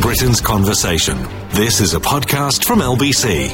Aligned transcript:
Britain's 0.00 0.40
Conversation. 0.40 1.18
This 1.50 1.80
is 1.80 1.94
a 1.94 2.00
podcast 2.00 2.64
from 2.64 2.80
LBC. 2.80 3.48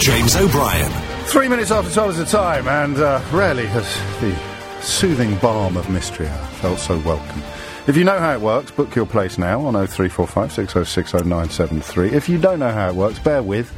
James 0.00 0.36
O'Brien. 0.36 0.90
Three 1.26 1.48
minutes 1.48 1.70
after 1.70 1.92
12 1.92 2.10
is 2.10 2.16
the 2.18 2.24
time, 2.24 2.68
and 2.68 2.98
uh, 2.98 3.20
rarely 3.32 3.66
has 3.66 3.84
the 4.20 4.36
soothing 4.82 5.36
balm 5.36 5.76
of 5.76 5.90
mystery 5.90 6.28
felt 6.60 6.78
so 6.78 6.98
welcome. 7.00 7.42
If 7.86 7.96
you 7.96 8.04
know 8.04 8.18
how 8.18 8.32
it 8.32 8.40
works, 8.40 8.70
book 8.70 8.94
your 8.94 9.06
place 9.06 9.38
now 9.38 9.60
on 9.60 9.74
0345 9.74 10.52
606 10.52 11.12
0973. 11.12 12.10
If 12.10 12.28
you 12.28 12.38
don't 12.38 12.58
know 12.58 12.72
how 12.72 12.88
it 12.88 12.94
works, 12.94 13.18
bear 13.18 13.42
with, 13.42 13.72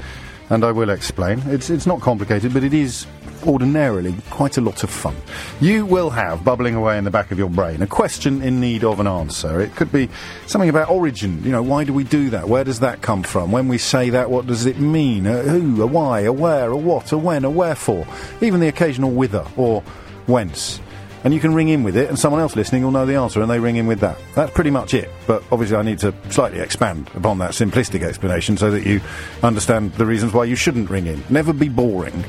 and 0.51 0.65
I 0.65 0.73
will 0.73 0.91
explain. 0.91 1.41
It's, 1.47 1.71
it's 1.71 1.87
not 1.87 2.01
complicated, 2.01 2.53
but 2.53 2.65
it 2.65 2.75
is 2.75 3.07
ordinarily 3.47 4.15
quite 4.31 4.57
a 4.57 4.61
lot 4.61 4.83
of 4.83 4.91
fun. 4.91 5.15
You 5.61 5.87
will 5.87 6.11
have 6.11 6.45
bubbling 6.45 6.75
away 6.75 6.99
in 6.99 7.05
the 7.05 7.11
back 7.11 7.31
of 7.31 7.39
your 7.39 7.49
brain 7.49 7.83
a 7.83 7.87
question 7.87 8.43
in 8.43 8.61
need 8.61 8.85
of 8.85 9.01
an 9.01 9.07
answer. 9.07 9.61
It 9.61 9.75
could 9.77 9.93
be 9.93 10.09
something 10.47 10.69
about 10.69 10.91
origin. 10.91 11.43
You 11.45 11.53
know, 11.53 11.63
why 11.63 11.85
do 11.85 11.93
we 11.93 12.05
do 12.05 12.31
that? 12.31 12.49
Where 12.49 12.65
does 12.65 12.81
that 12.81 13.03
come 13.03 13.23
from? 13.23 13.53
When 13.53 13.69
we 13.69 13.79
say 13.79 14.11
that, 14.11 14.31
what 14.31 14.47
does 14.47 14.67
it 14.67 14.79
mean? 14.79 15.27
A 15.27 15.43
who, 15.43 15.83
a 15.83 15.87
why, 15.87 16.21
a 16.21 16.33
where, 16.33 16.71
a 16.71 16.77
what, 16.77 17.13
a 17.13 17.19
when, 17.19 17.45
a 17.45 17.51
wherefore. 17.51 18.07
Even 18.41 18.61
the 18.61 18.69
occasional 18.69 19.11
whither 19.11 19.47
or 19.57 19.83
whence. 20.27 20.81
And 21.25 21.35
you 21.35 21.41
can 21.41 21.53
ring 21.53 21.69
in 21.69 21.83
with 21.83 21.97
it, 21.97 22.09
and 22.09 22.19
someone 22.19 22.41
else 22.41 22.55
listening 22.55 22.85
will 22.85 22.93
know 22.93 23.05
the 23.05 23.17
answer, 23.17 23.43
and 23.43 23.51
they 23.51 23.59
ring 23.59 23.77
in 23.77 23.87
with 23.87 24.01
that. 24.01 24.17
That's 24.35 24.53
pretty 24.53 24.71
much 24.71 24.95
it. 24.95 25.11
But 25.27 25.43
obviously, 25.51 25.77
I 25.77 25.83
need 25.83 25.99
to 25.99 26.15
slightly 26.31 26.61
expand 26.61 27.11
upon 27.15 27.39
that 27.39 27.51
simplistic 27.51 28.03
explanation 28.03 28.57
so 28.57 28.71
that 28.71 28.87
you 28.87 29.01
understand 29.43 29.93
the 29.95 30.07
reasons 30.07 30.33
why 30.33 30.45
you 30.45 30.55
shouldn't 30.55 30.89
ring 30.91 31.07
in. 31.07 31.23
Never 31.29 31.53
be 31.53 31.69
boring. 31.69 32.25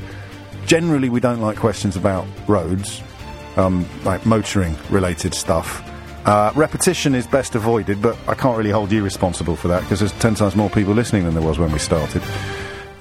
Generally, 0.65 1.09
we 1.09 1.20
don't 1.20 1.39
like 1.39 1.57
questions 1.57 1.95
about 1.95 2.25
roads, 2.48 3.02
um, 3.57 3.88
like 4.03 4.25
motoring 4.25 4.75
related 4.90 5.34
stuff. 5.34 5.84
Uh, 6.26 6.51
repetition 6.55 7.15
is 7.15 7.26
best 7.27 7.55
avoided, 7.55 8.01
but 8.01 8.17
I 8.27 8.34
can't 8.34 8.57
really 8.57 8.71
hold 8.71 8.91
you 8.91 9.03
responsible 9.03 9.55
for 9.55 9.67
that 9.70 9.81
because 9.81 9.99
there's 9.99 10.12
ten 10.13 10.35
times 10.35 10.55
more 10.55 10.70
people 10.70 10.93
listening 10.93 11.26
than 11.26 11.34
there 11.34 11.43
was 11.43 11.60
when 11.60 11.71
we 11.71 11.79
started. 11.79 12.21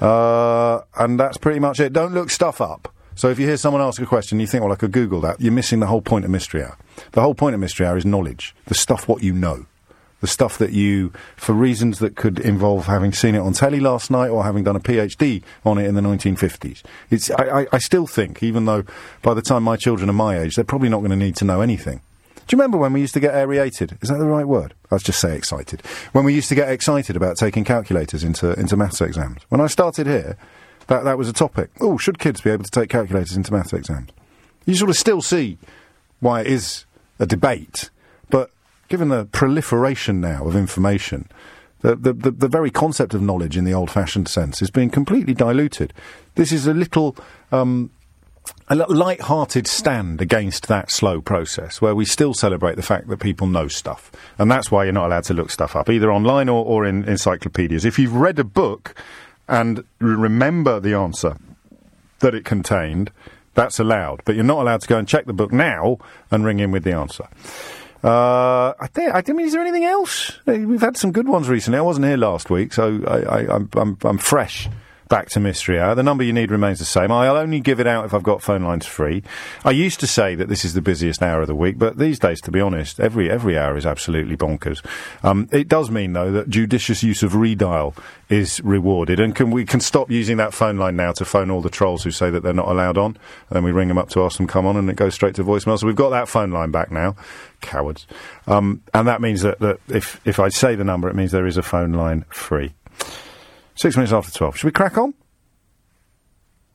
Uh, 0.01 0.81
and 0.97 1.19
that's 1.19 1.37
pretty 1.37 1.59
much 1.59 1.79
it. 1.79 1.93
Don't 1.93 2.13
look 2.13 2.29
stuff 2.29 2.61
up. 2.61 2.93
So 3.19 3.29
if 3.29 3.37
you 3.37 3.45
hear 3.45 3.57
someone 3.57 3.81
ask 3.81 4.01
a 4.01 4.05
question, 4.05 4.39
you 4.39 4.47
think, 4.47 4.63
well, 4.63 4.71
I 4.71 4.77
could 4.77 4.93
Google 4.93 5.19
that, 5.19 5.41
you're 5.41 5.51
missing 5.51 5.81
the 5.81 5.87
whole 5.87 6.01
point 6.01 6.23
of 6.23 6.31
Mystery 6.31 6.63
Hour. 6.63 6.77
The 7.11 7.19
whole 7.19 7.35
point 7.35 7.53
of 7.53 7.59
Mystery 7.59 7.85
Hour 7.85 7.97
is 7.97 8.05
knowledge, 8.05 8.55
the 8.67 8.73
stuff 8.73 9.09
what 9.09 9.21
you 9.21 9.33
know. 9.33 9.65
The 10.21 10.27
stuff 10.27 10.57
that 10.57 10.71
you, 10.71 11.11
for 11.35 11.51
reasons 11.51 11.99
that 11.99 12.15
could 12.15 12.39
involve 12.39 12.85
having 12.85 13.11
seen 13.11 13.35
it 13.35 13.39
on 13.39 13.51
telly 13.51 13.81
last 13.81 14.09
night 14.09 14.29
or 14.29 14.45
having 14.45 14.63
done 14.63 14.77
a 14.77 14.79
PhD 14.79 15.43
on 15.65 15.77
it 15.77 15.85
in 15.85 15.95
the 15.95 16.01
1950s. 16.01 16.81
It's, 17.09 17.29
I, 17.31 17.63
I, 17.63 17.67
I 17.73 17.77
still 17.79 18.07
think, 18.07 18.41
even 18.41 18.63
though 18.63 18.85
by 19.21 19.33
the 19.33 19.41
time 19.41 19.63
my 19.63 19.75
children 19.75 20.09
are 20.09 20.13
my 20.13 20.39
age, 20.39 20.55
they're 20.55 20.63
probably 20.63 20.87
not 20.87 20.99
going 20.99 21.11
to 21.11 21.17
need 21.17 21.35
to 21.37 21.45
know 21.45 21.59
anything. 21.59 21.99
Do 22.49 22.55
you 22.55 22.57
remember 22.57 22.77
when 22.77 22.93
we 22.93 23.01
used 23.01 23.15
to 23.15 23.19
get 23.19 23.35
aerated? 23.35 23.97
Is 24.01 24.07
that 24.07 24.17
the 24.17 24.27
right 24.27 24.47
word? 24.47 24.75
Let's 24.89 25.03
just 25.03 25.19
say 25.19 25.35
excited. 25.35 25.85
When 26.13 26.23
we 26.23 26.33
used 26.33 26.47
to 26.49 26.55
get 26.55 26.69
excited 26.69 27.17
about 27.17 27.35
taking 27.35 27.65
calculators 27.65 28.23
into, 28.23 28.53
into 28.53 28.77
maths 28.77 29.01
exams. 29.01 29.41
When 29.49 29.59
I 29.59 29.67
started 29.67 30.07
here, 30.07 30.37
that, 30.89 31.05
that 31.05 31.17
was 31.17 31.29
a 31.29 31.33
topic. 31.33 31.69
Oh, 31.79 31.97
should 31.97 32.19
kids 32.19 32.41
be 32.41 32.49
able 32.49 32.65
to 32.65 32.71
take 32.71 32.89
calculators 32.89 33.37
into 33.37 33.53
maths 33.53 33.73
exams? 33.73 34.09
You 34.65 34.75
sort 34.75 34.89
of 34.89 34.97
still 34.97 35.21
see 35.21 35.57
why 36.19 36.41
it 36.41 36.47
is 36.47 36.85
a 37.17 37.25
debate, 37.25 37.89
but 38.29 38.51
given 38.89 39.09
the 39.09 39.25
proliferation 39.25 40.19
now 40.19 40.45
of 40.45 40.55
information, 40.55 41.29
the, 41.81 41.95
the, 41.95 42.13
the, 42.13 42.31
the 42.31 42.47
very 42.47 42.69
concept 42.69 43.13
of 43.13 43.21
knowledge 43.21 43.55
in 43.55 43.63
the 43.63 43.73
old 43.73 43.89
fashioned 43.89 44.27
sense 44.27 44.61
is 44.61 44.69
being 44.69 44.89
completely 44.89 45.33
diluted. 45.33 45.93
This 46.35 46.51
is 46.51 46.67
a 46.67 46.73
little. 46.73 47.15
Um, 47.51 47.91
a 48.67 48.75
light-hearted 48.75 49.67
stand 49.67 50.21
against 50.21 50.67
that 50.67 50.91
slow 50.91 51.21
process, 51.21 51.81
where 51.81 51.93
we 51.93 52.05
still 52.05 52.33
celebrate 52.33 52.75
the 52.75 52.81
fact 52.83 53.07
that 53.07 53.19
people 53.19 53.47
know 53.47 53.67
stuff, 53.67 54.11
and 54.39 54.49
that's 54.49 54.71
why 54.71 54.83
you're 54.83 54.93
not 54.93 55.07
allowed 55.07 55.23
to 55.25 55.33
look 55.33 55.51
stuff 55.51 55.75
up, 55.75 55.89
either 55.89 56.11
online 56.11 56.49
or, 56.49 56.65
or 56.65 56.85
in 56.85 57.03
encyclopedias. 57.05 57.85
If 57.85 57.99
you've 57.99 58.15
read 58.15 58.39
a 58.39 58.43
book 58.43 58.95
and 59.49 59.83
remember 59.99 60.79
the 60.79 60.93
answer 60.93 61.35
that 62.19 62.35
it 62.35 62.45
contained, 62.45 63.11
that's 63.55 63.79
allowed. 63.79 64.21
But 64.23 64.35
you're 64.35 64.43
not 64.43 64.61
allowed 64.61 64.81
to 64.81 64.87
go 64.87 64.97
and 64.97 65.07
check 65.07 65.25
the 65.25 65.33
book 65.33 65.51
now 65.51 65.97
and 66.31 66.45
ring 66.45 66.59
in 66.59 66.71
with 66.71 66.83
the 66.83 66.93
answer. 66.93 67.27
Uh, 68.03 68.73
I 68.79 68.87
think. 68.87 69.13
I 69.13 69.21
mean, 69.33 69.45
is 69.45 69.51
there 69.51 69.61
anything 69.61 69.83
else? 69.83 70.39
We've 70.45 70.79
had 70.79 70.95
some 70.95 71.11
good 71.11 71.27
ones 71.27 71.49
recently. 71.49 71.79
I 71.79 71.81
wasn't 71.81 72.05
here 72.05 72.15
last 72.15 72.49
week, 72.49 72.71
so 72.71 73.03
I, 73.05 73.53
I'm, 73.53 73.69
I'm, 73.73 73.97
I'm 74.03 74.17
fresh 74.17 74.69
back 75.09 75.27
to 75.29 75.39
Mystery 75.39 75.79
Hour. 75.79 75.95
The 75.95 76.03
number 76.03 76.23
you 76.23 76.31
need 76.31 76.51
remains 76.51 76.79
the 76.79 76.85
same. 76.85 77.11
I'll 77.11 77.35
only 77.35 77.59
give 77.59 77.79
it 77.79 77.87
out 77.87 78.05
if 78.05 78.13
I've 78.13 78.23
got 78.23 78.41
phone 78.41 78.63
lines 78.63 78.85
free. 78.85 79.23
I 79.65 79.71
used 79.71 79.99
to 79.99 80.07
say 80.07 80.35
that 80.35 80.47
this 80.47 80.63
is 80.63 80.75
the 80.75 80.81
busiest 80.81 81.21
hour 81.21 81.41
of 81.41 81.47
the 81.47 81.55
week, 81.55 81.77
but 81.77 81.97
these 81.97 82.19
days, 82.19 82.39
to 82.41 82.51
be 82.51 82.61
honest, 82.61 82.99
every 82.99 83.29
every 83.29 83.57
hour 83.57 83.75
is 83.75 83.85
absolutely 83.85 84.37
bonkers. 84.37 84.85
Um, 85.23 85.49
it 85.51 85.67
does 85.67 85.89
mean, 85.89 86.13
though, 86.13 86.31
that 86.31 86.49
judicious 86.49 87.03
use 87.03 87.23
of 87.23 87.33
redial 87.33 87.97
is 88.29 88.61
rewarded, 88.61 89.19
and 89.19 89.35
can 89.35 89.51
we 89.51 89.65
can 89.65 89.79
stop 89.79 90.11
using 90.11 90.37
that 90.37 90.53
phone 90.53 90.77
line 90.77 90.95
now 90.95 91.11
to 91.13 91.25
phone 91.25 91.49
all 91.49 91.61
the 91.61 91.69
trolls 91.69 92.03
who 92.03 92.11
say 92.11 92.29
that 92.29 92.43
they're 92.43 92.53
not 92.53 92.67
allowed 92.67 92.97
on, 92.97 93.17
and 93.49 93.55
then 93.55 93.63
we 93.63 93.71
ring 93.71 93.87
them 93.87 93.97
up 93.97 94.09
to 94.09 94.23
ask 94.23 94.37
them 94.37 94.47
come 94.47 94.65
on, 94.65 94.77
and 94.77 94.89
it 94.89 94.95
goes 94.95 95.15
straight 95.15 95.35
to 95.35 95.43
voicemail. 95.43 95.79
So 95.79 95.87
we've 95.87 95.95
got 95.95 96.09
that 96.09 96.29
phone 96.29 96.51
line 96.51 96.71
back 96.71 96.91
now. 96.91 97.15
Cowards. 97.61 98.05
Um, 98.47 98.83
and 98.93 99.07
that 99.07 99.21
means 99.21 99.41
that, 99.41 99.59
that 99.59 99.79
if 99.89 100.21
if 100.23 100.39
I 100.39 100.49
say 100.49 100.75
the 100.75 100.83
number, 100.83 101.09
it 101.09 101.15
means 101.15 101.31
there 101.31 101.47
is 101.47 101.57
a 101.57 101.63
phone 101.63 101.93
line 101.93 102.25
free. 102.29 102.73
Six 103.79 103.95
minutes 103.95 104.11
after 104.11 104.29
twelve. 104.29 104.57
Should 104.57 104.65
we 104.65 104.71
crack 104.73 104.97
on? 104.97 105.13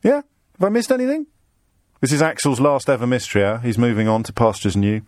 Yeah? 0.03 0.23
Have 0.59 0.63
I 0.63 0.69
missed 0.71 0.91
anything? 0.91 1.27
This 2.01 2.13
is 2.13 2.23
Axel's 2.23 2.61
last 2.61 2.89
ever 2.89 3.07
mystery 3.07 3.45
hour. 3.45 3.59
He's 3.59 3.77
moving 3.77 4.09
on 4.09 4.23
to 4.23 4.33
pastures 4.33 4.75
new. 4.75 5.03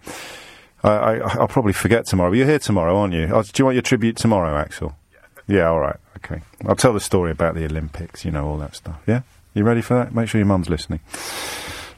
I, 0.85 0.91
I, 0.91 1.17
I'll 1.39 1.49
probably 1.49 1.73
forget 1.73 2.05
tomorrow. 2.05 2.31
But 2.31 2.37
you're 2.37 2.47
here 2.47 2.59
tomorrow, 2.59 2.99
aren't 2.99 3.15
you? 3.15 3.31
Oh, 3.33 3.43
do 3.43 3.51
you 3.57 3.65
want 3.65 3.77
your 3.77 3.83
tribute 3.83 4.19
tomorrow, 4.19 4.59
Axel? 4.59 4.95
Yeah. 5.11 5.57
Yeah, 5.57 5.69
all 5.71 5.81
right. 5.81 5.97
Okay. 6.19 6.43
I'll 6.67 6.77
tell 6.77 6.93
the 6.93 7.01
story 7.01 7.31
about 7.31 7.55
the 7.55 7.65
Olympics, 7.65 8.27
you 8.27 8.31
know, 8.31 8.47
all 8.47 8.59
that 8.59 8.77
stuff. 8.77 9.01
Yeah? 9.07 9.23
You 9.55 9.65
ready 9.65 9.81
for 9.81 9.95
that? 9.95 10.15
Make 10.15 10.29
sure 10.29 10.39
your 10.39 10.47
mum's 10.47 10.69
listening. 10.69 11.01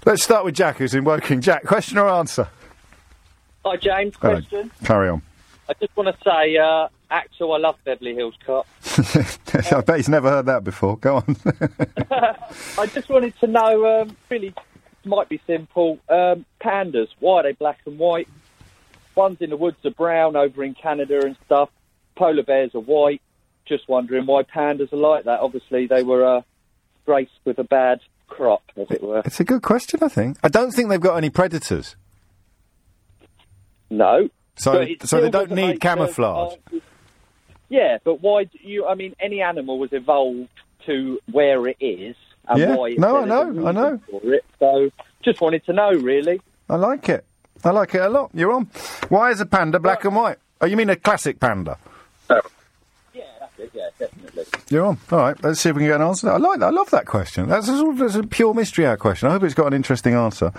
Let's 0.07 0.23
start 0.23 0.45
with 0.45 0.55
Jack, 0.55 0.77
who's 0.77 0.95
in 0.95 1.03
Woking. 1.03 1.41
Jack, 1.41 1.65
question 1.65 1.99
or 1.99 2.09
answer? 2.09 2.49
Hi, 3.65 3.77
James. 3.77 4.15
Hello. 4.21 4.35
Question. 4.35 4.71
Carry 4.85 5.09
on. 5.09 5.23
I 5.69 5.73
just 5.81 5.97
want 5.97 6.09
to 6.17 6.23
say, 6.25 6.57
uh, 6.57 6.87
Axel, 7.11 7.53
I 7.53 7.59
love 7.59 7.77
Beverly 7.85 8.15
Hills 8.15 8.35
Cop. 8.45 8.67
I 9.73 9.81
bet 9.81 9.97
he's 9.97 10.09
never 10.09 10.29
heard 10.29 10.47
that 10.47 10.63
before. 10.65 10.97
Go 10.99 11.17
on. 11.17 11.37
I 12.79 12.87
just 12.87 13.09
wanted 13.09 13.35
to 13.41 13.47
know, 13.47 14.03
um, 14.03 14.17
really, 14.29 14.53
might 15.05 15.29
be 15.29 15.41
simple. 15.47 15.99
Um, 16.09 16.45
pandas, 16.61 17.09
why 17.19 17.41
are 17.41 17.43
they 17.45 17.53
black 17.53 17.79
and 17.87 17.99
white? 17.99 18.29
Ones 19.15 19.39
in 19.41 19.51
the 19.51 19.57
woods 19.57 19.79
are 19.85 19.91
brown 19.91 20.37
over 20.37 20.63
in 20.63 20.75
Canada 20.75 21.25
and 21.25 21.37
stuff. 21.47 21.71
Polar 22.15 22.43
bears 22.43 22.75
are 22.75 22.81
white. 22.81 23.23
Just 23.67 23.89
wondering 23.89 24.27
why 24.27 24.43
pandas 24.43 24.93
are 24.93 24.97
like 24.97 25.25
that. 25.25 25.41
Obviously, 25.41 25.87
they 25.87 26.03
were 26.03 26.25
uh, 26.39 26.43
graced 27.07 27.33
with 27.45 27.59
a 27.59 27.65
bad 27.65 28.01
crop, 28.29 28.63
as 28.77 28.91
it 28.91 29.03
were. 29.03 29.23
it's 29.25 29.41
a 29.41 29.45
good 29.45 29.63
question, 29.63 30.01
I 30.03 30.09
think. 30.09 30.37
I 30.43 30.49
don't 30.49 30.73
think 30.73 30.91
they've 30.91 31.01
got 31.01 31.17
any 31.17 31.31
predators. 31.31 31.97
No. 33.91 34.29
So, 34.57 34.87
so 35.05 35.21
they 35.21 35.31
don't 35.31 35.51
need 35.53 35.81
camouflage. 35.81 36.55
answers- 36.67 36.83
Yeah, 37.69 37.99
but 38.05 38.23
why 38.23 38.45
do 38.45 38.59
you? 38.63 38.87
I 38.87 38.95
mean, 38.95 39.15
any 39.21 39.43
animal 39.43 39.79
was 39.79 39.93
evolved 39.93 40.49
to 40.87 41.19
where 41.31 41.67
it 41.67 41.77
is, 41.81 42.17
and 42.49 42.59
Yeah. 42.61 42.77
why. 42.77 42.95
No, 42.99 43.19
I 43.19 43.25
know, 43.25 43.67
I 43.69 43.73
know. 43.73 44.01
For 44.11 44.35
it. 44.35 44.45
So, 44.59 44.91
just 45.23 45.41
wanted 45.41 45.65
to 45.67 45.73
know, 45.73 45.91
really. 45.93 46.41
I 46.71 46.77
like 46.77 47.09
it. 47.09 47.25
I 47.65 47.71
like 47.71 47.95
it 47.95 48.01
a 48.01 48.09
lot. 48.09 48.31
You're 48.35 48.53
on. 48.53 48.67
Why 49.09 49.31
is 49.31 49.41
a 49.41 49.47
panda 49.47 49.79
black 49.81 50.05
and 50.05 50.15
white? 50.17 50.39
Oh, 50.61 50.67
you 50.67 50.77
mean 50.77 50.89
a 50.91 50.97
classic 50.97 51.41
panda? 51.41 51.77
Oh. 52.31 52.41
Yeah, 53.13 53.23
that's 53.41 53.59
it. 53.59 53.71
Yeah, 53.75 53.89
definitely. 53.99 54.45
You're 54.71 54.85
on. 54.87 54.99
All 55.11 55.19
right. 55.19 55.43
Let's 55.45 55.61
see 55.61 55.69
if 55.71 55.77
we 55.77 55.81
can 55.83 55.89
get 55.89 56.01
an 56.01 56.07
answer. 56.07 56.31
I 56.31 56.37
like 56.37 56.61
that. 56.61 56.67
I 56.67 56.71
love 56.71 56.91
that 56.91 57.07
question. 57.07 57.49
That's 57.49 57.69
a, 57.69 57.77
sort 57.77 57.91
of- 57.95 57.99
that's 57.99 58.15
a 58.15 58.23
pure 58.23 58.55
mystery 58.55 58.87
hour 58.87 58.97
question. 58.97 59.29
I 59.29 59.33
hope 59.33 59.43
it's 59.43 59.55
got 59.55 59.67
an 59.67 59.73
interesting 59.75 60.15
answer. 60.15 60.53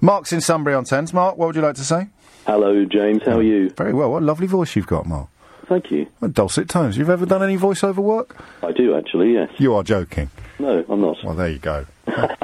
Mark's 0.00 0.32
in 0.32 0.40
Sunbury 0.40 0.74
on 0.74 0.84
Thames. 0.84 1.12
Mark, 1.12 1.36
what 1.36 1.46
would 1.48 1.56
you 1.56 1.62
like 1.62 1.74
to 1.76 1.84
say? 1.84 2.08
Hello, 2.46 2.84
James. 2.84 3.22
How 3.24 3.38
are 3.38 3.42
you? 3.42 3.70
Very 3.70 3.92
well. 3.92 4.10
What 4.12 4.22
a 4.22 4.24
lovely 4.24 4.46
voice 4.46 4.74
you've 4.74 4.86
got, 4.86 5.06
Mark. 5.06 5.28
Thank 5.68 5.90
you. 5.90 6.06
Dulcet 6.32 6.68
tones. 6.68 6.96
You've 6.96 7.10
ever 7.10 7.26
done 7.26 7.42
any 7.42 7.56
voiceover 7.58 7.98
work? 7.98 8.36
I 8.62 8.72
do 8.72 8.96
actually. 8.96 9.34
Yes. 9.34 9.50
You 9.58 9.74
are 9.74 9.82
joking. 9.82 10.30
No, 10.58 10.84
I'm 10.88 11.00
not. 11.00 11.22
Well, 11.22 11.34
there 11.34 11.50
you 11.50 11.58
go. 11.58 11.86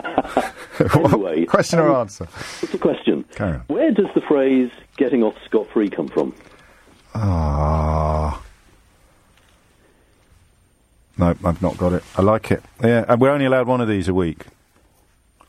Anyway, 0.81 1.45
Question 1.47 1.79
or 1.79 1.91
um, 1.91 1.97
answer? 2.01 2.25
What's 2.25 2.73
the 2.73 2.79
question? 2.79 3.25
Carry 3.37 3.53
on. 3.53 3.61
Where 3.69 3.93
does 3.93 4.09
the 4.15 4.21
phrase 4.21 4.71
"getting 4.97 5.23
off 5.23 5.35
scot 5.45 5.69
free" 5.69 5.89
come 5.89 6.09
from? 6.09 6.35
Ah. 7.15 8.43
No, 11.17 11.27
I've 11.45 11.63
not 11.63 11.79
got 11.79 11.93
it. 11.93 12.03
I 12.17 12.23
like 12.23 12.51
it. 12.51 12.63
Yeah, 12.83 13.05
and 13.09 13.21
we're 13.21 13.31
only 13.31 13.45
allowed 13.45 13.69
one 13.69 13.81
of 13.81 13.87
these 13.87 14.09
a 14.09 14.15
week. 14.15 14.47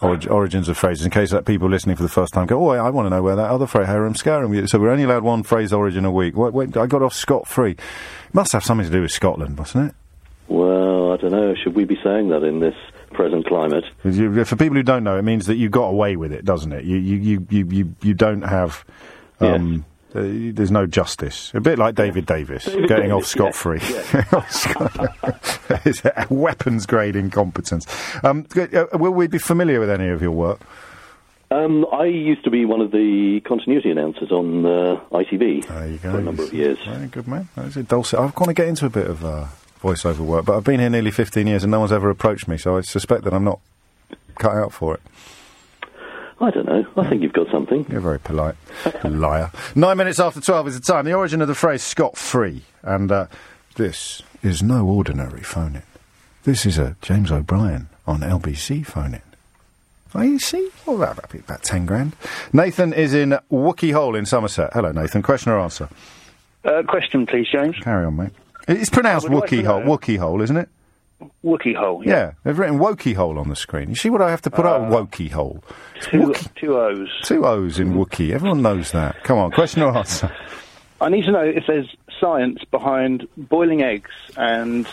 Orig- 0.01 0.30
origins 0.30 0.68
of 0.69 0.77
phrases, 0.77 1.06
in 1.06 1.12
case 1.12 1.31
that 1.31 1.45
people 1.45 1.69
listening 1.69 1.95
for 1.95 2.03
the 2.03 2.09
first 2.09 2.33
time 2.33 2.45
go, 2.47 2.69
oh, 2.69 2.74
I 2.74 2.89
want 2.89 3.06
to 3.06 3.09
know 3.09 3.24
where 3.24 3.36
that 3.36 3.50
other 3.50 3.65
phrase, 3.68 3.88
harum 3.88 4.13
scarum. 4.15 4.68
So 4.68 4.77
we're 4.80 4.89
only 4.92 5.03
allowed 5.03 5.24
one 5.24 5.44
phrase 5.44 5.71
origin 5.71 6.03
a 6.06 6.12
week. 6.12 6.36
Wait, 6.36 6.53
wait, 6.53 6.75
I 6.77 6.86
got 6.86 7.01
off 7.01 7.13
scot 7.13 7.47
free. 7.47 7.71
It 7.71 7.80
must 8.33 8.51
have 8.51 8.63
something 8.63 8.86
to 8.86 8.92
do 8.92 9.01
with 9.01 9.12
Scotland, 9.12 9.57
mustn't 9.57 9.89
it? 9.89 9.95
Well, 10.47 11.13
I 11.13 11.18
don't 11.18 11.31
know. 11.31 11.56
Should 11.56 11.75
we 11.75 11.86
be 11.86 11.97
saying 12.03 12.30
that 12.30 12.44
in 12.44 12.59
this 12.59 12.75
present 13.13 13.47
climate? 13.47 13.86
you- 14.03 14.44
For 14.45 14.56
people 14.56 14.75
who 14.75 14.83
don't 14.83 15.03
know, 15.03 15.18
it 15.18 15.24
means 15.24 15.47
that 15.47 15.56
you 15.56 15.69
got 15.69 15.88
away 15.88 16.18
with 16.18 16.31
it, 16.33 16.45
doesn't 16.45 16.71
it? 16.71 16.83
You 16.83 16.97
you 16.97 17.18
you 17.18 17.47
you 17.50 17.65
you, 17.71 17.95
you 18.01 18.13
don't 18.13 18.42
have. 18.44 18.83
Um, 19.39 19.86
uh, 19.88 19.92
there's 20.16 20.72
no 20.72 20.86
justice. 20.86 21.52
A 21.54 21.62
bit 21.62 21.78
like 21.78 21.96
David 21.96 22.26
Davis 22.26 22.66
David 22.66 22.88
getting 22.88 23.10
Davis, 23.10 23.36
off 23.40 23.54
scot 23.54 23.56
free. 23.56 23.80
it's 25.86 26.04
a 26.06 26.28
weapons 26.30 26.86
grade 26.86 27.16
incompetence. 27.16 27.86
Um, 28.24 28.46
uh, 28.56 28.86
will 28.94 29.12
we 29.12 29.28
be 29.28 29.40
familiar 29.40 29.80
with 29.80 29.90
any 29.90 30.10
of 30.10 30.22
your 30.22 30.32
work? 30.32 30.62
Um, 31.52 31.86
I 31.92 32.06
used 32.06 32.44
to 32.46 32.50
be 32.50 32.66
one 32.66 32.82
of 32.82 32.92
the 32.92 33.40
continuity 33.42 33.92
announcers 33.92 34.32
on 34.32 34.66
uh, 34.66 35.00
ITV 35.12 35.68
There 35.68 35.88
you 35.88 35.98
go. 36.00 36.12
for 36.12 36.20
a 36.20 36.22
number 36.22 36.44
of 36.44 36.54
years. 36.54 36.80
Very 36.86 37.08
good 37.08 37.28
man. 37.28 37.48
That's 37.56 37.78
it, 37.78 37.88
dulcet. 37.88 38.20
I've 38.20 38.36
got 38.36 38.46
to 38.46 38.54
get 38.54 38.68
into 38.68 38.86
a 38.86 38.90
bit 38.90 39.08
of 39.08 39.24
uh, 39.24 39.46
voiceover 39.82 40.20
work, 40.20 40.46
but 40.46 40.58
I've 40.58 40.64
been 40.64 40.80
here 40.80 40.90
nearly 40.90 41.12
15 41.12 41.46
years 41.46 41.64
and 41.64 41.72
no 41.72 41.80
one's 41.80 41.92
ever 41.92 42.10
approached 42.10 42.48
me, 42.48 42.58
so 42.58 42.78
I 42.78 42.82
suspect 42.82 43.24
that 43.26 43.34
I'm 43.34 43.44
not 43.44 43.60
cut 44.40 44.56
out 44.56 44.74
for 44.74 44.96
it. 44.96 45.02
I 46.42 46.52
don't 46.52 46.66
know. 46.66 46.86
I 46.98 47.08
think 47.10 47.22
you've 47.22 47.34
got 47.34 47.50
something. 47.50 47.86
You're 47.90 48.02
very 48.02 48.20
polite. 48.20 48.56
Liar. 49.04 49.52
Nine 49.74 49.98
minutes 49.98 50.20
after 50.20 50.42
12 50.42 50.68
is 50.68 50.80
the 50.80 50.86
time. 50.86 51.06
The 51.06 51.14
origin 51.14 51.42
of 51.42 51.48
the 51.48 51.56
phrase 51.56 51.82
scot 51.82 52.18
free. 52.18 52.64
And 52.84 53.12
uh, 53.12 53.28
this 53.76 54.22
is 54.44 54.62
no 54.62 54.86
ordinary 54.86 55.44
phone 55.44 55.76
in. 55.78 55.84
This 56.44 56.66
is 56.66 56.78
a 56.78 56.96
James 57.02 57.32
O'Brien 57.32 57.88
on 58.06 58.20
LBC 58.20 58.86
phone 58.86 59.14
in. 59.16 59.22
Oh, 60.14 60.22
you 60.22 60.40
see? 60.40 60.70
Oh, 60.88 60.98
that, 60.98 61.16
that'd 61.16 61.32
be 61.32 61.40
about 61.40 61.64
10 61.64 61.86
grand. 61.86 62.16
Nathan 62.54 62.94
is 62.94 63.14
in 63.14 63.38
Wookey 63.52 63.92
Hole 63.94 64.16
in 64.16 64.26
Somerset. 64.26 64.72
Hello, 64.74 64.92
Nathan. 64.92 65.22
Question 65.22 65.52
or 65.52 65.60
answer? 65.60 65.90
Uh, 66.64 66.84
question, 66.88 67.26
please, 67.26 67.48
James. 67.52 67.76
Carry 67.80 68.06
on, 68.06 68.16
mate. 68.16 68.31
It's 68.68 68.90
pronounced 68.90 69.28
Wookey 69.28 69.58
like 69.58 69.66
Hole. 69.66 69.81
Wookey 69.81 70.18
Hole, 70.18 70.42
isn't 70.42 70.58
it? 70.58 70.70
Wookey 71.44 71.76
hole. 71.76 72.04
Yeah. 72.06 72.34
They've 72.44 72.58
written 72.58 72.80
Wokey 72.80 73.16
Hole 73.16 73.40
on 73.40 73.50
the 73.50 73.56
screen. 73.56 73.90
You 73.90 73.96
see 73.96 74.10
what 74.10 74.22
I 74.22 74.30
have 74.30 74.42
to 74.44 74.52
put 74.52 74.66
up? 74.66 74.82
Uh, 74.82 74.86
Wokey 74.96 75.32
Hole. 75.32 75.64
Two, 76.02 76.34
two 76.56 76.78
O's. 76.78 77.10
Two 77.24 77.46
O's 77.46 77.80
in 77.80 77.94
Wookey. 77.94 78.34
Everyone 78.34 78.62
knows 78.62 78.92
that. 78.92 79.24
Come 79.24 79.38
on, 79.38 79.52
question 79.52 79.82
or 79.82 79.96
answer? 79.96 80.36
I 81.02 81.10
need 81.10 81.26
to 81.26 81.32
know 81.32 81.44
if 81.44 81.66
there's 81.68 81.96
science 82.20 82.64
behind 82.72 83.28
boiling 83.38 83.82
eggs 83.82 84.12
and 84.38 84.88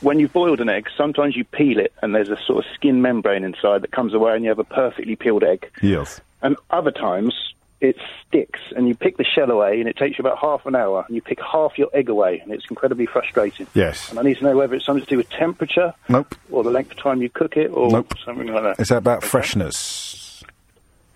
when 0.00 0.18
you've 0.18 0.32
boiled 0.32 0.60
an 0.60 0.68
egg, 0.68 0.88
sometimes 0.96 1.36
you 1.36 1.44
peel 1.44 1.78
it 1.78 1.92
and 2.02 2.14
there's 2.14 2.30
a 2.30 2.36
sort 2.46 2.64
of 2.64 2.70
skin 2.74 3.02
membrane 3.02 3.44
inside 3.44 3.82
that 3.82 3.92
comes 3.92 4.14
away 4.14 4.34
and 4.34 4.44
you 4.44 4.48
have 4.48 4.58
a 4.58 4.64
perfectly 4.64 5.16
peeled 5.16 5.44
egg. 5.44 5.70
Yes. 5.82 6.20
And 6.42 6.56
other 6.70 6.90
times 6.90 7.34
it 7.80 7.96
sticks 8.26 8.60
and 8.76 8.86
you 8.88 8.94
pick 8.94 9.16
the 9.16 9.24
shell 9.24 9.50
away 9.50 9.80
and 9.80 9.88
it 9.88 9.96
takes 9.96 10.18
you 10.18 10.22
about 10.22 10.38
half 10.38 10.66
an 10.66 10.74
hour 10.76 11.02
and 11.06 11.16
you 11.16 11.22
pick 11.22 11.38
half 11.40 11.78
your 11.78 11.88
egg 11.94 12.08
away 12.10 12.38
and 12.40 12.52
it's 12.52 12.64
incredibly 12.68 13.06
frustrating. 13.06 13.66
Yes. 13.74 14.10
And 14.10 14.18
I 14.18 14.22
need 14.22 14.36
to 14.38 14.44
know 14.44 14.56
whether 14.56 14.74
it's 14.74 14.84
something 14.84 15.02
to 15.04 15.08
do 15.08 15.16
with 15.16 15.30
temperature 15.30 15.94
Nope. 16.08 16.34
or 16.50 16.62
the 16.62 16.70
length 16.70 16.90
of 16.92 16.98
time 16.98 17.22
you 17.22 17.30
cook 17.30 17.56
it 17.56 17.68
or 17.68 17.90
Nope. 17.90 18.12
something 18.24 18.46
like 18.48 18.62
that. 18.64 18.70
Is 18.72 18.76
that. 18.76 18.82
It's 18.82 18.90
about 18.90 19.18
Okay. 19.18 19.28
freshness. 19.28 20.44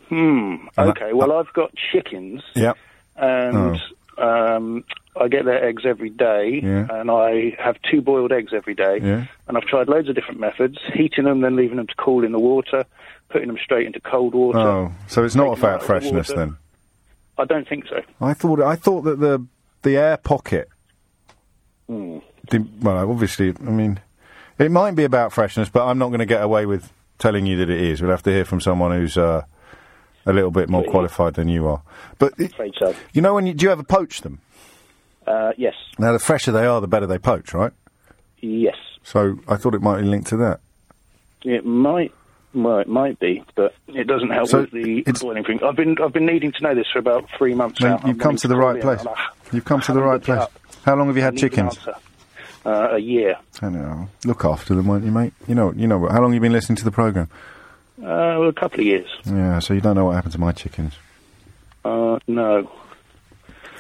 Hmm. 0.09 0.57
Okay. 0.79 1.13
Well, 1.13 1.33
I've 1.33 1.53
got 1.53 1.73
chickens. 1.77 2.43
Yep. 2.55 2.77
and 3.17 3.81
um, 4.19 4.85
I 5.21 5.29
get 5.29 5.45
their 5.45 5.65
eggs 5.65 5.85
every 5.87 6.11
day, 6.11 6.61
Oh. 6.63 6.67
Yeah. 6.67 6.87
and 6.91 7.11
I 7.11 7.57
have 7.59 7.77
two 7.91 8.01
boiled 8.01 8.33
eggs 8.33 8.53
every 8.53 8.75
day. 8.75 8.99
Yeah. 9.03 9.27
And 9.49 9.57
I've 9.57 9.65
tried 9.65 9.89
loads 9.89 10.09
of 10.09 10.15
different 10.15 10.41
methods: 10.41 10.79
heating 10.93 11.25
them, 11.25 11.41
then 11.41 11.57
leaving 11.57 11.77
them 11.77 11.87
to 11.87 11.95
cool 11.97 12.25
in 12.25 12.33
the 12.33 12.39
water, 12.41 12.85
putting 13.35 13.49
them 13.49 13.59
straight 13.63 13.85
into 13.85 13.99
cold 14.01 14.33
water. 14.33 14.59
Oh, 14.61 14.93
so 15.09 15.25
it's 15.25 15.35
not 15.35 15.47
Taking 15.47 15.61
them 15.61 15.71
out 15.71 15.75
about 15.75 15.87
freshness 15.87 16.29
water. 16.29 16.41
then. 16.41 16.57
I 17.37 17.45
don't 17.45 17.69
think 17.69 17.87
so. 17.89 18.01
I 18.21 18.33
thought 18.33 18.63
I 18.63 18.77
thought 18.77 19.01
that 19.03 19.19
the 19.19 19.45
the 19.83 19.97
air 19.97 20.17
pocket. 20.17 20.69
The- 21.89 22.23
well, 22.81 23.11
obviously, 23.11 23.51
I 23.51 23.71
mean, 23.71 23.99
it 24.59 24.71
might 24.71 24.95
be 24.95 25.03
about 25.03 25.33
freshness, 25.33 25.69
but 25.69 25.85
I'm 25.85 25.99
not 25.99 26.09
going 26.09 26.21
to 26.21 26.27
get 26.27 26.43
away 26.43 26.65
with 26.65 26.93
telling 27.19 27.45
you 27.45 27.57
that 27.57 27.69
it 27.69 27.81
is. 27.81 28.01
We'll 28.01 28.13
have 28.13 28.23
to 28.23 28.31
hear 28.31 28.45
from 28.45 28.61
someone 28.61 28.93
who's 28.93 29.19
uh, 29.19 29.43
a 30.27 30.33
little 30.33 30.51
bit 30.53 30.69
more 30.69 30.85
qualified 30.85 31.35
than 31.35 31.49
you 31.49 31.67
are. 31.67 31.83
But 32.19 32.35
it, 32.39 32.55
so. 32.79 32.95
you 33.13 33.21
know, 33.21 33.35
when 33.35 33.47
you, 33.47 33.55
do 33.55 33.67
you 33.67 33.73
ever 33.73 33.83
poach 33.83 34.21
them? 34.21 34.41
Uh, 35.27 35.53
yes. 35.57 35.75
Now, 35.99 36.13
the 36.13 36.19
fresher 36.19 36.53
they 36.53 36.67
are, 36.67 36.81
the 36.81 36.87
better 36.87 37.07
they 37.07 37.19
poach, 37.19 37.53
right? 37.53 37.73
Yes. 38.41 38.77
So 39.03 39.39
I 39.49 39.57
thought 39.57 39.75
it 39.75 39.83
might 39.83 40.01
be 40.01 40.07
linked 40.07 40.29
to 40.29 40.37
that. 40.39 40.61
It 41.43 41.65
might. 41.65 42.13
Well, 42.55 42.79
it 42.79 42.89
might 42.89 43.19
be, 43.19 43.43
but 43.57 43.75
it 43.89 44.07
doesn't 44.07 44.31
help 44.31 44.49
So 44.49 44.61
with 44.61 44.71
the 44.71 45.03
boiling 45.21 45.43
thing. 45.45 45.61
I've 45.65 45.75
been 45.77 45.97
I've 46.03 46.13
been 46.13 46.27
needing 46.27 46.53
to 46.53 46.63
know 46.63 46.75
this 46.75 46.87
for 46.93 47.01
about 47.01 47.29
three 47.37 47.55
months 47.55 47.81
now. 47.81 48.01
you've 48.07 48.19
come 48.19 48.37
to 48.37 48.49
the 48.49 48.57
right 48.57 48.81
place. 48.81 49.05
I- 49.05 49.29
You've 49.53 49.65
come 49.65 49.81
to 49.83 49.93
the 49.93 50.03
right 50.03 50.23
place. 50.23 50.47
How 50.85 50.95
long 50.97 51.07
have 51.09 51.17
you 51.17 51.23
had 51.23 51.37
chickens? 51.37 51.79
Uh, 52.67 52.89
a 52.93 52.99
year. 52.99 53.37
I 53.61 53.69
know. 53.69 54.09
Look 54.25 54.45
after 54.45 54.75
them, 54.75 54.87
won't 54.87 55.05
you, 55.05 55.11
mate? 55.11 55.33
You 55.47 55.55
know, 55.55 55.73
you 55.75 55.87
know. 55.87 55.99
How 56.09 56.21
long 56.21 56.31
have 56.31 56.35
you 56.35 56.41
been 56.41 56.53
listening 56.53 56.77
to 56.77 56.85
the 56.85 56.91
program? 56.91 57.29
Uh, 58.01 58.39
well, 58.39 58.49
a 58.49 58.53
couple 58.53 58.81
of 58.81 58.87
years. 58.87 59.07
Yeah, 59.27 59.59
so 59.59 59.75
you 59.75 59.81
don't 59.81 59.95
know 59.97 60.07
what 60.07 60.15
happened 60.15 60.33
to 60.33 60.41
my 60.41 60.53
chickens. 60.53 60.95
Uh, 61.85 62.19
no. 62.27 62.71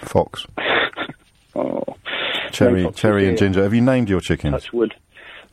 Fox, 0.03 0.47
Oh. 1.57 1.83
Cherry, 2.53 2.83
No 2.83 2.91
Cherry, 2.91 3.29
and. 3.29 3.39
Ginger. 3.39 3.63
Have 3.63 3.73
you 3.75 3.81
named 3.81 4.09
your 4.11 4.21
chickens? 4.21 4.53
Touch 4.53 4.73
wood. 4.73 4.95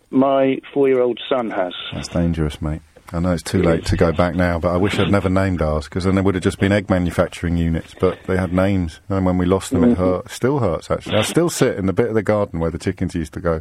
My 0.09 0.59
four-year-old 0.73 1.19
son 1.29 1.51
has. 1.51 1.73
That's 1.93 2.09
dangerous, 2.09 2.61
mate. 2.61 2.81
I 3.13 3.19
know 3.19 3.31
it's 3.33 3.43
too 3.43 3.61
late 3.61 3.85
to 3.87 3.97
go 3.97 4.13
back 4.13 4.35
now, 4.35 4.57
but 4.57 4.69
I 4.73 4.77
wish 4.77 4.97
I'd 4.97 5.11
never 5.11 5.29
named 5.29 5.61
ours 5.61 5.85
because 5.85 6.05
then 6.05 6.15
there 6.15 6.23
would 6.23 6.35
have 6.35 6.43
just 6.43 6.59
been 6.59 6.71
egg 6.71 6.89
manufacturing 6.89 7.57
units. 7.57 7.93
But 7.99 8.23
they 8.25 8.37
had 8.37 8.53
names, 8.53 9.01
and 9.09 9.25
when 9.25 9.37
we 9.37 9.45
lost 9.45 9.71
them, 9.71 9.83
it 9.83 9.97
hurt. 9.97 10.29
Still 10.29 10.59
hurts 10.59 10.89
actually. 10.89 11.17
I 11.17 11.23
still 11.23 11.49
sit 11.49 11.77
in 11.77 11.87
the 11.87 11.93
bit 11.93 12.07
of 12.07 12.13
the 12.13 12.23
garden 12.23 12.59
where 12.59 12.71
the 12.71 12.79
chickens 12.79 13.13
used 13.13 13.33
to 13.33 13.41
go, 13.41 13.59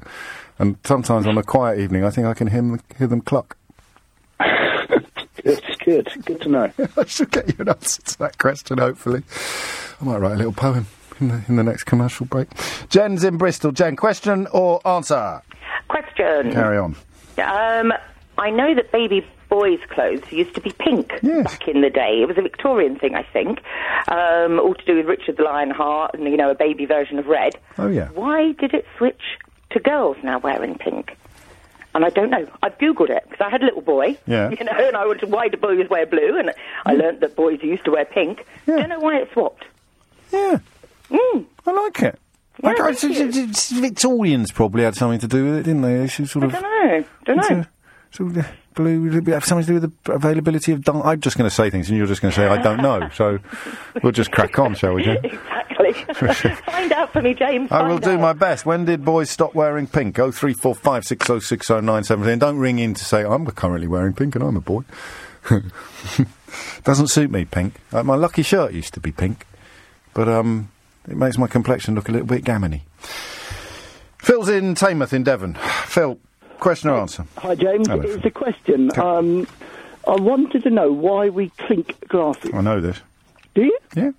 and 0.58 0.76
sometimes 0.84 1.26
on 1.26 1.36
a 1.36 1.42
quiet 1.42 1.80
evening, 1.80 2.04
I 2.04 2.10
think 2.10 2.26
I 2.26 2.34
can 2.34 2.46
hear 2.46 2.62
them, 2.62 2.80
hear 2.96 3.06
them 3.06 3.20
cluck. 3.20 3.56
It's 5.42 5.76
good. 5.84 6.06
Good 6.26 6.42
to 6.42 6.48
know. 6.50 6.72
I 6.98 7.04
should 7.06 7.30
get 7.30 7.48
you 7.48 7.54
an 7.60 7.70
answer 7.70 8.02
to 8.02 8.18
that 8.18 8.36
question, 8.36 8.76
hopefully. 8.76 9.22
I 9.98 10.04
might 10.04 10.18
write 10.18 10.32
a 10.32 10.36
little 10.36 10.52
poem 10.52 10.86
in 11.18 11.28
the, 11.28 11.42
in 11.48 11.56
the 11.56 11.62
next 11.62 11.84
commercial 11.84 12.26
break. 12.26 12.48
Jen's 12.90 13.24
in 13.24 13.38
Bristol. 13.38 13.72
Jen, 13.72 13.96
question 13.96 14.46
or 14.52 14.86
answer? 14.86 15.40
Question. 15.88 16.52
Carry 16.52 16.76
on. 16.76 16.94
Um, 17.38 17.92
I 18.36 18.50
know 18.50 18.74
that 18.74 18.92
baby 18.92 19.26
boys' 19.50 19.80
clothes 19.90 20.22
used 20.32 20.54
to 20.54 20.60
be 20.60 20.70
pink 20.78 21.12
Yes. 21.22 21.44
back 21.44 21.68
in 21.68 21.82
the 21.82 21.90
day. 21.90 22.20
It 22.22 22.28
was 22.28 22.38
a 22.38 22.42
Victorian 22.42 22.96
thing, 22.98 23.14
I 23.14 23.22
think, 23.24 23.60
um, 24.08 24.58
all 24.60 24.74
to 24.74 24.84
do 24.86 24.96
with 24.96 25.06
Richard 25.06 25.36
the 25.36 25.42
Lionheart 25.42 26.14
and 26.14 26.24
you 26.24 26.36
know 26.38 26.50
a 26.50 26.54
baby 26.54 26.86
version 26.86 27.18
of 27.18 27.26
red. 27.26 27.56
Oh, 27.76 27.88
yeah. 27.88 28.08
Why 28.14 28.52
did 28.52 28.72
it 28.72 28.86
switch 28.96 29.20
to 29.70 29.80
girls 29.80 30.16
now 30.22 30.38
wearing 30.38 30.76
pink? 30.78 31.16
And 31.92 32.04
I 32.04 32.10
don't 32.10 32.30
know. 32.30 32.46
I've 32.62 32.78
googled 32.78 33.10
it 33.10 33.24
because 33.28 33.44
I 33.44 33.50
had 33.50 33.62
a 33.62 33.64
little 33.64 33.82
boy, 33.82 34.16
Yeah. 34.26 34.50
you 34.58 34.64
know, 34.64 34.72
and 34.72 34.96
I 34.96 35.04
wanted 35.06 35.28
why 35.30 35.48
do 35.48 35.56
boys 35.56 35.88
wear 35.90 36.06
blue, 36.06 36.38
and 36.38 36.52
I 36.86 36.92
learnt 36.94 37.18
that 37.20 37.34
boys 37.34 37.58
used 37.62 37.84
to 37.86 37.90
wear 37.90 38.04
pink. 38.04 38.46
Yeah. 38.66 38.76
Don't 38.76 38.88
know 38.90 39.00
why 39.00 39.16
it 39.18 39.28
swapped. 39.32 39.64
Yeah, 40.32 40.58
Mm. 41.10 41.44
I 41.66 41.70
like 41.72 42.02
it. 42.02 42.18
Yeah, 42.62 42.68
Like, 42.70 42.80
I- 42.80 43.06
you. 43.08 43.48
Victorians 43.80 44.52
probably 44.52 44.84
had 44.84 44.94
something 44.94 45.18
to 45.18 45.26
do 45.26 45.44
with 45.46 45.54
it, 45.56 45.62
didn't 45.64 45.82
they? 45.82 45.96
They 45.96 46.06
sort 46.06 46.44
I 46.44 46.46
of. 46.46 46.52
don't 46.52 46.62
know. 46.62 47.04
Don't 47.24 47.36
know. 47.50 47.64
A- 48.12 48.16
sort 48.16 48.30
of 48.30 48.38
uh, 48.38 48.42
blue 48.74 49.02
would 49.02 49.26
have 49.28 49.44
something 49.44 49.66
to 49.66 49.72
do 49.72 49.80
with 49.86 50.04
the 50.04 50.12
availability 50.12 50.72
of. 50.72 50.82
Dun- 50.84 51.02
I'm 51.02 51.20
just 51.20 51.36
going 51.38 51.48
to 51.48 51.54
say 51.54 51.70
things, 51.70 51.88
and 51.88 51.98
you're 51.98 52.06
just 52.06 52.20
going 52.22 52.32
to 52.32 52.36
say 52.36 52.46
I 52.46 52.60
don't 52.62 52.82
know. 52.82 53.08
So 53.14 53.38
we'll 54.02 54.12
just 54.12 54.30
crack 54.32 54.58
on, 54.58 54.74
shall 54.74 54.94
we, 54.94 55.04
Jen? 55.04 55.18
exactly. 55.24 56.50
Find 56.66 56.92
out 56.92 57.12
for 57.12 57.22
me, 57.22 57.34
James. 57.34 57.70
I 57.72 57.82
will 57.82 57.90
Find 57.92 58.02
do 58.02 58.10
out. 58.12 58.20
my 58.20 58.32
best. 58.32 58.66
When 58.66 58.84
did 58.84 59.04
boys 59.04 59.30
stop 59.30 59.54
wearing 59.54 59.86
pink? 59.86 60.18
Oh 60.18 60.30
three 60.30 60.54
four 60.54 60.74
five 60.74 61.04
six 61.04 61.28
oh 61.30 61.38
six 61.38 61.70
oh 61.70 61.80
nine 61.80 62.04
seventeen. 62.04 62.38
Don't 62.38 62.58
ring 62.58 62.78
in 62.78 62.94
to 62.94 63.04
say 63.04 63.22
I'm 63.24 63.46
currently 63.46 63.88
wearing 63.88 64.12
pink 64.12 64.34
and 64.34 64.44
I'm 64.44 64.56
a 64.56 64.60
boy. 64.60 64.82
Doesn't 66.84 67.08
suit 67.08 67.30
me, 67.30 67.44
pink. 67.44 67.74
Uh, 67.92 68.02
my 68.02 68.14
lucky 68.16 68.42
shirt 68.42 68.72
used 68.72 68.94
to 68.94 69.00
be 69.00 69.12
pink, 69.12 69.46
but 70.14 70.28
um, 70.28 70.70
it 71.08 71.16
makes 71.16 71.38
my 71.38 71.46
complexion 71.46 71.94
look 71.94 72.08
a 72.08 72.12
little 72.12 72.26
bit 72.26 72.44
gammony. 72.44 72.82
Phil's 74.18 74.48
in 74.48 74.74
Teignmouth 74.74 75.12
in 75.12 75.22
Devon. 75.22 75.54
Phil, 75.86 76.18
question 76.60 76.90
or 76.90 76.98
answer? 76.98 77.24
Hi, 77.38 77.54
James. 77.54 77.88
Hello, 77.88 78.02
it's 78.02 78.24
a 78.24 78.30
question. 78.30 78.90
Um, 78.98 79.46
I 80.06 80.16
wanted 80.16 80.62
to 80.64 80.70
know 80.70 80.92
why 80.92 81.28
we 81.28 81.50
clink 81.50 82.08
glasses. 82.08 82.50
I 82.54 82.60
know 82.60 82.80
this. 82.80 83.00
Do 83.54 83.62
you? 83.64 83.78
Yeah. 83.94 84.10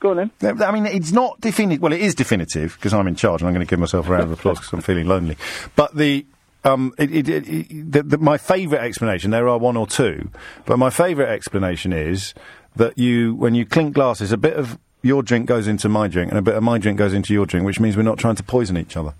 Go 0.00 0.10
on 0.10 0.30
then. 0.40 0.62
I 0.62 0.70
mean, 0.70 0.86
it's 0.86 1.10
not 1.10 1.40
definitive. 1.40 1.82
Well, 1.82 1.92
it 1.92 2.00
is 2.00 2.14
definitive 2.14 2.74
because 2.74 2.94
I'm 2.94 3.08
in 3.08 3.16
charge, 3.16 3.40
and 3.40 3.48
I'm 3.48 3.54
going 3.54 3.66
to 3.66 3.70
give 3.70 3.80
myself 3.80 4.06
a 4.06 4.12
round 4.12 4.24
of 4.24 4.32
applause 4.32 4.58
because 4.58 4.72
I'm 4.72 4.80
feeling 4.80 5.08
lonely. 5.08 5.36
But 5.74 5.96
the 5.96 6.24
um, 6.64 6.92
it, 6.98 7.12
it, 7.12 7.28
it, 7.28 7.48
it, 7.48 7.92
the, 7.92 8.02
the, 8.02 8.18
my 8.18 8.38
favourite 8.38 8.84
explanation. 8.84 9.30
There 9.30 9.48
are 9.48 9.58
one 9.58 9.76
or 9.76 9.86
two, 9.86 10.30
but 10.66 10.78
my 10.78 10.90
favourite 10.90 11.30
explanation 11.30 11.92
is 11.92 12.34
that 12.76 12.96
you, 12.98 13.34
when 13.34 13.54
you 13.54 13.66
clink 13.66 13.94
glasses, 13.94 14.32
a 14.32 14.36
bit 14.36 14.54
of 14.54 14.78
your 15.02 15.22
drink 15.22 15.46
goes 15.46 15.66
into 15.66 15.88
my 15.88 16.08
drink, 16.08 16.30
and 16.30 16.38
a 16.38 16.42
bit 16.42 16.54
of 16.54 16.62
my 16.62 16.78
drink 16.78 16.98
goes 16.98 17.12
into 17.12 17.32
your 17.32 17.46
drink, 17.46 17.66
which 17.66 17.80
means 17.80 17.96
we're 17.96 18.02
not 18.02 18.18
trying 18.18 18.36
to 18.36 18.42
poison 18.42 18.76
each 18.76 18.96
other. 18.96 19.14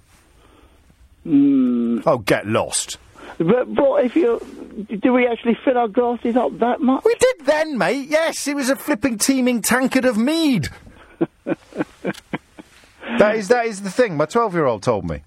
Hmm. 1.25 2.00
Oh, 2.06 2.18
get 2.18 2.46
lost. 2.46 2.98
But, 3.38 3.72
but 3.75 4.04
if 4.04 4.16
you 4.16 4.40
do, 5.00 5.12
we 5.12 5.26
actually 5.26 5.56
fill 5.64 5.78
our 5.78 5.88
glasses 5.88 6.37
up 6.37 6.58
that 6.58 6.80
much? 6.80 7.04
We 7.04 7.14
did 7.14 7.46
then, 7.46 7.78
mate. 7.78 8.08
Yes, 8.08 8.48
it 8.48 8.56
was 8.56 8.68
a 8.70 8.76
flipping 8.76 9.18
teeming 9.18 9.62
tankard 9.62 10.04
of 10.04 10.16
mead. 10.16 10.68
that 11.44 13.37
is 13.37 13.48
that 13.48 13.66
is 13.66 13.82
the 13.82 13.90
thing. 13.90 14.16
My 14.16 14.26
twelve-year-old 14.26 14.82
told 14.82 15.04
me. 15.04 15.22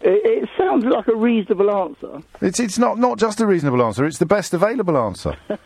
It, 0.00 0.44
it 0.44 0.48
sounds 0.56 0.84
like 0.84 1.08
a 1.08 1.14
reasonable 1.14 1.70
answer. 1.70 2.22
It's 2.40 2.60
it's 2.60 2.78
not 2.78 2.98
not 2.98 3.18
just 3.18 3.40
a 3.40 3.46
reasonable 3.46 3.82
answer. 3.82 4.04
It's 4.04 4.18
the 4.18 4.26
best 4.26 4.54
available 4.54 4.96
answer. 4.96 5.36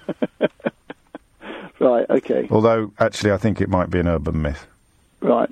Right. 1.80 2.04
Okay. 2.10 2.46
Although, 2.50 2.92
actually, 2.98 3.32
I 3.32 3.38
think 3.38 3.60
it 3.60 3.68
might 3.70 3.90
be 3.90 3.98
an 3.98 4.06
urban 4.06 4.42
myth. 4.42 4.66
Right. 5.20 5.48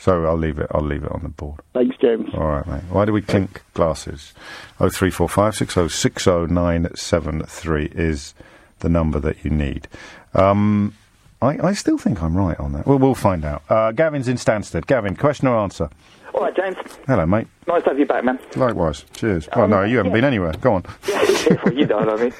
So 0.00 0.24
I'll 0.26 0.36
leave 0.38 0.58
it. 0.60 0.68
I'll 0.70 0.84
leave 0.84 1.02
it 1.02 1.10
on 1.10 1.22
the 1.24 1.28
board. 1.28 1.60
Thanks, 1.74 1.96
James. 1.96 2.32
All 2.34 2.46
right, 2.46 2.66
mate. 2.66 2.82
Why 2.90 3.04
do 3.04 3.12
we 3.12 3.20
clink 3.20 3.62
glasses? 3.74 4.32
Oh 4.78 4.88
three 4.88 5.10
four 5.10 5.28
five 5.28 5.56
six 5.56 5.76
oh 5.76 5.88
six 5.88 6.26
oh 6.28 6.46
nine 6.46 6.88
seven 6.94 7.42
three 7.42 7.86
is 7.94 8.32
the 8.78 8.88
number 8.88 9.18
that 9.20 9.44
you 9.44 9.50
need. 9.50 9.88
Um, 10.34 10.94
I, 11.42 11.58
I 11.68 11.72
still 11.72 11.98
think 11.98 12.22
I'm 12.22 12.36
right 12.36 12.58
on 12.60 12.72
that. 12.72 12.86
Well, 12.86 12.98
we'll 12.98 13.14
find 13.16 13.44
out. 13.44 13.62
Uh, 13.68 13.90
Gavin's 13.92 14.28
in 14.28 14.36
Stansted. 14.36 14.86
Gavin, 14.86 15.16
question 15.16 15.48
or 15.48 15.56
answer? 15.56 15.88
All 16.34 16.42
right, 16.42 16.54
James. 16.54 16.76
Hello, 17.06 17.26
mate. 17.26 17.48
Nice 17.66 17.82
to 17.84 17.90
have 17.90 17.98
you 17.98 18.06
back, 18.06 18.22
man. 18.24 18.38
Likewise. 18.54 19.04
Cheers. 19.14 19.48
oh 19.54 19.66
no, 19.66 19.82
you 19.82 19.96
haven't 19.96 20.12
been 20.12 20.24
anywhere. 20.24 20.52
Go 20.60 20.74
on. 20.74 20.84
Yeah, 21.08 21.70
you 21.70 21.86
know 21.86 21.96
what 21.98 22.10
I 22.10 22.16
mean. 22.24 22.32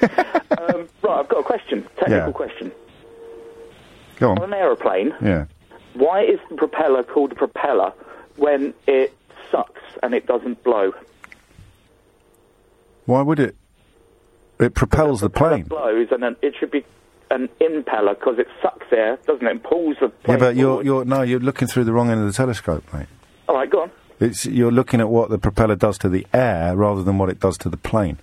Um, 0.75 0.87
right, 1.01 1.19
I've 1.19 1.27
got 1.29 1.39
a 1.39 1.43
question. 1.43 1.83
Technical 1.97 2.27
Yeah. 2.27 2.31
question. 2.31 2.71
Go 4.17 4.31
On 4.31 4.37
on. 4.39 4.53
an 4.53 4.53
aeroplane, 4.53 5.13
Yeah. 5.21 5.45
Why 5.99 6.23
is 6.23 6.39
the 6.49 6.55
propeller 6.55 7.03
called 7.03 7.31
a 7.31 7.35
propeller 7.35 7.91
when 8.37 8.73
it 8.87 9.13
sucks 9.51 9.81
and 10.01 10.13
it 10.13 10.25
doesn't 10.25 10.63
blow? 10.63 10.93
Why 13.05 13.21
would 13.21 13.39
it? 13.39 13.55
It 14.59 14.73
propels 14.75 15.21
the 15.21 15.29
plane. 15.29 15.61
It 15.61 15.69
blows, 15.69 16.07
and 16.11 16.21
then 16.21 16.35
it 16.41 16.53
should 16.59 16.71
be 16.71 16.83
an 17.31 17.47
impeller 17.61 18.17
because 18.17 18.39
it 18.39 18.47
sucks 18.61 18.85
air, 18.91 19.17
doesn't 19.25 19.45
it? 19.45 19.51
And 19.51 19.63
pulls 19.63 19.95
the 19.99 20.11
Yeah, 20.27 20.37
but 20.37 20.55
you're 20.55 20.67
forward. 20.67 20.85
you're 20.85 21.05
no, 21.05 21.21
you're 21.21 21.39
looking 21.39 21.67
through 21.67 21.85
the 21.85 21.93
wrong 21.93 22.09
end 22.09 22.19
of 22.21 22.27
the 22.27 22.33
telescope, 22.33 22.83
mate. 22.93 23.07
All 23.47 23.55
right, 23.55 23.69
go 23.69 23.83
on. 23.83 23.91
It's 24.19 24.45
you're 24.45 24.71
looking 24.71 24.99
at 24.99 25.09
what 25.09 25.29
the 25.29 25.37
propeller 25.37 25.75
does 25.75 25.97
to 25.99 26.09
the 26.09 26.27
air 26.33 26.75
rather 26.75 27.03
than 27.03 27.17
what 27.17 27.29
it 27.29 27.39
does 27.39 27.57
to 27.59 27.69
the 27.69 27.77
plane. 27.77 28.19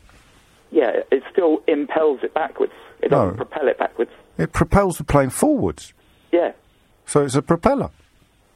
Yeah, 0.70 1.00
it 1.10 1.22
still 1.32 1.62
impels 1.66 2.20
it 2.22 2.34
backwards. 2.34 2.72
It 3.00 3.08
doesn't 3.08 3.30
No. 3.30 3.44
propel 3.44 3.66
it 3.68 3.78
backwards. 3.78 4.10
It 4.36 4.52
propels 4.52 4.98
the 4.98 5.04
plane 5.04 5.30
forwards, 5.30 5.94
Yeah, 6.32 6.52
so 7.06 7.24
it's 7.24 7.34
a 7.34 7.42
propeller. 7.42 7.90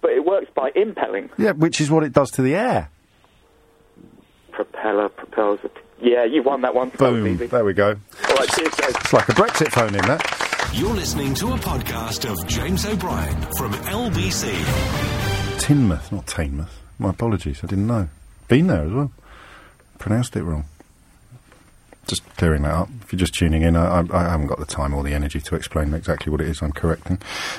but 0.00 0.10
it 0.12 0.24
works 0.24 0.50
by 0.54 0.70
impelling. 0.74 1.30
Yeah, 1.38 1.52
which 1.52 1.80
is 1.80 1.90
what 1.90 2.04
it 2.04 2.12
does 2.12 2.30
to 2.32 2.42
the 2.42 2.54
air. 2.54 2.88
Propeller 4.52 5.08
propels 5.08 5.60
it. 5.64 5.76
Yeah, 6.02 6.24
you 6.24 6.42
won 6.42 6.62
that 6.62 6.74
one. 6.74 6.90
Boom. 6.90 7.26
easy. 7.26 7.46
There 7.46 7.64
we 7.64 7.72
go. 7.74 7.88
All 8.28 8.34
right, 8.36 8.48
cheers, 8.50 8.74
guys. 8.74 8.90
It's 8.96 9.12
like 9.12 9.28
a 9.28 9.32
Brexit 9.32 9.70
phone 9.70 9.94
in 9.94 10.02
that. 10.06 10.70
You're 10.72 10.94
listening 10.94 11.34
to 11.34 11.48
a 11.48 11.56
podcast 11.58 12.30
of 12.30 12.46
James 12.46 12.86
O'Brien 12.86 13.40
from 13.58 13.72
LBC. 13.72 14.50
Tinmouth, 15.58 16.10
not 16.12 16.26
Tainmouth. 16.26 16.70
My 16.98 17.10
apologies, 17.10 17.60
I 17.62 17.66
didn't 17.66 17.86
know. 17.86 18.08
Been 18.48 18.66
there 18.68 18.84
as 18.84 18.92
well. 18.92 19.12
Pronounced 19.98 20.36
it 20.36 20.42
wrong 20.42 20.64
just 22.10 22.24
clearing 22.36 22.62
that 22.62 22.74
up. 22.74 22.88
If 23.02 23.12
you're 23.12 23.18
just 23.18 23.34
tuning 23.34 23.62
in, 23.62 23.76
I, 23.76 24.00
I, 24.00 24.04
I 24.12 24.30
haven't 24.30 24.48
got 24.48 24.58
the 24.58 24.66
time 24.66 24.92
or 24.94 25.02
the 25.02 25.14
energy 25.14 25.40
to 25.40 25.54
explain 25.54 25.94
exactly 25.94 26.30
what 26.30 26.40
it 26.40 26.48
is 26.48 26.62
I'm 26.62 26.72
correcting. 26.72 27.18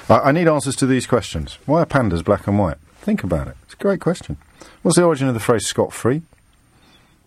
I, 0.10 0.20
I 0.20 0.32
need 0.32 0.48
answers 0.48 0.76
to 0.78 0.86
these 0.86 1.08
questions. 1.08 1.58
Why 1.66 1.82
are 1.82 1.86
pandas 1.86 2.24
black 2.24 2.48
and 2.48 2.60
white? 2.60 2.78
Think 3.00 3.24
about 3.24 3.48
it. 3.48 3.58
It's 3.64 3.74
a 3.74 3.78
great 3.78 4.00
question. 4.02 4.38
What's 4.84 4.98
the 4.98 5.04
origin 5.04 5.28
of 5.28 5.34
the 5.34 5.40
phrase 5.40 5.66
scot 5.66 5.94
free? 5.94 6.22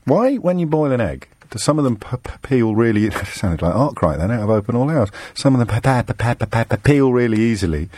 Why, 0.04 0.36
when 0.36 0.58
you 0.58 0.66
boil 0.66 0.92
an 0.92 1.00
egg, 1.00 1.28
do 1.50 1.58
some 1.58 1.78
of 1.78 1.84
them 1.84 1.96
p- 1.96 2.16
p- 2.22 2.30
peel 2.42 2.74
really? 2.74 3.06
It 3.06 3.14
sounded 3.26 3.62
like 3.62 3.74
Arkwright 3.74 4.18
then, 4.18 4.30
out 4.30 4.42
of 4.42 4.50
Open 4.50 4.76
All 4.76 4.90
Hours. 4.90 5.10
Some 5.34 5.54
of 5.58 5.66
them 5.66 5.82
p- 5.82 6.76
peel 6.82 7.12
really 7.12 7.40
easily. 7.40 7.88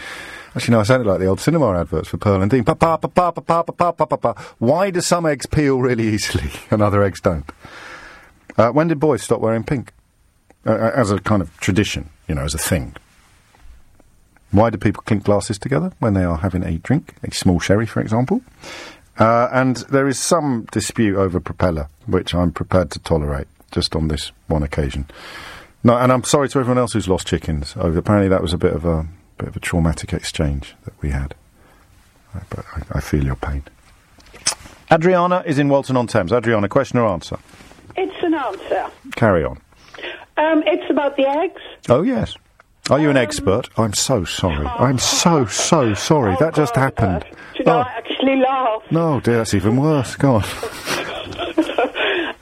Actually, 0.55 0.73
no, 0.73 0.81
I 0.81 0.85
sounded 0.85 1.07
like 1.07 1.21
the 1.21 1.27
old 1.27 1.41
cinema 1.41 1.79
adverts 1.79 2.09
for 2.09 2.17
Pearl 2.17 2.41
and 2.41 2.51
Dean. 2.51 2.65
Why 4.59 4.91
do 4.91 5.01
some 5.03 5.27
eggs 5.27 5.45
peel 5.45 5.81
really 5.81 6.09
easily 6.09 6.51
and 6.71 6.81
other 6.81 7.03
eggs 7.03 7.21
don't? 7.21 7.45
Uh, 8.57 8.71
when 8.71 8.89
did 8.89 8.99
boys 8.99 9.23
stop 9.23 9.41
wearing 9.41 9.65
pink? 9.65 9.93
Uh, 10.67 10.73
uh, 10.73 10.93
as 10.97 11.13
a 11.13 11.21
kind 11.21 11.43
of 11.43 11.57
tradition, 11.59 12.11
you 12.27 12.35
know, 12.35 12.43
as 12.43 12.53
a 12.53 12.59
thing. 12.59 12.97
Why 14.51 14.69
do 14.69 14.79
people 14.79 15.03
clink 15.05 15.23
glasses 15.23 15.59
together 15.59 15.93
when 16.01 16.15
they 16.15 16.25
are 16.25 16.39
having 16.39 16.65
a 16.65 16.79
drink, 16.79 17.15
a 17.23 17.33
small 17.33 17.61
sherry, 17.61 17.87
for 17.87 18.01
example? 18.01 18.43
Uh, 19.17 19.49
and 19.53 19.77
there 19.91 20.09
is 20.09 20.19
some 20.19 20.67
dispute 20.73 21.17
over 21.17 21.39
propeller, 21.39 21.89
which 22.07 22.35
I'm 22.35 22.51
prepared 22.51 22.91
to 22.93 22.99
tolerate, 22.99 23.47
just 23.71 23.95
on 23.95 24.09
this 24.09 24.33
one 24.49 24.65
occasion. 24.65 25.07
No, 25.85 25.97
and 25.97 26.11
I'm 26.11 26.25
sorry 26.25 26.49
to 26.49 26.59
everyone 26.59 26.79
else 26.79 26.95
who's 26.95 27.09
lost 27.09 27.29
chickens. 27.29 27.77
Over 27.77 28.01
apparently 28.01 28.29
that 28.29 28.43
was 28.43 28.53
a 28.53 28.59
bit 28.59 28.73
of 28.73 28.85
a 28.85 29.07
bit 29.39 29.49
of 29.49 29.57
a 29.57 29.61
traumatic 29.61 30.13
exchange 30.13 30.75
that 30.85 31.01
we 31.01 31.11
had. 31.11 31.35
But 32.51 32.65
I, 32.75 32.99
I 32.99 33.01
feel 33.01 33.25
your 33.25 33.37
pain. 33.37 33.63
Adriana 34.91 35.45
is 35.47 35.61
in 35.61 35.69
Walton 35.69 35.97
on 35.97 36.09
Thames. 36.09 36.33
Adriana, 36.33 36.69
question 36.69 36.99
or 36.99 37.07
answer? 37.07 37.39
It's 37.97 38.23
an 38.23 38.35
answer. 38.35 38.87
Carry 39.17 39.45
on. 39.45 39.59
Um, 40.37 40.63
it's 40.67 40.89
about 40.91 41.17
the 41.17 41.27
eggs. 41.27 41.61
Oh 41.89 42.03
yes. 42.03 42.37
Are 42.91 43.01
you 43.01 43.11
an 43.11 43.17
expert? 43.17 43.69
I'm 43.77 43.95
so 43.95 44.25
sorry. 44.25 44.67
I'm 44.67 44.99
so 44.99 45.47
so 45.47 45.95
sorry. 45.95 46.37
that 46.39 46.55
just 46.55 46.77
happened. 46.77 47.25
Should 47.57 47.67
I 47.69 47.81
actually 47.97 48.37
laugh? 48.37 48.83
No, 48.91 49.19
dear, 49.21 49.39
that's 49.39 49.55
even 49.55 49.77
worse. 49.77 50.15
Go 50.17 50.37
on. 50.37 50.45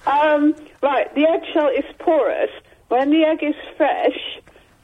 Um, 0.06 0.54
right, 0.82 1.12
the 1.14 1.26
eggshell 1.26 1.68
is 1.68 1.84
porous. 1.98 2.50
When 2.88 3.10
the 3.10 3.24
egg 3.24 3.42
is 3.42 3.54
fresh, 3.76 4.18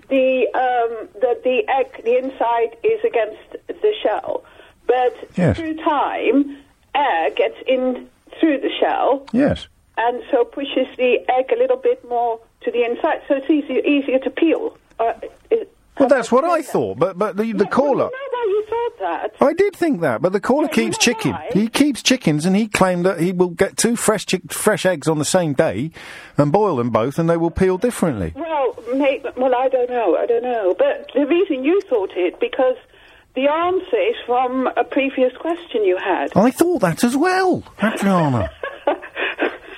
the 0.09 0.47
um, 0.55 1.09
the 1.21 1.39
the 1.45 1.69
egg, 1.69 2.03
the 2.05 2.17
inside 2.19 2.77
is 2.83 3.05
against 3.05 3.57
the 3.69 3.93
shell. 4.03 4.43
But 4.87 5.15
Yes. 5.37 5.57
through 5.57 5.77
time, 5.77 6.57
air 6.95 7.31
gets 7.31 7.57
in 7.67 8.09
through 8.41 8.61
the 8.61 8.71
shell, 8.81 9.27
Yes. 9.33 9.69
And 10.01 10.23
so 10.31 10.45
pushes 10.45 10.87
the 10.97 11.19
egg 11.29 11.53
a 11.55 11.59
little 11.59 11.77
bit 11.77 12.03
more 12.09 12.41
to 12.63 12.71
the 12.71 12.85
inside, 12.85 13.21
so 13.29 13.35
it's 13.37 13.51
easier 13.51 13.81
easier 13.85 14.19
to 14.21 14.31
peel. 14.31 14.77
Uh, 14.99 15.13
it, 15.51 15.73
Well, 15.99 16.09
that's 16.09 16.33
what 16.33 16.45
I 16.45 16.63
thought, 16.63 16.99
but 16.99 17.19
but 17.19 17.37
the, 17.37 17.53
the 17.53 17.67
caller. 17.67 18.07
I 18.07 18.09
know 18.09 18.29
why 18.31 18.47
you 18.49 18.65
thought 18.69 18.99
that. 19.01 19.47
I 19.47 19.53
did 19.53 19.77
think 19.77 20.01
that, 20.01 20.23
but 20.23 20.33
the 20.33 20.41
caller 20.41 20.69
keeps 20.69 20.97
chicken. 20.99 21.37
He 21.53 21.69
keeps 21.69 22.03
chickens, 22.03 22.47
and 22.47 22.57
he 22.57 22.67
claimed 22.69 23.05
that 23.05 23.21
he 23.21 23.33
will 23.33 23.49
get 23.51 23.77
two 23.77 23.97
fresh 23.97 24.25
chick- 24.27 24.53
fresh 24.53 24.87
eggs 24.87 25.09
on 25.09 25.19
the 25.19 25.25
same 25.25 25.53
day, 25.53 25.91
and 26.39 26.51
boil 26.53 26.77
them 26.77 26.91
both, 26.91 27.19
and 27.19 27.29
they 27.29 27.37
will 27.37 27.51
peel 27.51 27.77
differently. 27.77 28.33
Well, 28.35 28.77
may, 28.95 29.23
well, 29.37 29.55
I 29.55 29.69
don't 29.69 29.91
know. 29.91 30.17
I 30.17 30.27
don't 30.27 30.43
know. 30.43 30.75
But 30.79 31.11
the 31.15 31.27
reason 31.27 31.65
you 31.65 31.81
thought 31.83 32.11
it 32.17 32.41
because 32.41 32.77
the 33.35 33.47
answer 33.49 33.97
is 33.97 34.17
from 34.27 34.69
a 34.77 34.85
previous 34.85 35.37
question 35.37 35.85
you 35.85 35.97
had. 35.99 36.33
I 36.35 36.51
thought 36.51 36.81
that 36.81 37.05
as 37.05 37.17
well, 37.17 37.63
Adriana. 37.83 38.51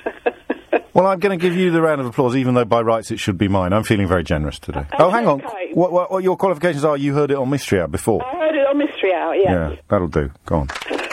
well, 0.93 1.07
I'm 1.07 1.19
going 1.19 1.37
to 1.37 1.41
give 1.41 1.55
you 1.55 1.71
the 1.71 1.81
round 1.81 2.01
of 2.01 2.07
applause, 2.07 2.35
even 2.35 2.53
though 2.53 2.65
by 2.65 2.81
rights 2.81 3.11
it 3.11 3.19
should 3.19 3.37
be 3.37 3.47
mine. 3.47 3.73
I'm 3.73 3.83
feeling 3.83 4.07
very 4.07 4.23
generous 4.23 4.59
today. 4.59 4.85
oh, 4.99 5.09
hang 5.09 5.27
on. 5.27 5.43
okay. 5.43 5.71
What, 5.73 5.91
what, 5.91 6.11
what 6.11 6.23
your 6.23 6.37
qualifications 6.37 6.83
are? 6.83 6.97
You 6.97 7.13
heard 7.13 7.31
it 7.31 7.37
on 7.37 7.49
Mystery 7.49 7.79
Hour 7.81 7.87
before. 7.87 8.23
I 8.23 8.35
heard 8.37 8.55
it 8.55 8.67
on 8.67 8.77
Mystery 8.77 9.13
Hour. 9.13 9.35
Yeah. 9.35 9.69
Yeah, 9.69 9.75
that'll 9.87 10.07
do. 10.07 10.31
Go 10.45 10.57
on. 10.57 10.69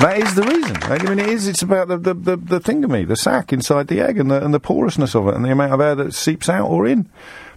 That 0.00 0.16
is 0.16 0.34
the 0.34 0.44
reason. 0.44 0.78
I 0.84 0.96
mean, 1.02 1.18
it 1.18 1.28
is. 1.28 1.46
It's 1.46 1.60
about 1.60 1.88
the 1.88 1.98
the 1.98 2.14
the, 2.14 2.36
the 2.38 2.58
thingamy, 2.58 3.06
the 3.06 3.16
sac 3.16 3.52
inside 3.52 3.88
the 3.88 4.00
egg, 4.00 4.18
and 4.18 4.30
the 4.30 4.42
and 4.42 4.54
the 4.54 4.58
porousness 4.58 5.14
of 5.14 5.28
it, 5.28 5.34
and 5.34 5.44
the 5.44 5.50
amount 5.50 5.74
of 5.74 5.80
air 5.82 5.94
that 5.94 6.14
seeps 6.14 6.48
out 6.48 6.70
or 6.70 6.86
in. 6.86 7.06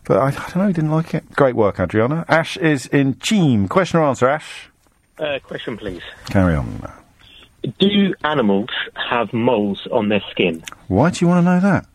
But 0.03 0.17
I, 0.17 0.27
I 0.27 0.31
don't 0.31 0.55
know. 0.57 0.67
He 0.67 0.73
didn't 0.73 0.91
like 0.91 1.13
it. 1.13 1.23
Great 1.31 1.55
work, 1.55 1.79
Adriana. 1.79 2.25
Ash 2.27 2.57
is 2.57 2.87
in 2.87 3.17
Cheam. 3.19 3.69
Question 3.69 4.01
or 4.01 4.03
answer, 4.03 4.27
Ash? 4.27 4.69
Uh, 5.17 5.39
question, 5.41 5.77
please. 5.77 6.01
Carry 6.25 6.55
on. 6.55 6.91
Do 7.79 8.13
animals 8.25 8.69
have 9.09 9.33
moles 9.33 9.87
on 9.91 10.09
their 10.09 10.21
skin? 10.31 10.63
Why 10.87 11.09
do 11.11 11.23
you 11.23 11.27
want 11.29 11.45
to 11.45 11.51
know 11.51 11.59
that? 11.59 11.85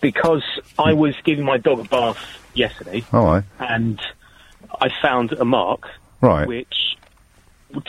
Because 0.00 0.42
I 0.78 0.92
was 0.94 1.14
giving 1.24 1.44
my 1.44 1.58
dog 1.58 1.78
a 1.80 1.84
bath 1.84 2.18
yesterday, 2.54 3.04
oh, 3.12 3.18
All 3.18 3.26
right. 3.26 3.44
and 3.60 4.00
I 4.80 4.88
found 5.00 5.32
a 5.32 5.44
mark, 5.44 5.88
Right. 6.20 6.46
which 6.46 6.96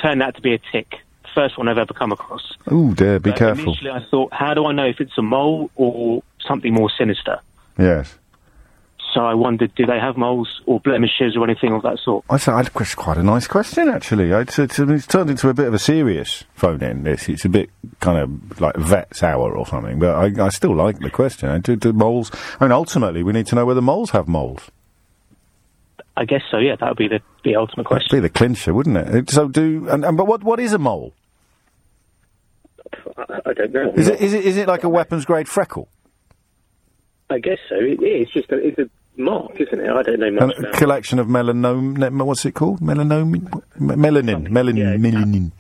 turned 0.02 0.22
out 0.22 0.36
to 0.36 0.42
be 0.42 0.54
a 0.54 0.60
tick. 0.72 0.96
First 1.34 1.58
one 1.58 1.68
I've 1.68 1.80
ever 1.80 1.94
come 1.94 2.12
across. 2.12 2.54
Oh 2.68 2.94
dear. 2.94 3.20
Be 3.20 3.32
But 3.32 3.40
careful. 3.40 3.64
Initially, 3.74 3.90
I 3.90 4.06
thought, 4.12 4.32
how 4.32 4.54
do 4.54 4.66
I 4.68 4.72
know 4.72 4.86
if 4.86 5.02
it's 5.02 5.18
a 5.18 5.24
mole 5.24 5.72
or 5.76 6.22
something 6.48 6.72
more 6.74 6.92
sinister? 6.96 7.40
Yes. 7.80 8.16
So 9.14 9.22
I 9.22 9.36
wondered, 9.36 9.76
do 9.76 9.86
they 9.86 10.00
have 10.00 10.18
moles 10.18 10.62
or 10.66 10.80
blemishes 10.80 11.38
or 11.38 11.44
anything 11.44 11.72
of 11.74 11.84
that 11.84 12.00
sort? 12.04 12.26
I 12.30 12.38
said, 12.38 12.68
it's 12.80 12.96
quite 12.96 13.18
a 13.18 13.24
nice 13.24 13.46
question, 13.48 13.88
actually. 13.88 14.32
It's, 14.32 14.58
it's, 14.58 14.80
it's 14.80 15.06
turned 15.06 15.30
into 15.30 15.50
a 15.50 15.54
bit 15.54 15.68
of 15.68 15.74
a 15.76 15.80
serious 15.80 16.44
phone 16.56 16.82
in. 16.82 17.04
This 17.04 17.30
it's 17.30 17.46
a 17.46 17.50
bit 17.50 17.70
kind 18.00 18.18
of 18.18 18.60
like 18.60 18.76
vet's 18.76 19.22
hour 19.22 19.56
or 19.56 19.68
something, 19.68 20.00
but 20.00 20.16
I, 20.16 20.46
I 20.46 20.50
still 20.50 20.76
like 20.76 20.98
the 21.00 21.12
question. 21.12 21.62
Do, 21.62 21.76
do 21.76 21.94
moles? 21.94 22.32
I 22.60 22.66
mean, 22.66 22.72
ultimately, 22.72 23.22
we 23.22 23.34
need 23.34 23.46
to 23.48 23.56
know 23.56 23.66
whether 23.68 23.82
moles 23.82 24.10
have 24.12 24.28
moles. 24.28 24.62
I 26.18 26.26
guess 26.26 26.42
so. 26.50 26.58
Yeah, 26.58 26.76
that 26.80 26.88
would 26.90 26.98
be 26.98 27.08
the, 27.08 27.22
the 27.44 27.56
ultimate 27.56 27.84
That'd 27.90 28.08
question. 28.08 28.18
be 28.18 28.22
the 28.22 28.30
clincher, 28.30 28.74
wouldn't 28.74 28.98
it? 28.98 29.16
It- 29.16 29.30
So 29.30 29.48
do 29.48 29.88
and, 29.90 30.04
and 30.06 30.18
but 30.18 30.26
what 30.28 30.44
what 30.44 30.60
is 30.60 30.74
a 30.74 30.80
mole? 30.80 31.14
I, 33.18 33.40
I 33.48 33.54
don't 33.54 33.72
know. 33.74 33.92
Is 33.96 34.08
it 34.08 34.22
is 34.22 34.34
it 34.34 34.46
is 34.46 34.58
it 34.58 34.68
like 34.68 34.84
a 34.84 34.90
weapons 34.90 35.26
grade 35.26 35.48
freckle? 35.48 35.88
I 37.30 37.40
guess 37.40 37.58
so. 37.70 37.76
It 37.76 38.02
is 38.04 38.30
just 38.30 38.52
a, 38.52 38.58
it's 38.58 38.78
a 38.78 38.90
mark, 39.18 39.60
isn't 39.60 39.80
it? 39.80 39.90
I 39.90 40.02
don't 40.04 40.20
know 40.20 40.32
much 40.32 40.56
a 40.58 40.60
about. 40.60 40.74
collection 40.74 41.20
of 41.20 41.28
melanome. 41.28 42.24
What's 42.26 42.46
it 42.46 42.54
called? 42.54 42.80
Melanome. 42.82 43.36
Melanin. 43.80 44.48
Melanin. 44.48 44.98
Melanin. 45.00 45.52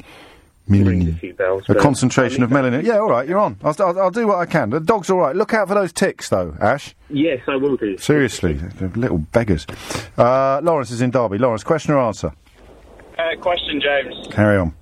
Melanin. 0.69 1.19
few 1.19 1.33
bells, 1.33 1.65
A 1.67 1.75
concentration 1.75 2.41
of 2.41 2.49
melanin. 2.49 2.83
Yeah, 2.83 2.99
all 2.99 3.09
right, 3.09 3.27
you're 3.27 3.37
on. 3.37 3.57
I'll, 3.63 3.75
I'll, 3.79 3.99
I'll 3.99 4.11
do 4.11 4.27
what 4.27 4.37
I 4.37 4.45
can. 4.45 4.69
The 4.69 4.79
dog's 4.79 5.09
all 5.09 5.17
right. 5.19 5.35
Look 5.35 5.53
out 5.53 5.67
for 5.67 5.73
those 5.73 5.91
ticks, 5.91 6.29
though, 6.29 6.55
Ash. 6.61 6.95
Yes, 7.09 7.41
I 7.47 7.57
will 7.57 7.75
do. 7.75 7.97
Seriously, 7.97 8.57
little 8.95 9.17
beggars. 9.17 9.67
Uh, 10.17 10.61
Lawrence 10.63 10.89
is 10.91 11.01
in 11.01 11.11
Derby. 11.11 11.37
Lawrence, 11.37 11.65
question 11.65 11.93
or 11.93 11.99
answer? 11.99 12.31
Uh, 13.19 13.35
question, 13.41 13.81
James. 13.81 14.27
Carry 14.31 14.57
on. 14.57 14.73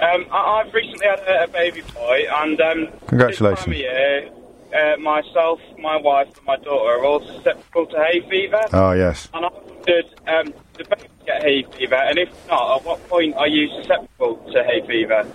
Um, 0.00 0.24
I- 0.30 0.62
I've 0.64 0.72
recently 0.72 1.04
had 1.06 1.18
a, 1.20 1.44
a 1.44 1.48
baby 1.48 1.82
boy, 1.94 2.24
and 2.36 2.60
um, 2.60 2.88
Congratulations. 3.08 3.58
This 3.58 3.64
time 3.64 3.72
of 3.72 3.78
year, 3.78 4.30
uh, 4.74 4.96
myself, 5.00 5.60
my 5.78 5.96
wife, 5.96 6.28
and 6.36 6.46
my 6.46 6.56
daughter 6.56 7.00
are 7.00 7.04
all 7.04 7.20
susceptible 7.26 7.86
to 7.86 7.96
hay 8.04 8.20
fever. 8.28 8.60
Oh, 8.72 8.92
yes. 8.92 9.28
And 9.34 9.44
I 9.46 9.48
wondered, 9.48 10.04
um, 10.26 10.54
do 10.76 10.84
babies 10.84 11.10
get 11.26 11.42
hay 11.42 11.62
fever? 11.76 11.94
And 11.96 12.18
if 12.18 12.28
not, 12.48 12.78
at 12.78 12.84
what 12.84 13.08
point 13.08 13.34
are 13.36 13.48
you 13.48 13.68
susceptible 13.80 14.36
to 14.52 14.64
hay 14.64 14.86
fever? 14.86 15.26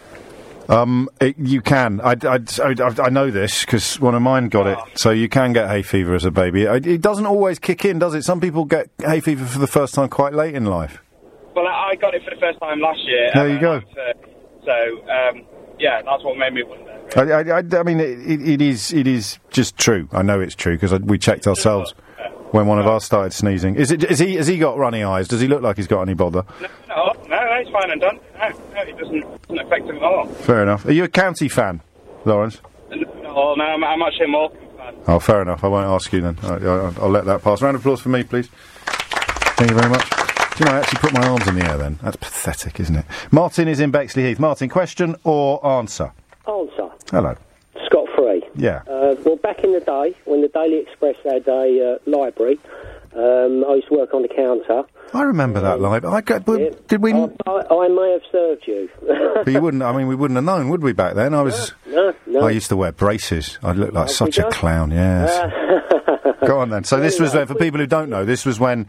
Um, 0.70 1.10
it, 1.22 1.38
you 1.38 1.62
can. 1.62 2.02
I, 2.02 2.16
I, 2.24 2.40
I, 2.62 2.76
I 3.06 3.10
know 3.10 3.32
this 3.32 3.64
because 3.64 4.00
one 4.02 4.16
of 4.16 4.22
mine 4.22 4.50
got 4.50 4.68
it. 4.68 4.78
So 4.96 5.12
you 5.12 5.30
can 5.30 5.54
get 5.54 5.70
hay 5.70 5.82
fever 5.82 6.14
as 6.14 6.26
a 6.26 6.32
baby. 6.32 6.64
It, 6.64 6.86
it 6.86 7.02
doesn't 7.02 7.26
always 7.26 7.58
kick 7.58 7.86
in, 7.86 8.00
does 8.00 8.14
it? 8.16 8.24
Some 8.24 8.42
people 8.42 8.66
get 8.66 8.90
hay 9.00 9.22
fever 9.22 9.46
for 9.46 9.60
the 9.60 9.68
first 9.68 9.94
time 9.94 10.10
quite 10.10 10.34
late 10.34 10.56
in 10.56 10.66
life. 10.66 11.02
Well, 11.56 11.66
I 11.68 11.96
got 11.96 12.14
it 12.16 12.24
for 12.24 12.32
the 12.36 12.42
first 12.42 12.60
time 12.60 12.82
last 12.82 13.00
year. 13.06 13.32
There 13.34 13.50
you 13.50 13.60
go. 13.60 13.76
I- 13.78 14.14
So, 14.66 14.74
um, 15.10 15.46
yeah, 15.80 16.02
that's 16.02 16.22
what 16.26 16.38
made 16.38 16.54
me 16.54 16.64
wonder. 16.64 16.87
I, 17.16 17.22
I, 17.22 17.42
I, 17.60 17.64
I 17.72 17.84
mean, 17.84 18.00
it, 18.00 18.20
it, 18.20 18.50
it 18.50 18.62
is 18.62 18.92
it 18.94 19.08
is 19.08 19.40
just 19.50 19.78
true. 19.78 20.10
I 20.12 20.22
know 20.22 20.40
it's 20.40 20.56
true 20.56 20.78
because 20.78 21.00
we 21.02 21.18
checked 21.18 21.48
ourselves 21.48 21.94
when 22.52 22.68
one 22.68 22.80
of 22.80 22.88
us 22.88 23.06
started 23.06 23.34
sneezing. 23.34 23.76
Is 23.76 23.92
it? 23.92 24.04
Is 24.04 24.20
he? 24.20 24.36
Has 24.36 24.48
he 24.48 24.58
got 24.58 24.78
runny 24.78 25.04
eyes? 25.04 25.28
Does 25.28 25.42
he 25.42 25.48
look 25.48 25.62
like 25.62 25.78
he's 25.78 25.88
got 25.88 26.02
any 26.02 26.14
bother? 26.14 26.44
No, 26.62 26.68
no, 26.88 27.14
no, 27.30 27.54
it's 27.56 27.70
fine 27.72 27.92
and 27.92 28.02
done. 28.02 28.20
No, 28.38 28.50
no, 28.74 28.82
it 28.82 28.98
doesn't, 28.98 29.42
doesn't 29.48 29.60
affect 29.60 29.86
him 29.86 29.98
at 29.98 30.04
all. 30.04 30.28
Fair 30.28 30.64
enough. 30.64 30.86
Are 30.86 30.92
you 30.92 31.04
a 31.06 31.08
county 31.10 31.48
fan, 31.48 31.82
Lawrence? 32.26 32.62
No, 32.90 33.56
no, 33.56 33.64
I'm, 33.64 33.84
I'm 33.84 34.02
actually 34.02 34.26
a 34.26 34.30
Morecambe 34.30 34.78
fan. 34.78 34.96
Oh, 35.08 35.20
fair 35.20 35.42
enough. 35.42 35.64
I 35.64 35.68
won't 35.68 35.88
ask 35.88 36.12
you 36.12 36.22
then. 36.22 36.38
I, 36.44 36.56
I, 36.56 36.94
I'll 37.02 37.10
let 37.10 37.26
that 37.26 37.42
pass. 37.42 37.62
Round 37.62 37.76
of 37.76 37.82
applause 37.82 38.02
for 38.02 38.10
me, 38.10 38.24
please. 38.24 38.50
Thank 38.88 39.72
you 39.72 39.78
very 39.78 39.90
much. 39.90 40.10
Do 40.58 40.64
you 40.64 40.66
know, 40.66 40.72
I 40.78 40.80
actually 40.80 41.00
put 41.00 41.14
my 41.14 41.28
arms 41.28 41.48
in 41.48 41.56
the 41.56 41.66
air 41.70 41.78
then. 41.78 42.00
That's 42.02 42.16
pathetic, 42.16 42.80
isn't 42.80 42.96
it? 42.96 43.06
Martin 43.32 43.68
is 43.68 43.80
in 43.80 43.92
Bexley 43.92 44.24
Heath. 44.24 44.40
Martin, 44.40 44.70
question 44.70 45.16
or 45.24 45.64
answer? 45.66 46.14
Answer. 46.48 46.87
Hello. 47.12 47.36
Scot 47.86 48.08
free. 48.16 48.44
Yeah. 48.56 48.82
Uh, 48.88 49.16
well, 49.24 49.36
back 49.38 49.64
in 49.64 49.74
the 49.74 49.80
day, 49.80 50.16
when 50.26 50.42
the 50.42 50.48
Daily 50.50 50.80
Express 50.80 51.16
had 51.24 51.48
a 51.48 51.96
uh, 51.96 52.10
library, 52.10 52.60
um, 53.16 53.64
I 53.68 53.76
used 53.76 53.88
to 53.88 53.96
work 53.96 54.14
on 54.14 54.24
the 54.24 54.28
counter. 54.28 54.84
I 55.14 55.24
remember 55.24 55.62
that 55.62 55.80
live. 55.80 56.04
I 56.04 56.22
got, 56.22 56.44
but 56.44 56.88
did 56.88 57.02
we? 57.02 57.14
I, 57.14 57.30
I 57.48 57.88
may 57.88 58.12
have 58.12 58.24
served 58.32 58.68
you. 58.68 58.90
but 59.36 59.48
you 59.48 59.62
wouldn't. 59.62 59.84
I 59.84 59.96
mean, 59.96 60.08
we 60.08 60.16
wouldn't 60.16 60.36
have 60.36 60.44
known, 60.44 60.70
would 60.70 60.84
we? 60.84 60.92
Back 60.92 61.16
then, 61.16 61.34
I 61.34 61.42
was. 61.44 61.74
no, 61.86 62.14
no. 62.26 62.46
I 62.46 62.52
used 62.52 62.70
to 62.70 62.76
wear 62.76 62.92
braces. 62.92 63.58
I 63.64 63.72
looked 63.72 63.94
like 63.94 64.10
such 64.10 64.38
a 64.38 64.50
clown. 64.50 64.92
Yes. 64.92 65.54
Go 66.46 66.60
on 66.60 66.70
then. 66.70 66.84
So 66.84 67.00
this 67.00 67.20
was 67.20 67.34
when, 67.34 67.48
for 67.48 67.56
people 67.56 67.80
who 67.80 67.88
don't 67.88 68.10
know, 68.10 68.24
this 68.24 68.46
was 68.46 68.60
when, 68.60 68.88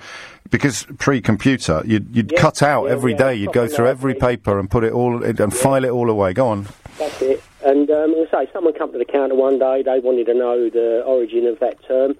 because 0.50 0.86
pre-computer, 0.98 1.82
you'd, 1.84 2.14
you'd 2.14 2.32
Yeah, 2.32 2.40
cut 2.40 2.62
out 2.62 2.86
yeah, 2.86 2.92
every 2.92 3.12
yeah, 3.12 3.18
day. 3.18 3.34
You'd 3.34 3.52
go 3.52 3.66
through 3.66 3.86
every 3.86 4.14
paper 4.14 4.58
and 4.58 4.70
put 4.70 4.84
it 4.84 4.92
all 4.92 5.24
and 5.24 5.54
file 5.54 5.84
it 5.84 5.90
all 5.90 6.10
away. 6.10 6.34
Go 6.34 6.48
on. 6.48 6.68
That's 6.98 7.22
it. 7.22 7.42
And 7.64 7.90
um, 7.90 8.14
as 8.14 8.28
I 8.32 8.44
say, 8.44 8.50
someone 8.52 8.74
come 8.74 8.92
to 8.92 8.98
the 8.98 9.04
counter 9.04 9.34
one 9.34 9.58
day. 9.58 9.82
They 9.82 9.98
wanted 9.98 10.26
to 10.26 10.34
know 10.34 10.70
the 10.70 11.02
origin 11.04 11.46
of 11.46 11.58
that 11.60 11.82
term, 11.86 12.14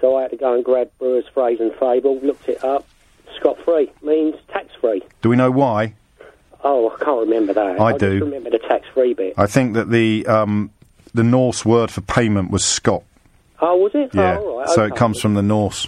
so 0.00 0.16
I 0.16 0.22
had 0.22 0.30
to 0.30 0.36
go 0.36 0.54
and 0.54 0.64
grab 0.64 0.90
Brewer's 0.98 1.26
phrase 1.32 1.60
and 1.60 1.72
fable, 1.74 2.18
looked 2.20 2.48
it 2.48 2.62
up. 2.64 2.86
Scot 3.36 3.58
free 3.64 3.90
means 4.02 4.34
tax 4.48 4.68
free. 4.80 5.02
Do 5.22 5.28
we 5.28 5.36
know 5.36 5.50
why? 5.50 5.94
Oh, 6.64 6.90
I 6.90 7.04
can't 7.04 7.20
remember 7.20 7.52
that. 7.52 7.80
I 7.80 7.92
just 7.92 8.00
do. 8.00 8.24
remember 8.24 8.50
the 8.50 8.58
tax 8.58 8.86
free 8.94 9.14
bit. 9.14 9.34
I 9.36 9.46
think 9.46 9.74
that 9.74 9.90
the 9.90 10.26
um, 10.26 10.70
the 11.14 11.22
Norse 11.22 11.64
word 11.64 11.90
for 11.90 12.00
payment 12.00 12.50
was 12.50 12.64
Scot. 12.64 13.04
Oh, 13.60 13.76
was 13.76 13.92
it? 13.94 14.14
Yeah. 14.14 14.38
Oh, 14.40 14.48
all 14.50 14.58
right, 14.60 14.68
So 14.68 14.82
okay. 14.82 14.94
it 14.94 14.98
comes 14.98 15.20
from 15.20 15.34
the 15.34 15.42
Norse 15.42 15.86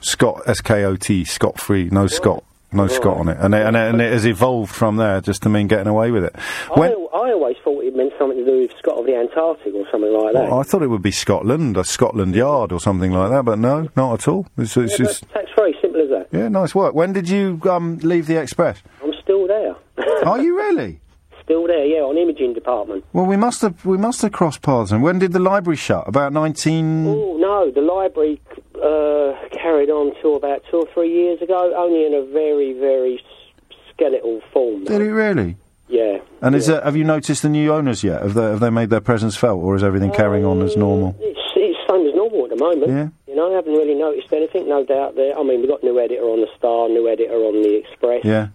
Scot 0.00 0.42
S 0.46 0.60
K 0.60 0.84
O 0.84 0.96
T 0.96 1.24
Scot 1.24 1.60
free. 1.60 1.88
No 1.90 2.06
Scot. 2.06 2.44
No 2.72 2.86
Scot 2.86 3.16
on 3.16 3.28
it, 3.28 3.36
and 3.40 3.52
it, 3.52 3.66
and 3.66 3.76
it, 3.76 3.90
and 3.90 4.00
it 4.00 4.12
has 4.12 4.24
evolved 4.24 4.72
from 4.72 4.96
there 4.96 5.20
just 5.20 5.42
to 5.42 5.48
mean 5.48 5.66
getting 5.66 5.88
away 5.88 6.12
with 6.12 6.24
it. 6.24 6.36
When, 6.74 6.90
I, 6.90 6.94
I 6.94 7.32
always 7.32 7.56
thought 7.64 7.82
it 7.82 7.96
meant 7.96 8.12
something 8.16 8.38
to 8.38 8.44
do 8.44 8.60
with 8.60 8.70
Scott 8.78 8.98
of 8.98 9.06
the 9.06 9.16
Antarctic 9.16 9.74
or 9.74 9.84
something 9.90 10.12
like 10.12 10.34
that. 10.34 10.44
Well, 10.44 10.60
I 10.60 10.62
thought 10.62 10.82
it 10.82 10.86
would 10.86 11.02
be 11.02 11.10
Scotland, 11.10 11.76
a 11.76 11.84
Scotland 11.84 12.34
Yard 12.34 12.70
or 12.70 12.78
something 12.78 13.12
like 13.12 13.30
that, 13.30 13.44
but 13.44 13.58
no, 13.58 13.88
not 13.96 14.14
at 14.20 14.28
all. 14.28 14.46
It's, 14.56 14.76
it's, 14.76 15.00
yeah, 15.00 15.06
it's, 15.06 15.20
tax 15.20 15.50
free, 15.56 15.76
simple 15.82 16.02
as 16.02 16.10
that. 16.10 16.28
yeah, 16.30 16.48
nice 16.48 16.74
work. 16.74 16.94
When 16.94 17.12
did 17.12 17.28
you 17.28 17.60
um, 17.64 17.98
leave 17.98 18.26
the 18.26 18.40
Express? 18.40 18.82
I'm 19.02 19.12
still 19.20 19.48
there. 19.48 19.74
Are 20.24 20.40
you 20.40 20.56
really? 20.56 21.00
Still 21.42 21.66
there, 21.66 21.84
yeah, 21.84 22.02
on 22.02 22.16
imaging 22.16 22.54
department. 22.54 23.04
Well, 23.12 23.26
we 23.26 23.36
must 23.36 23.62
have 23.62 23.84
we 23.84 23.98
must 23.98 24.22
have 24.22 24.30
crossed 24.30 24.62
paths. 24.62 24.92
And 24.92 25.02
when 25.02 25.18
did 25.18 25.32
the 25.32 25.40
library 25.40 25.76
shut? 25.76 26.06
About 26.06 26.32
nineteen. 26.32 27.08
Oh 27.08 27.36
no, 27.38 27.72
the 27.72 27.80
library 27.80 28.40
uh, 28.82 29.48
carried 29.50 29.90
on 29.90 30.14
till 30.20 30.36
about 30.36 30.62
two 30.70 30.78
or 30.78 30.86
three 30.92 31.12
years 31.12 31.40
ago, 31.42 31.74
only 31.76 32.06
in 32.06 32.14
a 32.14 32.24
very, 32.32 32.72
very 32.72 33.22
skeletal 33.92 34.40
form. 34.52 34.84
Did 34.84 35.00
it 35.00 35.12
really? 35.12 35.56
Yeah. 35.88 36.18
And 36.40 36.54
is 36.54 36.68
there, 36.68 36.80
have 36.82 36.96
you 36.96 37.04
noticed 37.04 37.42
the 37.42 37.48
new 37.48 37.72
owners 37.72 38.04
yet? 38.04 38.22
Have 38.22 38.34
they 38.34 38.42
have 38.42 38.60
they 38.60 38.70
made 38.70 38.90
their 38.90 39.00
presence 39.00 39.36
felt, 39.36 39.62
or 39.62 39.74
is 39.76 39.82
everything 39.82 40.12
carrying 40.12 40.44
on 40.44 40.62
as 40.62 40.76
normal? 40.76 41.16
It's, 41.18 41.40
it's 41.56 41.78
same 41.90 42.06
as 42.06 42.14
normal 42.14 42.44
at 42.44 42.50
the 42.50 42.56
moment. 42.56 42.90
Yeah. 42.90 43.08
You 43.26 43.36
know, 43.36 43.52
I 43.52 43.56
haven't 43.56 43.72
really 43.72 43.94
noticed 43.94 44.32
anything, 44.32 44.68
no 44.68 44.84
doubt 44.84 45.16
there. 45.16 45.36
I 45.36 45.42
mean, 45.42 45.60
we've 45.60 45.68
got 45.68 45.82
new 45.82 45.98
editor 45.98 46.22
on 46.22 46.40
the 46.40 46.48
Star, 46.56 46.88
new 46.88 47.08
editor 47.08 47.34
on 47.34 47.62
the 47.62 47.74
Express. 47.76 48.24
Yeah. 48.24 48.48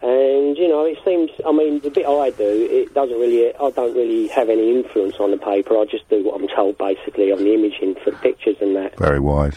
And, 0.00 0.56
you 0.56 0.68
know, 0.68 0.84
it 0.84 0.96
seems, 1.04 1.30
I 1.46 1.50
mean, 1.52 1.80
the 1.80 1.90
bit 1.90 2.06
I 2.06 2.30
do, 2.30 2.68
it 2.70 2.94
doesn't 2.94 3.18
really, 3.18 3.52
I 3.54 3.70
don't 3.70 3.94
really 3.96 4.28
have 4.28 4.48
any 4.48 4.70
influence 4.76 5.16
on 5.18 5.32
the 5.32 5.36
paper. 5.38 5.76
I 5.76 5.84
just 5.90 6.08
do 6.08 6.22
what 6.24 6.40
I'm 6.40 6.46
told, 6.48 6.78
basically, 6.78 7.32
on 7.32 7.38
the 7.38 7.52
imaging 7.54 7.96
for 8.04 8.12
the 8.12 8.16
pictures 8.18 8.56
and 8.60 8.76
that, 8.76 8.96
Very 8.96 9.18
wise. 9.18 9.56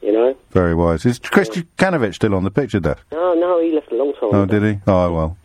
you 0.00 0.12
know. 0.12 0.34
Very 0.50 0.74
wise. 0.74 1.04
Is 1.04 1.18
Chris 1.18 1.50
Kanovich 1.76 2.14
still 2.14 2.34
on 2.34 2.44
the 2.44 2.50
picture 2.50 2.80
desk? 2.80 3.02
No, 3.12 3.34
no, 3.34 3.60
he 3.60 3.72
left 3.72 3.92
a 3.92 3.94
long 3.96 4.14
time 4.14 4.30
ago. 4.30 4.38
Oh, 4.38 4.42
ago. 4.44 4.60
did 4.60 4.74
he? 4.76 4.80
Oh, 4.86 5.12
well. 5.12 5.36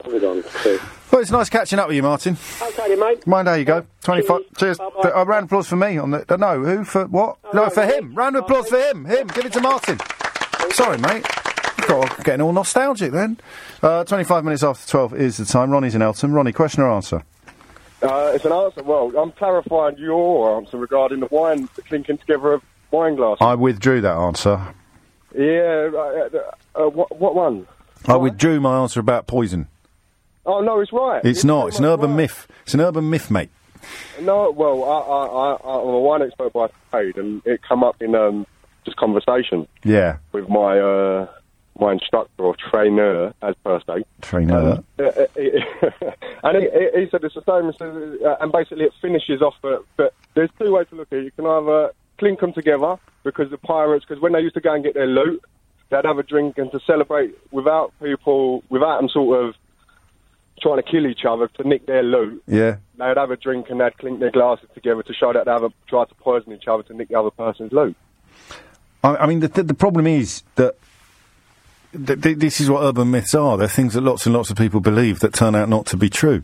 Too. 0.64 0.80
Well, 1.12 1.22
it's 1.22 1.32
nice 1.32 1.50
catching 1.50 1.80
up 1.80 1.88
with 1.88 1.96
you, 1.98 2.04
Martin. 2.04 2.38
Okay, 2.62 2.96
mate. 2.96 3.26
Mind 3.28 3.48
how 3.50 3.54
you 3.56 3.66
go. 3.66 3.86
25. 4.04 4.42
Cheers. 4.58 4.78
Th- 4.78 5.14
A 5.16 5.26
round 5.26 5.44
of 5.44 5.46
applause 5.46 5.68
for 5.68 5.76
me 5.78 5.98
on 5.98 6.12
the. 6.12 6.26
Uh, 6.32 6.36
no, 6.38 6.62
who 6.64 6.84
for 6.84 7.06
what? 7.08 7.38
no, 7.54 7.70
for 7.70 7.86
him. 7.86 8.14
Round 8.14 8.36
of 8.36 8.44
applause 8.44 8.68
for 8.70 8.78
him. 8.78 9.06
Him. 9.06 9.28
Give 9.28 9.46
it 9.46 9.54
to 9.54 9.62
Martin. 9.62 10.00
Sorry, 10.72 10.98
mate. 10.98 11.26
Got 11.88 12.23
getting 12.23 12.41
all 12.41 12.54
nostalgic 12.54 13.12
then. 13.12 13.39
Uh, 13.82 14.04
25 14.04 14.43
minutes 14.43 14.63
after 14.63 14.88
12 14.89 15.13
is 15.15 15.38
the 15.38 15.45
time. 15.45 15.71
Ronnie's 15.71 15.95
in 15.95 16.02
Elton. 16.02 16.34
Ronnie, 16.34 16.52
question 16.52 16.84
or 16.84 16.91
answer? 16.91 17.23
Uh, 18.02 18.32
it's 18.36 18.45
an 18.45 18.52
answer. 18.52 18.84
Well, 18.84 19.12
I'm 19.17 19.32
clarifying 19.32 19.97
your 19.97 20.58
answer 20.58 20.78
regarding 20.78 21.19
the 21.21 21.28
wine, 21.32 21.67
the 21.76 21.82
clinking 21.84 22.17
together 22.17 22.54
of 22.54 22.62
wine 22.91 23.15
glasses. 23.15 23.38
I 23.41 23.56
withdrew 23.56 24.02
that 24.02 24.15
answer. 24.15 24.62
Yeah, 25.36 25.89
uh, 25.93 25.97
uh, 26.78 26.86
uh, 26.86 26.89
what, 26.89 27.17
what 27.19 27.36
one? 27.36 27.67
I 28.06 28.15
withdrew 28.15 28.60
my 28.60 28.80
answer 28.82 29.00
about 29.00 29.28
poison. 29.28 29.67
Oh 30.45 30.62
no, 30.62 30.80
it's 30.80 30.93
right. 30.93 31.23
It's 31.26 31.43
not. 31.43 31.67
It's 31.69 31.80
an 31.80 31.86
urban 31.86 32.15
myth. 32.15 32.47
It's 32.63 32.73
an 32.73 32.80
urban 32.82 33.10
myth, 33.10 33.30
mate. 33.32 33.50
No, 34.21 34.52
well, 34.52 34.84
I, 34.86 34.97
I, 35.00 35.71
I, 35.73 35.82
I'm 35.82 35.88
a 35.95 36.00
wine 36.00 36.21
expert 36.21 36.54
by 36.54 36.67
trade, 36.91 37.17
and 37.17 37.41
it 37.45 37.62
come 37.67 37.84
up 37.84 38.02
in 38.02 38.15
um, 38.15 38.45
just 38.86 38.97
conversation 38.97 39.67
Yeah. 39.84 40.17
with 40.32 40.47
my 40.50 40.80
uh, 40.80 41.28
my 41.80 41.94
instructor 41.94 42.44
or 42.44 42.56
trainer, 42.56 43.34
as 43.42 43.56
per 43.63 43.80
se. 43.88 44.04
Trainer. 44.22 44.84
Uh, 45.00 45.04
uh, 45.04 45.06
uh, 45.06 46.12
and 46.44 46.58
he, 46.58 46.70
he- 46.70 47.02
he 47.02 47.10
said 47.10 47.24
it's 47.24 47.36
the 47.36 47.44
same, 47.46 47.70
as, 47.70 48.22
uh, 48.22 48.36
and 48.42 48.52
basically 48.52 48.86
it 48.86 48.94
finishes 49.02 49.42
off. 49.42 49.56
But, 49.62 49.86
but 49.96 50.13
there's 50.36 50.50
two 50.60 50.74
ways 50.74 50.88
to 50.90 50.96
look 50.96 51.08
at 51.12 51.20
it. 51.20 51.26
You 51.26 51.32
can 51.32 51.46
either 51.46 51.92
clink 52.18 52.40
them 52.40 52.54
together 52.54 52.98
because 53.24 53.50
the 53.52 53.58
pirates, 53.58 54.06
because 54.08 54.22
when 54.22 54.34
they 54.34 54.40
used 54.42 54.56
to 54.56 54.62
go 54.62 54.74
and 54.74 54.84
get 54.84 54.94
their 54.94 55.08
loot, 55.08 55.42
they'd 55.90 56.06
have 56.06 56.18
a 56.18 56.24
drink 56.24 56.58
and 56.58 56.72
to 56.72 56.80
celebrate 56.86 57.36
without 57.52 57.94
people, 58.02 58.63
without 58.70 59.00
them 59.00 59.10
sort 59.10 59.44
of 59.46 59.56
trying 60.60 60.78
to 60.78 60.84
kill 60.84 61.06
each 61.06 61.24
other 61.24 61.48
to 61.50 61.68
nick 61.68 61.86
their 61.86 62.02
loot. 62.02 62.42
Yeah. 62.48 62.78
They'd 62.98 63.16
have 63.18 63.30
a 63.32 63.38
drink 63.38 63.70
and 63.70 63.80
they'd 63.80 63.96
clink 64.00 64.20
their 64.20 64.32
glasses 64.32 64.68
together 64.74 65.04
to 65.04 65.13
show 65.13 65.32
that 65.32 65.46
they 65.46 65.52
haven't 65.52 65.76
tried 65.88 66.10
to 66.10 66.16
poison 66.16 66.52
each 66.54 66.68
other 66.68 66.82
to 66.84 66.94
nick 66.96 67.10
the 67.10 67.20
other 67.20 67.30
person's 67.30 67.72
loot. 67.72 67.96
I, 69.04 69.16
I 69.18 69.26
mean, 69.28 69.40
the, 69.42 69.48
the, 69.50 69.62
the 69.63 69.74
problem 69.76 70.08
is 70.08 70.42
that 70.56 70.76
th- 72.06 72.22
th- 72.22 72.38
this 72.38 72.60
is 72.60 72.70
what 72.70 72.84
urban 72.84 73.12
myths 73.12 73.36
are. 73.36 73.58
They're 73.58 73.68
things 73.68 73.94
that 73.94 74.02
lots 74.02 74.26
and 74.26 74.36
lots 74.36 74.50
of 74.50 74.58
people 74.58 74.80
believe 74.80 75.20
that 75.20 75.34
turn 75.34 75.56
out 75.56 75.70
not 75.70 75.86
to 75.88 75.98
be 75.98 76.10
true. 76.10 76.44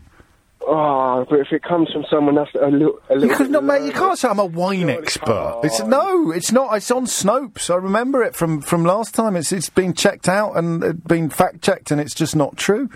Oh, 0.66 1.26
but 1.28 1.40
if 1.40 1.52
it 1.52 1.62
comes 1.62 1.90
from 1.92 2.04
someone 2.10 2.36
that's 2.36 2.54
a 2.54 2.68
little, 2.70 2.98
a 3.10 3.14
little 3.14 3.28
You, 3.28 3.36
could 3.36 3.50
not, 3.50 3.64
mate, 3.64 3.84
you 3.84 3.92
can't 3.92 4.18
say 4.18 4.28
I'm 4.28 4.38
a 4.38 4.46
wine 4.46 4.88
expert. 4.88 5.60
It's 5.62 5.80
no, 5.80 6.30
it's 6.30 6.52
not. 6.52 6.74
It's 6.74 6.90
on 6.90 7.04
Snopes. 7.04 7.68
I 7.68 7.76
remember 7.76 8.22
it 8.22 8.34
from, 8.34 8.62
from 8.62 8.84
last 8.84 9.14
time. 9.14 9.36
It's 9.36 9.52
it's 9.52 9.68
been 9.68 9.92
checked 9.92 10.28
out 10.28 10.56
and 10.56 10.82
uh, 10.82 10.92
been 10.92 11.28
fact 11.28 11.60
checked, 11.60 11.90
and 11.90 12.00
it's 12.00 12.14
just 12.14 12.34
not 12.34 12.56
true. 12.56 12.88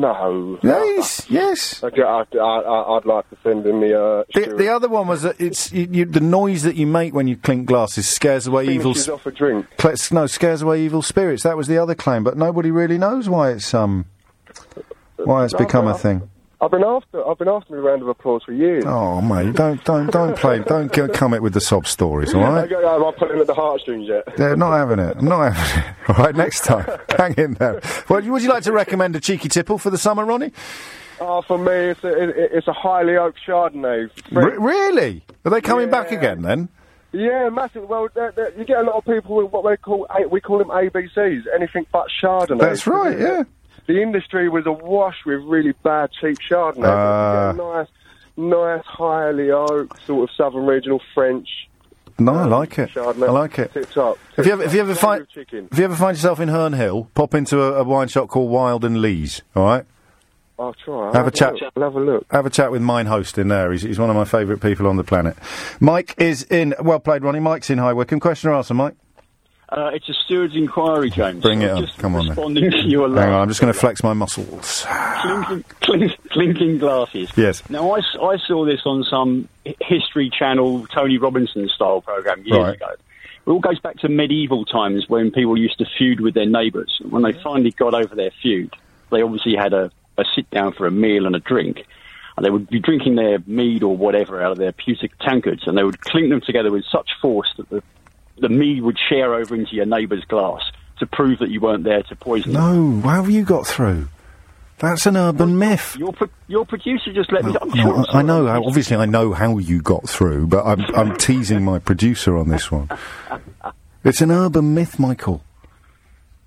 No. 0.00 0.58
Yes, 0.62 1.26
yes. 1.28 1.82
I, 1.82 1.88
I, 1.88 2.24
I, 2.40 2.96
I'd 2.96 3.04
like 3.04 3.28
to 3.30 3.36
send 3.42 3.66
in 3.66 3.80
the. 3.80 4.00
Uh, 4.00 4.24
The, 4.34 4.54
the 4.54 4.68
other 4.68 4.88
one 4.88 5.06
was 5.08 5.22
that 5.22 5.40
it's 5.40 5.72
you, 5.72 5.88
you, 5.90 6.04
the 6.04 6.20
noise 6.20 6.62
that 6.62 6.76
you 6.76 6.86
make 6.86 7.14
when 7.14 7.26
you 7.26 7.36
clink 7.36 7.66
glasses 7.66 8.06
scares 8.08 8.46
away 8.46 8.66
evil. 8.68 8.92
Off 9.12 9.26
a 9.26 9.30
drink. 9.30 9.66
no, 10.12 10.26
scares 10.26 10.62
away 10.62 10.82
evil 10.82 11.02
spirits. 11.02 11.42
That 11.42 11.56
was 11.56 11.66
the 11.66 11.78
other 11.78 11.94
claim, 11.94 12.24
but 12.24 12.36
nobody 12.36 12.70
really 12.70 12.98
knows 12.98 13.28
why 13.28 13.50
it's 13.50 13.74
um 13.74 14.06
why 15.16 15.44
it's 15.44 15.52
No, 15.54 15.58
become 15.58 15.84
no. 15.86 15.90
a 15.92 15.98
thing. 15.98 16.30
I've 16.60 16.72
been 16.72 16.82
after 16.82 17.26
I've 17.26 17.38
been 17.38 17.48
after 17.48 17.78
a 17.78 17.80
round 17.80 18.02
of 18.02 18.08
applause 18.08 18.42
for 18.42 18.52
years. 18.52 18.84
Oh, 18.84 19.20
mate, 19.20 19.54
don't 19.54 19.82
don't 19.84 20.10
don't 20.10 20.36
play. 20.36 20.58
Don't 20.58 20.92
get, 20.92 21.14
come 21.14 21.32
it 21.32 21.40
with 21.40 21.54
the 21.54 21.60
sob 21.60 21.86
stories, 21.86 22.34
all 22.34 22.40
right? 22.40 22.72
I, 22.72 22.94
am 22.94 23.00
not 23.00 23.16
pulling 23.16 23.38
at 23.38 23.46
the 23.46 23.54
heartstrings 23.54 24.08
yet. 24.08 24.24
They're 24.36 24.56
not 24.56 24.72
having 24.72 24.98
it. 24.98 25.18
I'm 25.18 25.24
not 25.24 25.52
having 25.52 25.84
it. 25.84 25.94
All 26.08 26.24
right, 26.24 26.34
next 26.34 26.64
time, 26.64 26.84
hang 27.16 27.34
in 27.34 27.54
there. 27.54 27.80
Would 28.08 28.24
you, 28.24 28.32
would 28.32 28.42
you 28.42 28.48
like 28.48 28.62
to 28.64 28.72
recommend 28.72 29.14
a 29.14 29.20
cheeky 29.20 29.48
tipple 29.48 29.78
for 29.78 29.90
the 29.90 29.98
summer, 29.98 30.24
Ronnie? 30.24 30.52
Oh, 31.20 31.42
for 31.42 31.58
me, 31.58 31.72
it's 31.72 32.02
a, 32.02 32.22
it, 32.22 32.50
it's 32.52 32.68
a 32.68 32.72
highly 32.72 33.16
oak 33.16 33.34
Chardonnay. 33.46 34.10
Re- 34.32 34.56
really? 34.56 35.22
Are 35.44 35.50
they 35.50 35.60
coming 35.60 35.90
back 35.90 36.10
again 36.12 36.42
then? 36.42 36.68
Yeah, 37.12 37.48
massive. 37.50 37.88
Well, 37.88 38.08
they're, 38.14 38.32
they're, 38.32 38.52
you 38.58 38.64
get 38.64 38.78
a 38.78 38.82
lot 38.82 38.96
of 38.96 39.04
people 39.04 39.36
with 39.36 39.52
what 39.52 39.64
they 39.64 39.76
call 39.76 40.06
we 40.30 40.40
call 40.40 40.58
them 40.58 40.68
ABCs, 40.68 41.44
anything 41.54 41.86
but 41.92 42.08
Chardonnay. 42.22 42.60
That's 42.60 42.86
right. 42.86 43.18
Yeah. 43.18 43.42
The 43.88 44.00
industry 44.00 44.48
was 44.48 44.64
awash 44.66 45.16
with 45.26 45.40
really 45.44 45.72
bad, 45.82 46.10
cheap 46.12 46.38
Chardonnay. 46.48 46.82
but 46.82 46.88
Ah. 46.90 47.50
you 47.50 47.56
get 47.56 47.64
a 47.64 47.68
nice, 47.74 47.88
nice, 48.36 48.84
highly 48.86 49.50
oak 49.50 49.98
sort 50.06 50.28
of 50.30 50.36
southern 50.36 50.66
regional 50.66 51.00
French. 51.14 51.48
No, 52.20 52.34
I 52.34 52.44
like 52.44 52.78
it. 52.78 52.90
Chardonnay. 52.90 53.28
I 53.28 53.32
like 53.32 53.58
it. 53.58 53.72
Tip 53.72 53.90
top. 53.90 54.18
If 54.36 54.44
you 54.46 54.52
ever, 54.52 54.62
if 54.62 54.74
you 54.74 54.80
ever 54.80 54.94
find, 54.94 55.26
if 55.34 55.78
you 55.78 55.84
ever 55.84 55.96
find 55.96 56.16
yourself 56.16 56.38
in 56.38 56.48
Herne 56.48 56.74
Hill, 56.74 57.10
pop 57.14 57.34
into 57.34 57.62
a, 57.62 57.80
a 57.80 57.84
wine 57.84 58.08
shop 58.08 58.28
called 58.28 58.50
Wild 58.50 58.84
and 58.84 59.00
Lees. 59.00 59.42
All 59.56 59.64
right. 59.64 59.84
I'll 60.58 60.74
try. 60.74 61.06
I'll 61.06 61.12
Have 61.14 61.26
a 61.28 61.30
chat. 61.30 61.54
I'll 61.76 61.82
have 61.84 61.94
a 61.94 62.00
look. 62.00 62.26
Have 62.32 62.44
a 62.44 62.50
chat 62.50 62.70
with 62.72 62.82
mine 62.82 63.06
host 63.06 63.38
in 63.38 63.46
there. 63.48 63.70
He's, 63.72 63.82
he's 63.82 63.98
one 64.00 64.10
of 64.10 64.16
my 64.16 64.24
favourite 64.24 64.60
people 64.60 64.86
on 64.88 64.96
the 64.96 65.04
planet. 65.04 65.36
Mike 65.80 66.14
is 66.18 66.42
in. 66.42 66.74
Well 66.82 66.98
played, 67.00 67.22
Ronnie. 67.22 67.38
Mike's 67.40 67.70
in 67.70 67.78
High 67.78 67.92
Wycombe. 67.92 68.18
Question 68.20 68.50
or 68.50 68.54
answer, 68.54 68.74
Mike? 68.74 68.96
Uh, 69.70 69.90
it's 69.92 70.08
a 70.08 70.14
steward's 70.14 70.56
inquiry, 70.56 71.10
James. 71.10 71.42
Bring 71.42 71.60
it 71.60 71.70
I'm 71.70 71.86
Come 71.98 72.14
on, 72.16 72.54
then. 72.54 72.70
to 72.70 72.76
your 72.86 73.08
Hang 73.14 73.28
on, 73.28 73.42
I'm 73.42 73.48
just 73.48 73.60
going 73.60 73.72
to 73.72 73.78
flex 73.78 74.02
my 74.02 74.14
muscles. 74.14 74.86
clinking, 75.20 75.64
clink, 75.82 76.28
clinking 76.30 76.78
glasses. 76.78 77.30
Yes. 77.36 77.62
Now, 77.68 77.90
I, 77.90 77.98
I 78.22 78.38
saw 78.46 78.64
this 78.64 78.80
on 78.86 79.04
some 79.04 79.46
History 79.82 80.30
Channel 80.30 80.86
Tony 80.86 81.18
Robinson 81.18 81.68
style 81.68 82.00
program 82.00 82.42
years 82.46 82.58
Right. 82.64 82.76
ago. 82.76 82.88
It 83.46 83.50
all 83.50 83.60
goes 83.60 83.78
back 83.80 83.96
to 83.98 84.08
medieval 84.08 84.64
times 84.64 85.06
when 85.08 85.30
people 85.30 85.56
used 85.58 85.78
to 85.78 85.86
feud 85.98 86.20
with 86.20 86.34
their 86.34 86.46
neighbours. 86.46 86.98
When 87.08 87.22
they 87.22 87.32
finally 87.32 87.70
got 87.70 87.92
over 87.94 88.14
their 88.14 88.30
feud, 88.42 88.74
they 89.10 89.20
obviously 89.22 89.54
had 89.54 89.72
a, 89.74 89.90
a 90.16 90.24
sit 90.34 90.48
down 90.50 90.72
for 90.72 90.86
a 90.86 90.90
meal 90.90 91.26
and 91.26 91.36
a 91.36 91.40
drink. 91.40 91.84
And 92.36 92.44
they 92.46 92.50
would 92.50 92.68
be 92.70 92.78
drinking 92.78 93.16
their 93.16 93.38
mead 93.46 93.82
or 93.82 93.96
whatever 93.96 94.40
out 94.42 94.52
of 94.52 94.58
their 94.58 94.72
pewter 94.72 95.08
tankards, 95.20 95.66
and 95.66 95.76
they 95.76 95.82
would 95.82 96.00
clink 96.00 96.28
them 96.30 96.40
together 96.40 96.70
with 96.70 96.84
such 96.90 97.10
force 97.20 97.52
that 97.56 97.68
the, 97.68 97.82
the 98.40 98.48
mead 98.48 98.82
would 98.82 98.98
share 99.08 99.34
over 99.34 99.54
into 99.54 99.74
your 99.74 99.86
neighbour's 99.86 100.24
glass 100.24 100.62
to 100.98 101.06
prove 101.06 101.38
that 101.38 101.50
you 101.50 101.60
weren't 101.60 101.84
there 101.84 102.02
to 102.04 102.16
poison 102.16 102.52
them. 102.52 103.00
No, 103.02 103.08
how 103.08 103.22
have 103.22 103.30
you 103.30 103.44
got 103.44 103.66
through? 103.66 104.08
That's 104.78 105.06
an 105.06 105.16
urban 105.16 105.58
myth. 105.58 105.96
Your, 105.98 106.12
pro- 106.12 106.28
your 106.46 106.64
producer 106.64 107.12
just 107.12 107.32
let 107.32 107.44
me. 107.44 107.56
I'm 107.60 107.68
No, 107.70 107.74
sure 107.74 108.04
I, 108.10 108.18
I 108.18 108.22
know. 108.22 108.46
How, 108.46 108.64
obviously, 108.64 108.96
I 108.96 109.06
know 109.06 109.32
how 109.32 109.58
you 109.58 109.80
got 109.82 110.08
through, 110.08 110.46
but 110.46 110.64
I'm, 110.64 110.80
I'm 110.94 111.16
teasing 111.16 111.64
my 111.64 111.78
producer 111.80 112.36
on 112.36 112.48
this 112.48 112.70
one. 112.70 112.88
It's 114.04 114.20
an 114.20 114.30
urban 114.30 114.74
myth, 114.74 114.98
Michael. 114.98 115.42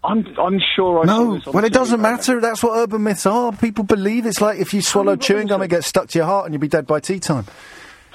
I'm, 0.04 0.26
I'm 0.40 0.60
sure 0.76 1.02
I 1.02 1.06
No, 1.06 1.40
well, 1.48 1.64
it 1.64 1.74
doesn't 1.74 2.02
matter. 2.02 2.40
That's 2.42 2.64
what 2.64 2.76
urban 2.78 3.04
myths 3.04 3.26
are. 3.26 3.52
People 3.52 3.84
believe 3.84 4.26
it's 4.26 4.42
like 4.42 4.60
if 4.60 4.74
you 4.74 4.82
swallow 4.82 5.16
chewing 5.16 5.48
gum, 5.48 5.62
it 5.62 5.68
gets 5.68 5.86
stuck 5.88 6.08
to 6.10 6.18
your 6.18 6.26
heart, 6.26 6.46
and 6.46 6.54
you'll 6.54 6.62
be 6.62 6.68
dead 6.68 6.88
by 6.88 7.00
tea 7.00 7.20
time. 7.20 7.46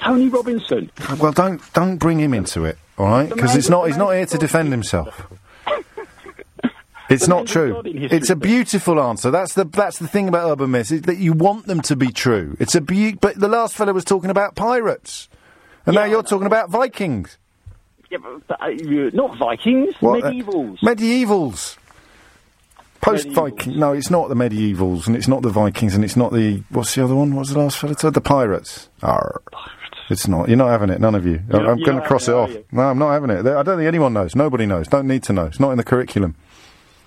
Tony 0.03 0.29
Robinson. 0.29 0.91
Well, 1.19 1.31
don't 1.31 1.61
don't 1.73 1.97
bring 1.97 2.19
him 2.19 2.33
into 2.33 2.65
it, 2.65 2.77
all 2.97 3.07
right? 3.07 3.29
Because 3.29 3.55
it's 3.55 3.69
not. 3.69 3.87
He's 3.87 3.97
not 3.97 4.11
here 4.11 4.25
to 4.25 4.37
defend 4.37 4.71
himself. 4.71 5.27
It's 7.09 7.27
not 7.27 7.47
true. 7.47 7.73
God 7.73 7.87
in 7.87 7.97
history. 8.01 8.17
It's 8.17 8.29
a 8.29 8.35
beautiful 8.35 9.01
answer. 9.01 9.31
That's 9.31 9.53
the 9.53 9.63
that's 9.63 9.97
the 9.97 10.07
thing 10.07 10.27
about 10.27 10.51
urban 10.51 10.71
myths 10.71 10.91
is 10.91 11.03
that 11.03 11.17
you 11.17 11.31
want 11.31 11.65
them 11.65 11.81
to 11.83 11.95
be 11.95 12.11
true. 12.11 12.57
It's 12.59 12.75
a 12.75 12.81
be- 12.81 13.13
but 13.13 13.39
the 13.39 13.47
last 13.47 13.75
fellow 13.75 13.93
was 13.93 14.03
talking 14.03 14.29
about 14.29 14.55
pirates, 14.55 15.29
and 15.85 15.95
now 15.95 16.03
you're 16.03 16.23
talking 16.23 16.47
about 16.47 16.69
Vikings. 16.69 17.37
Yeah, 18.09 18.17
but, 18.17 18.61
uh, 18.61 18.67
not 19.13 19.37
Vikings, 19.37 19.95
What, 19.99 20.23
uh, 20.23 20.31
medievals. 20.31 20.79
Medievals. 20.79 21.77
Post 22.99 23.29
Viking. 23.29 23.79
No, 23.79 23.93
it's 23.93 24.09
not 24.09 24.27
the 24.27 24.35
medievals, 24.35 25.07
and 25.07 25.15
it's 25.15 25.27
not 25.27 25.43
the 25.43 25.49
Vikings, 25.49 25.93
and 25.95 26.03
it's 26.03 26.17
not 26.17 26.33
the 26.33 26.63
what's 26.71 26.95
the 26.95 27.03
other 27.03 27.15
one? 27.15 27.35
What's 27.35 27.51
the 27.53 27.59
last 27.59 27.77
fellow 27.77 27.93
said? 27.93 28.15
The 28.15 28.21
pirates. 28.21 28.89
Arr. 29.01 29.41
It's 30.09 30.27
not. 30.27 30.47
You're 30.47 30.57
not 30.57 30.69
having 30.69 30.89
it. 30.89 30.99
None 31.01 31.15
of 31.15 31.25
you. 31.25 31.41
You're- 31.51 31.67
I'm 31.67 31.83
going 31.83 31.99
to 31.99 32.05
cross 32.07 32.27
it 32.27 32.31
having 32.31 32.43
off. 32.43 32.49
you? 32.51 32.65
No, 32.71 32.81
I'm 32.83 32.97
not 32.99 33.11
having 33.11 33.29
it. 33.29 33.39
I 33.45 33.63
don't 33.63 33.77
think 33.77 33.87
anyone 33.87 34.13
knows. 34.13 34.35
Nobody 34.35 34.65
knows. 34.65 34.87
Don't 34.87 35.07
need 35.07 35.23
to 35.23 35.33
know. 35.33 35.45
It's 35.45 35.59
not 35.59 35.71
in 35.71 35.77
the 35.77 35.83
curriculum. 35.83 36.35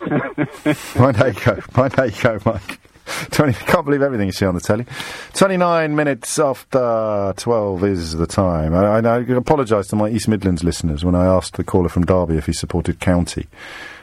right, 0.01 1.15
there 1.17 1.29
you 1.29 1.41
go. 1.41 1.59
Right, 1.77 1.93
there 1.93 2.07
you 2.07 2.23
go, 2.23 2.39
Mike. 2.45 2.79
20, 3.33 3.53
I 3.53 3.63
can't 3.65 3.85
believe 3.85 4.03
everything 4.03 4.27
you 4.27 4.33
see 4.33 4.47
on 4.47 4.55
the 4.55 4.61
telly. 4.61 4.87
29 5.35 5.97
minutes 5.97 6.39
after 6.39 7.35
12 7.37 7.85
is 7.85 8.13
the 8.15 8.27
time. 8.27 8.73
I, 8.75 8.99
I, 8.99 9.17
I 9.17 9.19
apologise 9.21 9.89
to 9.89 9.97
my 9.97 10.09
East 10.09 10.29
Midlands 10.29 10.63
listeners 10.63 11.05
when 11.05 11.15
I 11.17 11.25
asked 11.27 11.57
the 11.57 11.65
caller 11.65 11.89
from 11.89 12.05
Derby 12.07 12.37
if 12.37 12.47
he 12.47 12.53
supported 12.53 13.01
county. 13.01 13.49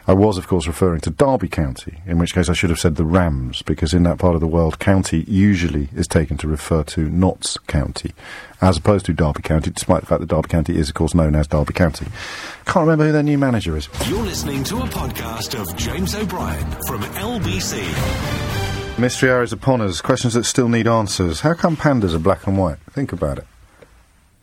I 0.09 0.13
was, 0.13 0.37
of 0.37 0.47
course, 0.47 0.67
referring 0.67 1.01
to 1.01 1.09
Derby 1.09 1.49
County, 1.49 1.99
in 2.05 2.17
which 2.17 2.33
case 2.33 2.47
I 2.47 2.53
should 2.53 2.69
have 2.69 2.79
said 2.79 2.95
the 2.95 3.03
Rams, 3.03 3.61
because 3.61 3.93
in 3.93 4.03
that 4.03 4.17
part 4.17 4.35
of 4.35 4.41
the 4.41 4.47
world, 4.47 4.79
county 4.79 5.25
usually 5.27 5.89
is 5.93 6.07
taken 6.07 6.37
to 6.37 6.47
refer 6.47 6.83
to 6.83 7.09
Notts 7.09 7.57
County, 7.67 8.13
as 8.61 8.77
opposed 8.77 9.05
to 9.07 9.13
Derby 9.13 9.41
County, 9.41 9.69
despite 9.69 9.99
the 9.99 10.07
fact 10.07 10.21
that 10.21 10.29
Derby 10.29 10.47
County 10.47 10.77
is, 10.77 10.87
of 10.87 10.95
course, 10.95 11.13
known 11.13 11.35
as 11.35 11.47
Derby 11.47 11.73
County. 11.73 12.05
Can't 12.65 12.85
remember 12.85 13.07
who 13.07 13.11
their 13.11 13.21
new 13.21 13.37
manager 13.37 13.75
is. 13.75 13.89
You're 14.07 14.23
listening 14.23 14.63
to 14.65 14.77
a 14.77 14.85
podcast 14.85 15.59
of 15.59 15.75
James 15.75 16.15
O'Brien 16.15 16.71
from 16.87 17.01
LBC. 17.01 18.97
Mystery 18.97 19.29
hour 19.29 19.43
is 19.43 19.51
upon 19.51 19.81
us. 19.81 19.99
Questions 19.99 20.35
that 20.35 20.45
still 20.45 20.69
need 20.69 20.87
answers. 20.87 21.41
How 21.41 21.53
come 21.53 21.75
pandas 21.75 22.15
are 22.15 22.19
black 22.19 22.47
and 22.47 22.57
white? 22.57 22.77
Think 22.91 23.11
about 23.11 23.39
it. 23.39 23.45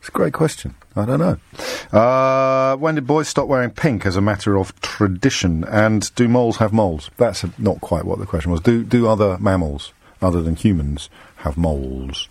It's 0.05 0.11
a 0.11 0.13
great 0.13 0.35
question. 0.35 0.75
I 0.95 1.07
don't 1.07 1.19
know. 1.19 1.99
Uh, 1.99 2.77
when 2.77 2.95
did 2.95 3.07
boys 3.07 3.27
stop 3.27 3.49
wearing 3.49 3.71
pink 3.71 4.05
as 4.05 4.17
a 4.17 4.21
matter 4.21 4.59
of 4.59 4.79
tradition? 4.83 5.65
And 5.65 6.15
do 6.15 6.29
moles 6.29 6.59
have 6.59 6.75
moles? 6.75 7.11
That's 7.17 7.43
a, 7.43 7.51
not 7.57 7.81
quite 7.81 8.05
what 8.05 8.19
the 8.19 8.27
question 8.27 8.53
was. 8.53 8.61
Do 8.61 8.85
do 8.85 9.09
other 9.09 9.39
mammals, 9.39 9.95
other 10.21 10.43
than 10.43 10.57
humans, 10.57 11.09
have 11.37 11.57
moles? 11.57 12.29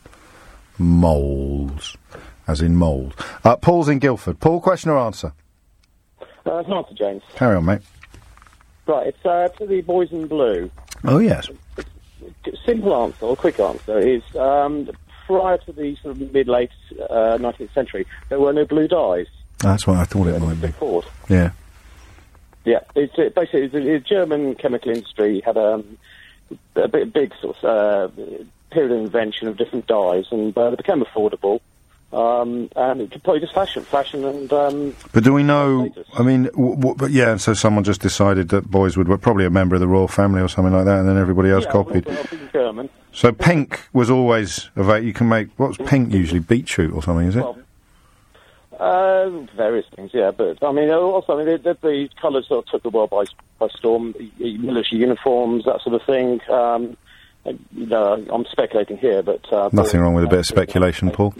Moles, 0.77 1.97
as 2.47 2.61
in 2.61 2.75
moles. 2.75 3.13
Uh, 3.43 3.55
Paul's 3.55 3.89
in 3.89 3.97
Guildford. 3.97 4.39
Paul, 4.39 4.61
question 4.61 4.91
or 4.91 4.99
answer? 4.99 5.33
Uh, 6.21 6.57
it's 6.57 6.67
an 6.67 6.75
answer, 6.75 6.93
James. 6.93 7.23
Carry 7.33 7.55
on, 7.55 7.65
mate. 7.65 7.81
Right, 8.85 9.07
it's 9.07 9.25
uh, 9.25 9.47
to 9.57 9.65
the 9.65 9.81
boys 9.81 10.11
in 10.11 10.27
blue. 10.27 10.69
Oh 11.05 11.17
yes. 11.17 11.49
Simple 12.67 12.95
answer, 13.03 13.25
or 13.25 13.35
quick 13.35 13.59
answer, 13.59 13.97
is 13.97 14.21
um, 14.35 14.91
prior 15.25 15.57
to 15.57 15.71
the 15.71 15.95
sort 15.97 16.15
of 16.19 16.33
mid 16.33 16.47
late 16.47 16.71
uh, 17.09 17.37
19th 17.39 17.73
century, 17.73 18.05
there 18.29 18.39
were 18.39 18.53
no 18.53 18.65
blue 18.65 18.87
dyes. 18.87 19.27
That's 19.59 19.87
what 19.87 19.97
I 19.97 20.03
thought 20.03 20.27
it 20.27 20.39
might 20.39 20.61
be. 20.61 20.69
Ford. 20.69 21.05
Yeah. 21.29 21.51
Yeah, 22.65 22.79
it's 22.95 23.13
it, 23.17 23.35
basically 23.35 23.67
the 23.67 23.99
German 23.99 24.55
chemical 24.55 24.91
industry 24.91 25.41
had 25.41 25.57
um, 25.57 25.97
a 26.75 26.87
big, 26.87 27.11
big 27.11 27.33
sort 27.41 27.61
of 27.63 28.17
uh, 28.19 28.23
period 28.71 28.91
of 28.91 28.99
invention 28.99 29.47
of 29.47 29.57
different 29.57 29.87
dyes, 29.87 30.25
and 30.31 30.57
uh, 30.57 30.69
they 30.69 30.75
became 30.77 31.03
affordable. 31.03 31.59
Um, 32.13 32.69
and 32.75 33.01
it 33.01 33.11
could 33.11 33.23
probably 33.23 33.39
just 33.39 33.55
fashion, 33.55 33.83
fashion, 33.83 34.23
and 34.23 34.53
um, 34.53 34.95
But 35.13 35.23
do 35.23 35.33
we 35.33 35.41
know? 35.41 35.91
I 36.13 36.21
mean, 36.21 36.43
w- 36.43 36.75
w- 36.75 36.95
but 36.95 37.09
yeah. 37.09 37.37
So 37.37 37.55
someone 37.55 37.83
just 37.83 38.01
decided 38.01 38.49
that 38.49 38.69
boys 38.69 38.95
would 38.95 39.07
were 39.07 39.17
probably 39.17 39.45
a 39.45 39.49
member 39.49 39.73
of 39.75 39.81
the 39.81 39.87
royal 39.87 40.07
family 40.07 40.39
or 40.39 40.47
something 40.47 40.73
like 40.73 40.85
that, 40.85 40.99
and 40.99 41.09
then 41.09 41.17
everybody 41.17 41.49
else 41.49 41.65
yeah, 41.65 41.71
copied. 41.71 42.07
German. 42.53 42.89
So 43.13 43.31
pink 43.31 43.81
was 43.93 44.11
always 44.11 44.69
available. 44.75 45.07
You 45.07 45.13
can 45.13 45.27
make 45.27 45.47
what's 45.57 45.77
pink 45.77 46.13
usually 46.13 46.39
beetroot 46.39 46.93
or 46.93 47.01
something, 47.01 47.27
is 47.27 47.35
it? 47.35 47.41
Well, 47.41 47.57
Uh, 48.79 49.29
various 49.55 49.85
things, 49.95 50.11
yeah. 50.13 50.31
But 50.31 50.61
I 50.63 50.71
mean, 50.71 50.89
also, 50.91 51.33
I 51.33 51.37
mean, 51.37 51.45
the, 51.45 51.57
the, 51.57 51.77
the 51.87 52.09
colours 52.21 52.47
sort 52.47 52.65
of 52.65 52.71
took 52.71 52.83
the 52.83 52.89
world 52.89 53.09
by 53.09 53.25
by 53.57 53.69
storm. 53.69 54.13
Military 54.39 54.99
uniforms, 55.01 55.65
that 55.65 55.81
sort 55.81 55.95
of 55.95 56.03
thing. 56.05 56.41
Um, 56.49 56.95
and, 57.45 57.63
you 57.73 57.85
know, 57.87 58.25
I'm 58.31 58.45
speculating 58.45 58.97
here, 58.97 59.21
but 59.21 59.51
uh, 59.51 59.69
Nothing 59.71 60.01
wrong 60.01 60.13
with 60.13 60.23
a 60.23 60.27
bit 60.27 60.39
of 60.39 60.45
speculation, 60.45 61.11
Paul. 61.11 61.31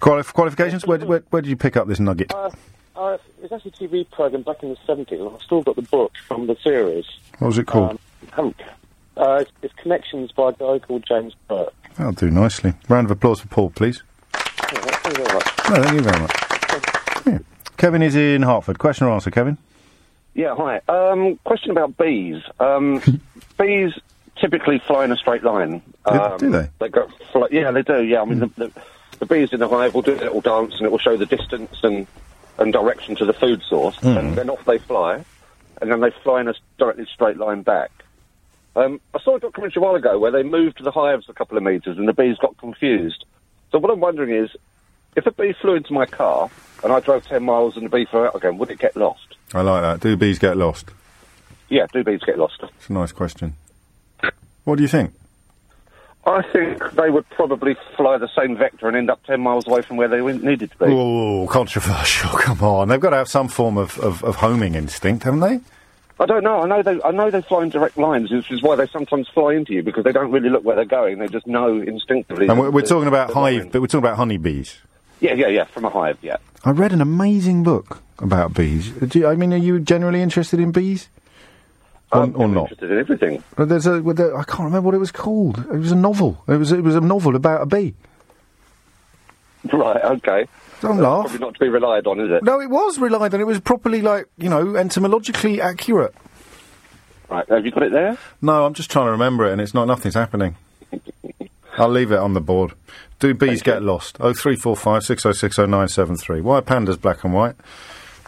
Qualif- 0.00 0.32
qualifications? 0.32 0.86
Where, 0.86 0.98
where, 0.98 1.22
where 1.30 1.42
did 1.42 1.48
you 1.50 1.56
pick 1.56 1.76
up 1.76 1.86
this 1.86 2.00
nugget? 2.00 2.32
Uh, 2.34 2.50
uh, 2.96 3.18
it's 3.42 3.52
actually 3.52 3.72
a 3.74 3.88
TV 3.88 4.10
program 4.10 4.42
back 4.42 4.62
in 4.62 4.70
the 4.70 4.76
70s, 4.86 5.12
and 5.20 5.34
I've 5.34 5.42
still 5.42 5.62
got 5.62 5.76
the 5.76 5.82
book 5.82 6.12
from 6.26 6.46
the 6.46 6.56
series. 6.62 7.04
What 7.38 7.48
was 7.48 7.58
it 7.58 7.66
called? 7.66 7.90
Um, 7.90 7.98
haven't- 8.32 8.60
uh, 9.16 9.38
it's, 9.42 9.50
it's 9.62 9.74
Connections 9.74 10.32
by 10.32 10.48
a 10.48 10.52
guy 10.52 10.78
called 10.78 11.04
James 11.06 11.34
Burke. 11.48 11.74
That'll 11.96 12.12
do 12.12 12.30
nicely. 12.30 12.72
Round 12.88 13.06
of 13.06 13.10
applause 13.10 13.40
for 13.40 13.48
Paul, 13.48 13.70
please. 13.70 14.02
Yeah, 14.34 14.78
thank 14.80 15.18
you 15.18 15.24
very 15.24 15.34
much. 15.34 15.46
No, 15.68 15.82
thank 15.82 15.94
you 15.94 16.00
very 16.00 16.20
much. 16.20 17.26
Yeah. 17.26 17.38
Kevin 17.76 18.02
is 18.02 18.14
in 18.16 18.42
Hartford. 18.42 18.78
Question 18.78 19.06
or 19.08 19.10
answer, 19.10 19.30
Kevin? 19.30 19.58
Yeah, 20.34 20.54
hi. 20.56 20.80
Um, 20.88 21.38
question 21.44 21.70
about 21.70 21.96
bees. 21.98 22.42
Um, 22.60 23.02
bees 23.58 23.92
typically 24.40 24.78
fly 24.86 25.04
in 25.04 25.12
a 25.12 25.16
straight 25.16 25.44
line. 25.44 25.82
Um, 26.06 26.38
do 26.38 26.50
they? 26.50 26.68
They 26.78 26.88
go, 26.88 27.08
fly, 27.32 27.48
yeah, 27.50 27.70
they 27.70 27.82
do. 27.82 28.02
Yeah, 28.02 28.22
I 28.22 28.24
mean, 28.24 28.40
the, 28.40 28.46
the, 28.56 28.72
the 29.20 29.26
bees 29.26 29.52
in 29.52 29.60
the 29.60 29.68
hive 29.68 29.94
will 29.94 30.02
do 30.02 30.14
a 30.14 30.16
little 30.16 30.40
dance, 30.40 30.74
and 30.76 30.82
it 30.86 30.90
will 30.90 30.98
show 30.98 31.16
the 31.16 31.26
distance 31.26 31.78
and 31.82 32.06
and 32.58 32.74
direction 32.74 33.16
to 33.16 33.24
the 33.24 33.32
food 33.32 33.62
source, 33.62 33.96
Mm. 34.00 34.18
and 34.18 34.34
then 34.36 34.50
off 34.50 34.62
they 34.66 34.76
fly, 34.76 35.24
and 35.80 35.90
then 35.90 36.00
they 36.00 36.10
fly 36.22 36.42
in 36.42 36.48
a 36.48 36.54
directly 36.78 37.06
straight 37.12 37.38
line 37.38 37.62
back. 37.62 37.90
Um, 38.76 39.00
I 39.14 39.18
saw 39.20 39.36
a 39.36 39.40
documentary 39.40 39.80
a 39.80 39.84
while 39.84 39.94
ago 39.94 40.18
where 40.18 40.30
they 40.30 40.42
moved 40.42 40.82
the 40.84 40.90
hives 40.90 41.26
a 41.28 41.32
couple 41.32 41.56
of 41.56 41.62
metres 41.64 41.96
and 41.98 42.06
the 42.06 42.12
bees 42.12 42.36
got 42.38 42.56
confused. 42.58 43.24
So 43.72 43.78
what 43.78 43.90
I'm 43.90 43.98
wondering 44.00 44.30
is, 44.30 44.50
if 45.16 45.26
a 45.26 45.32
bee 45.32 45.54
flew 45.60 45.74
into 45.74 45.92
my 45.94 46.04
car 46.06 46.50
and 46.84 46.92
I 46.92 47.00
drove 47.00 47.24
10 47.26 47.42
miles 47.42 47.76
and 47.76 47.86
the 47.86 47.88
bee 47.90 48.04
flew 48.04 48.26
out 48.26 48.36
again, 48.36 48.58
would 48.58 48.70
it 48.70 48.78
get 48.78 48.94
lost? 48.94 49.36
I 49.54 49.62
like 49.62 49.82
that. 49.82 50.00
Do 50.00 50.16
bees 50.16 50.38
get 50.38 50.56
lost? 50.56 50.90
Yeah, 51.68 51.86
do 51.92 52.04
bees 52.04 52.20
get 52.20 52.38
lost? 52.38 52.62
It's 52.62 52.88
a 52.90 52.92
nice 52.92 53.10
question. 53.12 53.54
What 54.70 54.76
do 54.76 54.82
you 54.82 54.88
think? 54.88 55.12
I 56.24 56.42
think 56.42 56.92
they 56.92 57.10
would 57.10 57.28
probably 57.30 57.76
fly 57.96 58.18
the 58.18 58.28
same 58.36 58.56
vector 58.56 58.86
and 58.86 58.96
end 58.96 59.10
up 59.10 59.20
10 59.24 59.40
miles 59.40 59.66
away 59.66 59.82
from 59.82 59.96
where 59.96 60.06
they 60.06 60.20
needed 60.20 60.70
to 60.70 60.78
be. 60.78 60.84
Oh, 60.86 61.48
controversial. 61.50 62.30
Come 62.38 62.62
on. 62.62 62.88
They've 62.88 63.00
got 63.00 63.10
to 63.10 63.16
have 63.16 63.28
some 63.28 63.48
form 63.48 63.76
of, 63.76 63.98
of, 63.98 64.22
of 64.22 64.36
homing 64.36 64.76
instinct, 64.76 65.24
haven't 65.24 65.40
they? 65.40 65.60
I 66.20 66.26
don't 66.26 66.44
know. 66.44 66.62
I 66.62 66.68
know 66.68 66.82
they. 66.82 67.02
I 67.02 67.10
know 67.10 67.30
they 67.30 67.42
fly 67.42 67.64
in 67.64 67.70
direct 67.70 67.96
lines, 67.96 68.30
which 68.30 68.50
is 68.52 68.62
why 68.62 68.76
they 68.76 68.86
sometimes 68.86 69.26
fly 69.28 69.54
into 69.54 69.72
you 69.72 69.82
because 69.82 70.04
they 70.04 70.12
don't 70.12 70.30
really 70.30 70.50
look 70.50 70.62
where 70.62 70.76
they're 70.76 70.84
going. 70.84 71.18
They 71.18 71.26
just 71.26 71.48
know 71.48 71.80
instinctively. 71.80 72.46
And 72.46 72.60
we're, 72.60 72.70
we're 72.70 72.82
talking 72.82 73.08
about 73.08 73.28
they're 73.28 73.34
going. 73.34 73.58
hive, 73.62 73.72
but 73.72 73.80
we're 73.80 73.86
talking 73.88 74.04
about 74.04 74.18
honeybees. 74.18 74.76
Yeah, 75.20 75.34
yeah, 75.34 75.48
yeah. 75.48 75.64
From 75.64 75.86
a 75.86 75.90
hive. 75.90 76.18
Yeah. 76.22 76.36
I 76.64 76.70
read 76.70 76.92
an 76.92 77.00
amazing 77.00 77.62
book 77.64 78.02
about 78.18 78.54
bees. 78.54 78.90
Do 78.90 79.18
you, 79.18 79.26
I 79.26 79.34
mean, 79.34 79.52
are 79.52 79.56
you 79.56 79.80
generally 79.80 80.20
interested 80.20 80.60
in 80.60 80.70
bees? 80.72 81.08
Or, 82.12 82.22
or 82.34 82.48
not? 82.48 82.62
Interested 82.70 82.90
in 82.90 82.98
everything. 82.98 83.44
There's 83.56 83.86
a, 83.86 84.00
there, 84.00 84.36
I 84.36 84.42
can't 84.42 84.64
remember 84.64 84.86
what 84.86 84.94
it 84.94 84.98
was 84.98 85.12
called. 85.12 85.58
It 85.58 85.78
was 85.78 85.92
a 85.92 85.96
novel. 85.96 86.42
It 86.48 86.56
was 86.56 86.72
it 86.72 86.82
was 86.82 86.96
a 86.96 87.00
novel 87.00 87.36
about 87.36 87.62
a 87.62 87.66
bee. 87.66 87.94
Right. 89.72 90.02
Okay. 90.04 90.46
Don't 90.80 90.96
That's 90.96 91.04
laugh. 91.04 91.24
Probably 91.26 91.38
not 91.38 91.54
to 91.54 91.60
be 91.60 91.68
relied 91.68 92.06
on, 92.06 92.20
is 92.20 92.30
it? 92.30 92.42
No, 92.42 92.60
it 92.60 92.70
was 92.70 92.98
relied 92.98 93.34
on. 93.34 93.40
It 93.40 93.46
was 93.46 93.60
properly, 93.60 94.02
like 94.02 94.26
you 94.38 94.48
know, 94.48 94.76
entomologically 94.76 95.60
accurate. 95.60 96.14
Right. 97.28 97.48
Have 97.48 97.64
you 97.64 97.70
got 97.70 97.84
it 97.84 97.92
there? 97.92 98.18
No, 98.42 98.64
I'm 98.64 98.74
just 98.74 98.90
trying 98.90 99.06
to 99.06 99.12
remember 99.12 99.46
it, 99.46 99.52
and 99.52 99.60
it's 99.60 99.74
not. 99.74 99.84
Nothing's 99.84 100.14
happening. 100.14 100.56
I'll 101.78 101.88
leave 101.88 102.10
it 102.10 102.18
on 102.18 102.32
the 102.32 102.40
board. 102.40 102.72
Do 103.20 103.34
bees 103.34 103.62
get 103.62 103.82
lost? 103.82 104.16
Oh 104.18 104.32
three 104.32 104.56
four 104.56 104.74
five 104.74 105.04
six 105.04 105.24
oh 105.24 105.32
six 105.32 105.58
oh 105.58 105.66
nine 105.66 105.88
seven 105.88 106.16
three. 106.16 106.40
Why 106.40 106.58
are 106.58 106.62
pandas 106.62 107.00
black 107.00 107.22
and 107.22 107.32
white? 107.32 107.54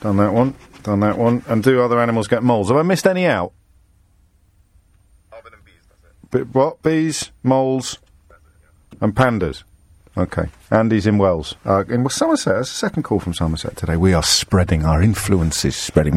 Done 0.01 0.19
that 0.19 0.33
one. 0.33 0.55
Done 0.83 1.01
that 1.01 1.19
one. 1.19 1.43
And 1.49 1.63
do 1.63 1.83
other 1.83 1.99
animals 2.01 2.29
get 2.29 2.43
moles? 2.43 2.69
Have 2.69 2.77
I 2.77 2.83
missed 2.83 3.07
any 3.07 3.27
out? 3.27 3.53
But 6.33 6.53
what? 6.55 6.83
Bees, 6.83 7.31
moles, 7.45 7.99
and 9.01 9.15
pandas. 9.15 9.63
Okay. 10.17 10.49
Andy's 10.71 11.07
in 11.07 11.19
Wells. 11.19 11.55
Uh, 11.65 11.85
in 11.89 12.09
Somerset. 12.09 12.55
That's 12.57 12.71
a 12.71 12.75
second 12.75 13.05
call 13.05 13.21
from 13.21 13.35
Somerset 13.35 13.77
today. 13.77 13.97
We 13.97 14.13
are 14.15 14.23
spreading 14.23 14.85
our 14.85 15.03
influences. 15.03 15.77
Spreading. 15.77 16.15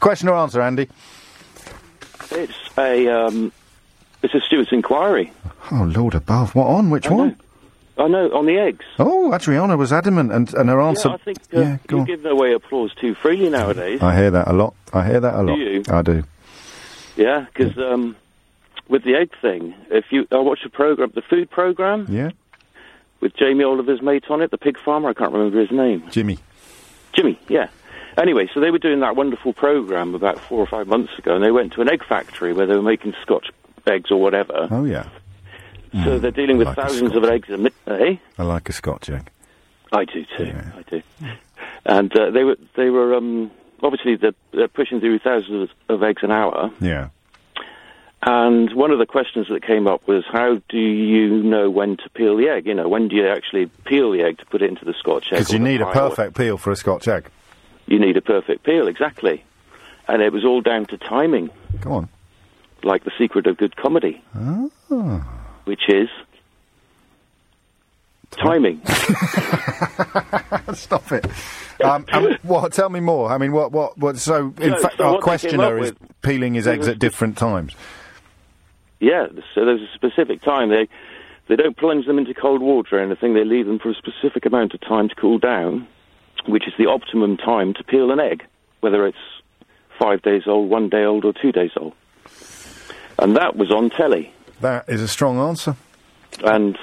Question 0.00 0.28
or 0.28 0.34
answer, 0.34 0.60
Andy? 0.60 0.88
It's 2.32 2.52
a 2.76 3.08
um, 3.08 3.52
it's 4.22 4.34
a 4.34 4.40
steward's 4.40 4.72
inquiry. 4.72 5.32
Oh 5.70 5.84
Lord 5.84 6.14
above. 6.14 6.54
What 6.54 6.66
on? 6.66 6.90
Which 6.90 7.08
one? 7.08 7.36
I 7.98 8.08
know 8.08 8.30
on 8.36 8.46
the 8.46 8.58
eggs. 8.58 8.84
Oh, 8.98 9.32
Adriana 9.32 9.76
was 9.76 9.92
adamant, 9.92 10.30
and, 10.32 10.52
and 10.54 10.68
her 10.68 10.80
answer. 10.80 11.08
yeah, 11.08 11.14
I 11.14 11.18
think 11.18 11.38
uh, 11.54 11.60
yeah, 11.60 11.78
you 11.90 11.98
on. 12.00 12.04
give 12.04 12.26
away 12.26 12.52
applause 12.52 12.92
too 12.94 13.14
freely 13.14 13.48
nowadays. 13.48 14.02
I 14.02 14.14
hear 14.16 14.30
that 14.32 14.48
a 14.48 14.52
lot. 14.52 14.74
I 14.92 15.06
hear 15.06 15.20
that 15.20 15.34
a 15.34 15.42
lot. 15.42 15.54
Do 15.56 15.60
you? 15.60 15.84
I 15.88 16.02
do. 16.02 16.24
Yeah, 17.16 17.46
because 17.52 17.78
um, 17.78 18.14
with 18.88 19.04
the 19.04 19.14
egg 19.14 19.30
thing, 19.40 19.74
if 19.90 20.06
you 20.10 20.26
I 20.32 20.36
watched 20.38 20.64
the 20.64 20.70
program, 20.70 21.12
the 21.14 21.22
food 21.22 21.50
program 21.50 22.06
Yeah. 22.08 22.30
with 23.20 23.34
Jamie 23.36 23.64
Oliver's 23.64 24.02
mate 24.02 24.24
on 24.30 24.40
it, 24.42 24.50
the 24.50 24.58
pig 24.58 24.78
farmer. 24.78 25.08
I 25.10 25.14
can't 25.14 25.32
remember 25.32 25.60
his 25.60 25.70
name. 25.70 26.04
Jimmy. 26.10 26.38
Jimmy, 27.14 27.38
yeah. 27.48 27.68
Anyway, 28.18 28.48
so 28.54 28.60
they 28.60 28.70
were 28.70 28.78
doing 28.78 29.00
that 29.00 29.14
wonderful 29.16 29.52
program 29.52 30.14
about 30.14 30.38
four 30.38 30.58
or 30.58 30.66
five 30.66 30.86
months 30.86 31.12
ago, 31.18 31.34
and 31.34 31.44
they 31.44 31.50
went 31.50 31.72
to 31.74 31.82
an 31.82 31.90
egg 31.90 32.02
factory 32.04 32.52
where 32.52 32.66
they 32.66 32.74
were 32.74 32.82
making 32.82 33.14
Scotch 33.22 33.50
eggs 33.86 34.10
or 34.10 34.20
whatever. 34.20 34.68
Oh 34.70 34.84
yeah. 34.84 35.08
So 36.04 36.18
they're 36.18 36.30
dealing 36.30 36.58
with 36.58 36.66
like 36.66 36.76
thousands 36.76 37.14
of 37.16 37.24
eggs 37.24 37.48
a 37.48 37.56
minute. 37.56 37.72
Eh? 37.86 38.16
I 38.38 38.42
like 38.42 38.68
a 38.68 38.72
Scotch 38.72 39.08
egg. 39.08 39.30
I 39.92 40.04
do 40.04 40.24
too. 40.36 40.52
I 40.76 40.82
do. 40.90 41.02
And 41.86 42.14
uh, 42.18 42.30
they 42.30 42.44
were 42.44 42.56
they 42.76 42.90
were 42.90 43.14
um, 43.14 43.50
obviously 43.82 44.16
they're, 44.16 44.34
they're 44.52 44.68
pushing 44.68 45.00
through 45.00 45.20
thousands 45.20 45.70
of 45.88 46.02
eggs 46.02 46.22
an 46.22 46.32
hour. 46.32 46.70
Yeah. 46.80 47.08
And 48.22 48.72
one 48.74 48.90
of 48.90 48.98
the 48.98 49.06
questions 49.06 49.46
that 49.50 49.62
came 49.62 49.86
up 49.86 50.06
was, 50.08 50.24
how 50.26 50.60
do 50.68 50.78
you 50.78 51.42
know 51.42 51.70
when 51.70 51.96
to 51.98 52.08
peel 52.10 52.36
the 52.36 52.48
egg? 52.48 52.66
You 52.66 52.74
know, 52.74 52.88
when 52.88 53.08
do 53.08 53.14
you 53.16 53.28
actually 53.28 53.66
peel 53.84 54.10
the 54.10 54.22
egg 54.22 54.38
to 54.38 54.46
put 54.46 54.62
it 54.62 54.68
into 54.70 54.84
the 54.84 54.94
Scotch 54.94 55.26
egg? 55.32 55.38
Because 55.38 55.52
you 55.52 55.58
need 55.58 55.80
a 55.80 55.90
perfect 55.92 56.34
peel 56.36 56.56
for 56.58 56.70
a 56.72 56.76
Scotch 56.76 57.06
egg. 57.06 57.26
You 57.86 57.98
need 58.00 58.16
a 58.16 58.22
perfect 58.22 58.64
peel, 58.64 58.88
exactly. 58.88 59.44
And 60.08 60.22
it 60.22 60.32
was 60.32 60.44
all 60.44 60.60
down 60.60 60.86
to 60.86 60.96
timing, 60.98 61.50
Go 61.80 61.92
on. 61.92 62.08
like 62.82 63.04
the 63.04 63.12
secret 63.18 63.46
of 63.46 63.58
good 63.58 63.76
comedy, 63.76 64.22
Oh. 64.90 65.24
which 65.64 65.88
is 65.88 66.08
timing. 68.32 68.80
Stop 70.74 71.12
it. 71.12 71.26
Um, 71.82 72.04
what? 72.42 72.72
Tell 72.72 72.88
me 72.88 73.00
more. 73.00 73.30
I 73.30 73.38
mean, 73.38 73.52
what? 73.52 73.72
What? 73.72 73.96
What? 73.98 74.16
So, 74.18 74.52
in 74.60 74.70
No, 74.70 74.78
fact, 74.78 74.96
so 74.96 75.04
our 75.04 75.12
what 75.12 75.20
they 75.20 75.38
came 75.48 75.58
questioner 75.58 75.78
is 75.78 75.90
with- 75.92 76.22
peeling 76.22 76.54
his 76.54 76.66
eggs 76.66 76.88
at 76.88 76.98
different 76.98 77.36
times. 77.38 77.74
Yeah, 79.06 79.28
so 79.54 79.64
there's 79.64 79.82
a 79.82 79.94
specific 79.94 80.42
time. 80.42 80.68
They 80.70 80.88
they 81.46 81.54
don't 81.54 81.76
plunge 81.76 82.06
them 82.06 82.18
into 82.18 82.34
cold 82.34 82.60
water 82.60 82.96
or 82.96 83.00
anything. 83.00 83.34
They 83.34 83.44
leave 83.44 83.66
them 83.66 83.78
for 83.78 83.88
a 83.88 83.94
specific 83.94 84.44
amount 84.46 84.74
of 84.74 84.80
time 84.80 85.08
to 85.08 85.14
cool 85.14 85.38
down, 85.38 85.86
which 86.46 86.66
is 86.66 86.74
the 86.76 86.86
optimum 86.86 87.36
time 87.36 87.72
to 87.74 87.84
peel 87.84 88.10
an 88.10 88.18
egg, 88.18 88.44
whether 88.80 89.06
it's 89.06 89.16
five 89.96 90.22
days 90.22 90.42
old, 90.48 90.68
one 90.68 90.88
day 90.88 91.04
old, 91.04 91.24
or 91.24 91.32
two 91.32 91.52
days 91.52 91.70
old. 91.76 91.94
And 93.16 93.36
that 93.36 93.54
was 93.54 93.70
on 93.70 93.90
telly. 93.90 94.32
That 94.60 94.88
is 94.88 95.00
a 95.00 95.06
strong 95.06 95.38
answer. 95.38 95.76
And 96.42 96.76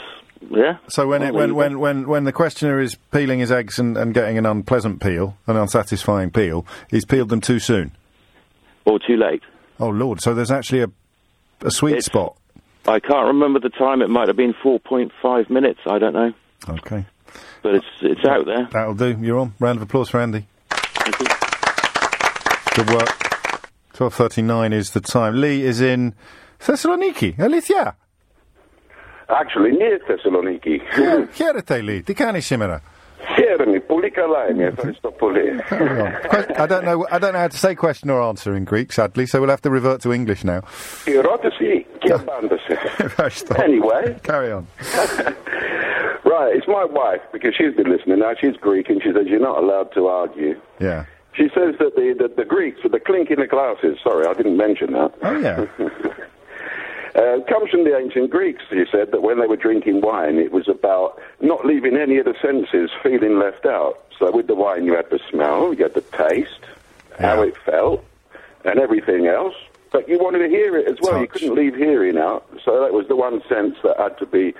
yeah. 0.50 0.78
So 0.88 1.06
when 1.08 1.24
it, 1.24 1.34
when, 1.34 1.56
when, 1.56 1.78
when, 1.80 2.08
when 2.08 2.24
the 2.24 2.32
questioner 2.32 2.80
is 2.80 2.96
peeling 3.12 3.40
his 3.40 3.52
eggs 3.52 3.80
and, 3.80 3.98
and 3.98 4.14
getting 4.14 4.38
an 4.38 4.46
unpleasant 4.46 5.02
peel, 5.02 5.36
an 5.46 5.58
unsatisfying 5.58 6.32
peel, 6.32 6.66
he's 6.90 7.04
peeled 7.04 7.28
them 7.28 7.42
too 7.42 7.60
soon. 7.60 7.92
Or 8.86 8.98
too 8.98 9.18
late. 9.18 9.44
Oh 9.78 9.90
Lord! 9.90 10.22
So 10.22 10.34
there's 10.34 10.52
actually 10.52 10.84
a 10.84 10.90
a 11.63 11.71
sweet 11.71 11.93
It's- 11.93 12.05
spot. 12.07 12.35
I 12.87 13.01
can't 13.01 13.27
remember 13.35 13.59
the 13.61 13.69
time. 13.85 14.01
It 14.01 14.09
might 14.09 14.29
have 14.29 14.37
been 14.37 14.55
4.5 14.63 15.51
minutes. 15.51 15.81
I 15.87 15.99
don't 15.99 16.15
know. 16.15 16.33
Okay. 16.69 17.05
But 17.63 17.75
it's 17.75 17.87
it's 18.01 18.25
out 18.35 18.47
there. 18.47 18.65
That'll 18.73 18.95
do. 18.95 19.11
You're 19.21 19.39
on. 19.39 19.53
Round 19.61 19.77
of 19.79 19.83
applause 19.83 20.09
for 20.09 20.21
Andy. 20.21 20.47
Good 22.77 22.91
work. 22.91 23.11
Twelve 23.93 24.15
thirty 24.15 24.43
nine 24.43 24.73
is 24.73 24.91
the 24.93 25.01
time. 25.01 25.33
Lee 25.41 25.63
is 25.63 25.81
in 25.81 26.15
Thessaloniki. 26.61 27.37
Alithia. 27.37 27.95
Actually, 29.29 29.73
near 29.73 29.99
Thessaloniki. 30.09 30.81
Χαίρετε, 31.35 31.81
Lee. 31.83 32.03
Τι 32.05 32.15
κάνεις 32.15 32.47
σήμερα? 32.47 32.83
Χαίρομαι. 33.36 33.80
Πολύ 33.80 34.10
καλά 34.10 34.50
είμαι. 34.50 34.64
Ευχαριστώ 34.64 35.12
πολύ. 35.12 35.42
I 36.58 36.68
don't 36.68 36.84
know. 36.84 37.06
I 37.12 37.20
don't 37.20 37.34
know 37.34 37.44
how 37.46 37.48
to 37.48 37.58
say 37.58 37.76
question 37.76 38.10
or 38.10 38.22
answer 38.22 38.56
in 38.56 38.64
Greek, 38.66 38.92
sadly, 38.92 39.26
so 39.26 39.40
we'll 39.40 39.56
have 39.58 39.62
to 39.62 39.70
revert 39.70 40.02
to 40.02 40.12
English 40.12 40.44
now. 40.44 40.60
Η 41.06 41.18
ερώτηση 41.18 41.86
και 41.98 42.08
η 42.08 42.12
απάντηση. 42.12 42.78
Ευχαριστώ. 42.98 43.56
Anyway. 43.58 44.16
Carry 44.32 44.52
on. 44.52 44.64
right, 46.34 46.52
it's 46.58 46.68
my 46.68 46.86
wife 47.02 47.24
because 47.32 47.54
she's 47.58 47.74
been 47.80 47.90
listening 47.96 48.20
now. 48.20 48.34
She's 48.42 48.58
Greek 48.58 48.90
and 48.90 49.02
she 49.04 49.10
says 49.16 49.26
you're 49.32 49.48
not 49.52 49.58
allowed 49.64 49.90
to 49.98 50.02
argue. 50.08 50.54
Yeah. 50.80 51.06
She 51.38 51.46
says 51.58 51.72
that 51.82 51.96
the, 51.96 52.08
the, 52.22 52.28
the 52.42 52.46
Greeks 52.46 52.80
are 52.86 52.90
the 52.90 53.00
clink 53.00 53.32
in 53.32 53.40
the 53.40 53.48
glasses. 53.48 53.98
Sorry, 54.04 54.26
I 54.28 54.34
didn't 54.34 54.58
mention 54.58 54.94
that. 54.94 55.12
Oh 55.24 55.38
yeah. 55.48 55.66
Uh, 57.16 57.40
comes 57.48 57.70
from 57.70 57.84
the 57.84 57.96
ancient 57.96 58.32
Greeks, 58.32 58.64
she 58.70 58.86
said, 58.92 59.12
that 59.12 59.22
when 59.22 59.40
they 59.40 59.46
were 59.46 59.56
drinking 59.56 60.02
wine, 60.02 60.38
it 60.38 60.52
was 60.52 60.68
about 60.68 61.22
not 61.42 61.64
leaving 61.64 61.96
any 61.96 62.18
of 62.18 62.26
the 62.26 62.34
senses 62.42 62.90
feeling 63.04 63.38
left 63.38 63.66
out. 63.68 64.00
So 64.18 64.32
with 64.32 64.48
the 64.48 64.56
wine, 64.56 64.86
you 64.86 64.96
had 64.96 65.10
the 65.12 65.20
smell, 65.30 65.74
you 65.74 65.84
had 65.84 65.94
the 65.94 66.02
taste, 66.02 66.62
how 67.20 67.42
it 67.44 67.56
felt, 67.58 68.04
and 68.66 68.80
everything 68.80 69.28
else. 69.28 69.56
But 69.92 70.10
you 70.10 70.18
wanted 70.18 70.40
to 70.40 70.50
hear 70.50 70.76
it 70.76 70.88
as 70.88 70.98
well. 71.02 71.22
You 71.22 71.28
couldn't 71.28 71.54
leave 71.54 71.76
hearing 71.76 72.18
out. 72.18 72.48
So 72.66 72.82
that 72.82 72.94
was 72.94 73.08
the 73.08 73.16
one 73.16 73.44
sense 73.48 73.76
that 73.84 73.96
had 74.00 74.18
to 74.18 74.26
be 74.26 74.56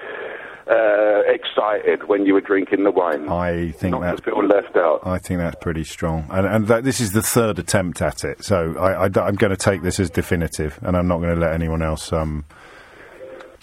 uh, 0.70 1.22
excited 1.28 2.08
when 2.08 2.26
you 2.26 2.34
were 2.34 2.42
drinking 2.42 2.84
the 2.84 2.92
wine. 2.92 3.28
I 3.30 3.72
think 3.72 3.92
not 3.92 4.02
that's 4.02 4.22
to 4.22 4.32
feel 4.32 4.46
left 4.46 4.76
out. 4.76 5.02
I 5.04 5.18
think 5.18 5.40
that's 5.40 5.58
pretty 5.62 5.84
strong, 5.84 6.28
and 6.30 6.48
and 6.48 6.68
that, 6.68 6.84
this 6.84 7.00
is 7.00 7.12
the 7.12 7.22
third 7.22 7.60
attempt 7.60 8.02
at 8.02 8.24
it. 8.24 8.44
So 8.44 8.78
I, 8.78 9.06
am 9.06 9.36
going 9.36 9.52
to 9.52 9.58
take 9.58 9.82
this 9.82 10.00
as 10.00 10.10
definitive, 10.10 10.80
and 10.82 10.96
I'm 10.96 11.08
not 11.08 11.18
going 11.20 11.34
to 11.36 11.40
let 11.40 11.54
anyone 11.54 11.82
else 11.82 12.14
um, 12.14 12.46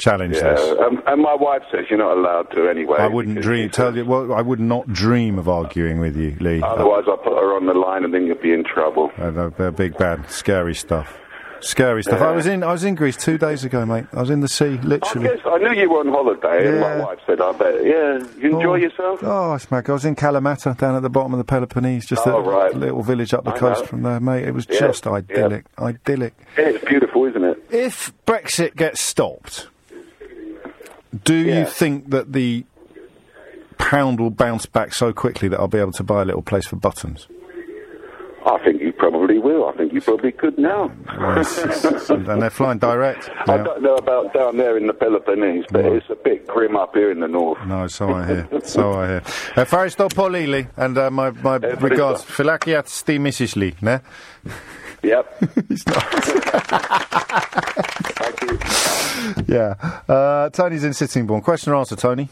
challenge 0.01 0.37
Yeah, 0.37 0.55
this. 0.55 0.79
um, 0.81 1.03
and 1.07 1.23
my 1.23 1.35
wife 1.35 1.63
says 1.71 1.87
you're 1.89 1.99
not 1.99 2.17
allowed 2.17 2.51
to 2.55 2.69
anyway. 2.69 2.99
I 2.99 3.07
wouldn't 3.07 3.41
dream. 3.41 3.71
Tell 3.71 3.97
you, 3.97 4.05
well, 4.05 4.33
I 4.33 4.43
would 4.43 4.61
not 4.61 4.93
dream 4.93 5.39
of 5.39 5.49
arguing 5.49 6.01
with 6.01 6.17
you, 6.17 6.37
Lee. 6.41 6.63
Otherwise, 6.63 7.05
I'll 7.07 7.19
put 7.19 7.35
her 7.35 7.55
on 7.57 7.67
the 7.67 7.75
line 7.75 8.05
and 8.05 8.13
then 8.13 8.27
you'll 8.27 8.43
be 8.43 8.53
in 8.53 8.65
trouble. 8.65 9.13
Uh, 9.17 9.49
they're 9.51 9.71
big, 9.71 9.97
bad, 9.97 10.29
scary 10.31 10.75
stuff. 10.75 11.17
Scary 11.63 12.03
stuff. 12.03 12.21
Yeah. 12.21 12.29
I 12.29 12.33
was 12.33 12.47
in 12.47 12.63
I 12.63 12.73
was 12.73 12.85
in 12.85 12.95
Greece 12.95 13.17
two 13.17 13.37
days 13.39 13.65
ago, 13.65 13.85
mate. 13.85 14.07
I 14.13 14.21
was 14.21 14.31
in 14.31 14.41
the 14.41 14.49
sea, 14.49 14.79
I 14.79 14.83
literally. 14.83 15.29
guess 15.29 15.39
I 15.45 15.59
knew 15.59 15.73
you 15.73 15.91
were 15.91 16.01
on 16.01 16.09
holiday, 16.09 16.69
and 16.69 16.81
my 16.81 16.97
wife 16.99 17.19
said, 17.27 17.41
"I 17.41 17.53
bet, 17.53 17.75
yeah, 17.85 18.19
you 18.39 18.53
oh. 18.55 18.57
enjoy 18.57 18.73
Oh. 18.73 18.75
yourself." 18.77 19.21
Oh, 19.23 19.59
smack! 19.59 19.89
I 19.89 19.93
was 19.93 20.05
in 20.05 20.17
Kalamata, 20.17 20.77
down 20.79 20.95
at 20.97 21.03
the 21.03 21.11
bottom 21.11 21.33
of 21.35 21.39
the 21.39 21.45
Peloponnese, 21.45 22.07
just 22.07 22.27
Oh, 22.27 22.37
a 22.39 22.43
right. 22.43 22.75
little 22.75 23.03
village 23.03 23.35
up 23.35 23.45
the 23.45 23.51
I 23.53 23.59
coast 23.59 23.81
know. 23.83 23.87
from 23.87 24.03
there, 24.03 24.21
mate. 24.21 24.49
It 24.49 24.55
was 24.55 24.67
Yeah, 24.71 24.79
just 24.79 25.07
idyllic, 25.07 25.67
idyllic. 25.79 26.33
Yeah, 26.57 26.69
it's 26.71 26.85
beautiful, 26.85 27.27
isn't 27.27 27.45
it? 27.45 27.63
If 27.71 28.13
Brexit 28.27 28.75
gets 28.77 29.03
stopped, 29.03 29.69
do 31.25 31.35
you 31.35 31.67
think 31.67 32.11
that 32.11 32.33
the 32.33 32.65
pound 33.79 34.19
will 34.21 34.31
bounce 34.31 34.67
back 34.67 34.95
so 34.95 35.13
quickly 35.13 35.49
that 35.49 35.59
I'll 35.61 35.69
be 35.69 35.79
able 35.79 35.93
to 35.93 36.03
buy 36.03 36.23
a 36.23 36.25
little 36.25 36.43
place 36.43 36.67
for 36.67 36.77
buttons? 36.77 37.27
I 38.48 38.58
think 38.64 38.80
you 38.80 38.92
probably 38.94 39.40
will. 39.40 39.64
I 39.70 39.74
think 39.78 39.92
you 39.92 40.02
probably 40.02 40.32
could 40.32 40.58
now. 40.60 40.92
and 41.08 42.42
they're 42.42 42.50
flying 42.52 42.78
direct. 42.78 43.24
I 43.48 43.56
Yeah. 43.56 43.64
don't 43.64 43.82
know 43.82 43.96
about 44.06 44.26
down 44.40 44.54
there 44.58 44.76
in 44.78 44.86
the 44.86 44.94
Peloponnese, 44.94 45.66
but 45.72 45.84
it's 45.86 46.10
a 46.12 46.20
bit 46.28 46.46
grim 46.54 46.76
up 46.84 46.92
here 46.94 47.10
in 47.16 47.20
the 47.26 47.28
north. 47.40 47.58
No, 47.66 47.88
so 47.88 48.04
I 48.20 48.22
hear. 48.32 48.44
so 48.64 48.84
I 49.02 49.06
hear. 49.08 49.22
Ευχαριστώ 49.56 50.06
πολύ, 50.16 50.46
Lee, 50.46 50.68
and 50.78 50.98
uh, 50.98 51.10
my, 51.12 51.32
my 51.44 51.56
regards. 51.90 52.24
Φιλάκια 52.24 52.82
στη 52.86 53.20
Mrs. 53.26 53.56
Lee, 53.56 53.72
ναι. 53.80 53.98
Yep. 55.02 55.26
Yeah. 59.48 59.74
Uh, 60.08 60.50
Tony's 60.50 60.84
in 60.84 60.94
Sittingbourne. 60.94 61.42
Question 61.42 61.74
or 61.74 61.78
answer, 61.78 61.96
Tony? 61.96 62.30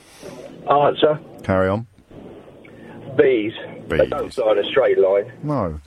Answer. 0.69 1.19
Carry 1.43 1.67
on. 1.69 1.87
Bees. 3.17 3.53
They 3.89 4.07
don't 4.07 4.33
fly 4.33 4.51
in 4.53 4.59
a 4.59 4.63
straight 4.63 4.97
line. 4.97 5.31
No. 5.43 5.79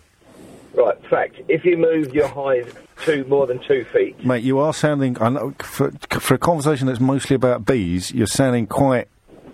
Right, 0.74 0.96
fact. 1.10 1.36
If 1.50 1.66
you 1.66 1.76
move 1.78 2.14
your 2.14 2.28
hive 2.28 2.78
two 3.04 3.26
more 3.26 3.46
than 3.46 3.60
two 3.68 3.84
feet, 3.86 4.24
Mate, 4.26 4.44
you 4.44 4.60
are 4.60 4.74
sounding, 4.74 5.22
I 5.22 5.30
know, 5.30 5.54
for, 5.60 5.92
for 6.20 6.36
a 6.36 6.38
conversation 6.38 6.88
that's 6.88 7.00
mostly 7.02 7.36
about 7.36 7.66
bees, 7.66 8.12
you're 8.14 8.28
sounding 8.28 8.68
quite 8.68 9.08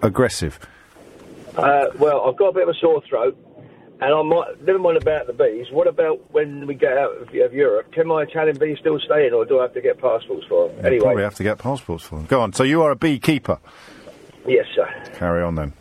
aggressive. 0.03 0.59
uh, 1.57 1.85
well, 1.97 2.21
I've 2.27 2.37
got 2.37 2.49
a 2.49 2.53
bit 2.53 2.63
of 2.63 2.69
a 2.69 2.73
sore 2.79 3.01
throat, 3.09 3.35
and 3.99 4.13
I 4.13 4.21
might 4.21 4.63
never 4.63 4.77
mind 4.77 4.97
about 4.97 5.25
the 5.25 5.33
bees. 5.33 5.65
What 5.71 5.87
about 5.87 6.31
when 6.31 6.67
we 6.67 6.75
get 6.75 6.95
out 6.97 7.17
of, 7.17 7.29
of 7.29 7.53
Europe? 7.53 7.91
Can 7.93 8.07
my 8.07 8.21
Italian 8.21 8.57
bees 8.59 8.77
still 8.79 8.99
stay 8.99 9.25
in, 9.25 9.33
or 9.33 9.43
do 9.43 9.57
I 9.57 9.63
have 9.63 9.73
to 9.73 9.81
get 9.81 9.99
passports 9.99 10.45
for 10.47 10.67
them? 10.67 10.77
You 10.77 10.83
Anyway, 10.85 11.03
probably 11.03 11.23
have 11.23 11.35
to 11.35 11.43
get 11.43 11.57
passports 11.57 12.03
for 12.03 12.17
them. 12.17 12.25
Go 12.27 12.41
on. 12.41 12.53
So 12.53 12.63
you 12.63 12.83
are 12.83 12.91
a 12.91 12.95
beekeeper. 12.95 13.57
yes, 14.47 14.67
sir. 14.75 14.87
Carry 15.15 15.41
on 15.41 15.55
then. 15.55 15.73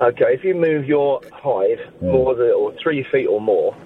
Okay, 0.00 0.34
if 0.34 0.42
you 0.42 0.56
move 0.56 0.86
your 0.86 1.20
hive 1.32 1.78
more 2.00 2.34
than 2.34 2.50
or 2.50 2.74
three 2.82 3.04
feet 3.12 3.26
or 3.28 3.40
more, 3.40 3.76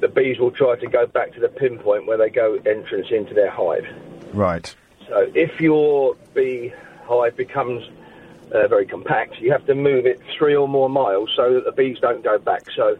the 0.00 0.08
bees 0.08 0.38
will 0.38 0.50
try 0.50 0.76
to 0.76 0.86
go 0.86 1.06
back 1.06 1.32
to 1.34 1.40
the 1.40 1.48
pinpoint 1.48 2.06
where 2.06 2.18
they 2.18 2.30
go 2.30 2.54
entrance 2.66 3.06
into 3.10 3.34
their 3.34 3.50
hive. 3.50 3.86
Right. 4.32 4.74
So 5.08 5.30
if 5.34 5.60
your 5.60 6.16
bee 6.34 6.72
hive 7.04 7.36
becomes 7.36 7.84
uh, 8.52 8.68
very 8.68 8.86
compact, 8.86 9.38
you 9.40 9.52
have 9.52 9.66
to 9.66 9.74
move 9.74 10.06
it 10.06 10.20
three 10.38 10.54
or 10.54 10.68
more 10.68 10.88
miles 10.88 11.30
so 11.36 11.54
that 11.54 11.64
the 11.64 11.72
bees 11.72 11.98
don't 12.00 12.22
go 12.24 12.38
back. 12.38 12.62
So 12.76 12.96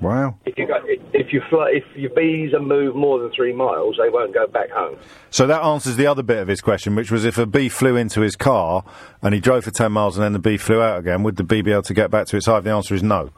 Wow. 0.00 0.36
if 0.44 0.58
you 0.58 0.66
go, 0.66 0.78
if 1.14 1.32
you 1.32 1.40
fly, 1.48 1.72
if 1.74 1.96
your 1.96 2.10
bees 2.10 2.52
are 2.52 2.60
moved 2.60 2.96
more 2.96 3.18
than 3.18 3.30
three 3.32 3.54
miles, 3.54 3.96
they 3.98 4.10
won't 4.10 4.34
go 4.34 4.46
back 4.46 4.70
home. 4.70 4.98
So 5.30 5.46
that 5.46 5.62
answers 5.62 5.96
the 5.96 6.06
other 6.06 6.22
bit 6.22 6.38
of 6.38 6.48
his 6.48 6.60
question, 6.60 6.94
which 6.94 7.10
was 7.10 7.24
if 7.24 7.38
a 7.38 7.46
bee 7.46 7.68
flew 7.70 7.96
into 7.96 8.20
his 8.20 8.36
car 8.36 8.84
and 9.22 9.34
he 9.34 9.40
drove 9.40 9.64
for 9.64 9.70
10 9.70 9.92
miles 9.92 10.16
and 10.16 10.24
then 10.24 10.32
the 10.34 10.38
bee 10.38 10.58
flew 10.58 10.82
out 10.82 10.98
again, 10.98 11.22
would 11.22 11.36
the 11.36 11.44
bee 11.44 11.62
be 11.62 11.72
able 11.72 11.82
to 11.82 11.94
get 11.94 12.10
back 12.10 12.26
to 12.26 12.36
its 12.36 12.46
hive? 12.46 12.64
The 12.64 12.70
answer 12.70 12.94
is 12.94 13.02
no. 13.02 13.30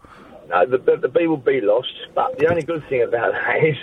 No, 0.49 0.67
the, 0.67 0.79
the, 0.79 0.97
the 0.97 1.09
bee 1.09 1.27
will 1.27 1.37
be 1.37 1.61
lost, 1.61 1.93
but 2.15 2.39
the 2.39 2.49
only 2.49 2.63
good 2.63 2.83
thing 2.89 3.03
about 3.03 3.33
that 3.47 3.65
is 3.65 3.77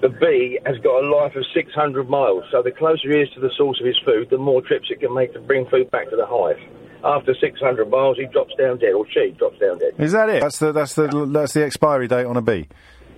the 0.00 0.08
bee 0.08 0.58
has 0.64 0.78
got 0.78 1.04
a 1.04 1.08
life 1.08 1.34
of 1.34 1.44
600 1.52 2.08
miles. 2.08 2.44
So 2.50 2.62
the 2.62 2.70
closer 2.70 3.10
he 3.10 3.20
is 3.20 3.28
to 3.34 3.40
the 3.40 3.50
source 3.56 3.80
of 3.80 3.86
his 3.86 3.98
food, 4.04 4.30
the 4.30 4.38
more 4.38 4.62
trips 4.62 4.86
it 4.90 5.00
can 5.00 5.14
make 5.14 5.32
to 5.32 5.40
bring 5.40 5.66
food 5.66 5.90
back 5.90 6.10
to 6.10 6.16
the 6.16 6.26
hive. 6.26 6.58
After 7.04 7.34
600 7.34 7.88
miles, 7.90 8.16
he 8.16 8.26
drops 8.26 8.54
down 8.58 8.78
dead, 8.78 8.92
or 8.92 9.06
she 9.10 9.34
drops 9.38 9.58
down 9.58 9.78
dead. 9.78 9.92
Is 9.98 10.12
that 10.12 10.28
it? 10.28 10.40
That's 10.40 10.58
the, 10.58 10.72
that's 10.72 10.94
the, 10.94 11.26
that's 11.32 11.52
the 11.52 11.64
expiry 11.64 12.08
date 12.08 12.26
on 12.26 12.36
a 12.36 12.42
bee. 12.42 12.68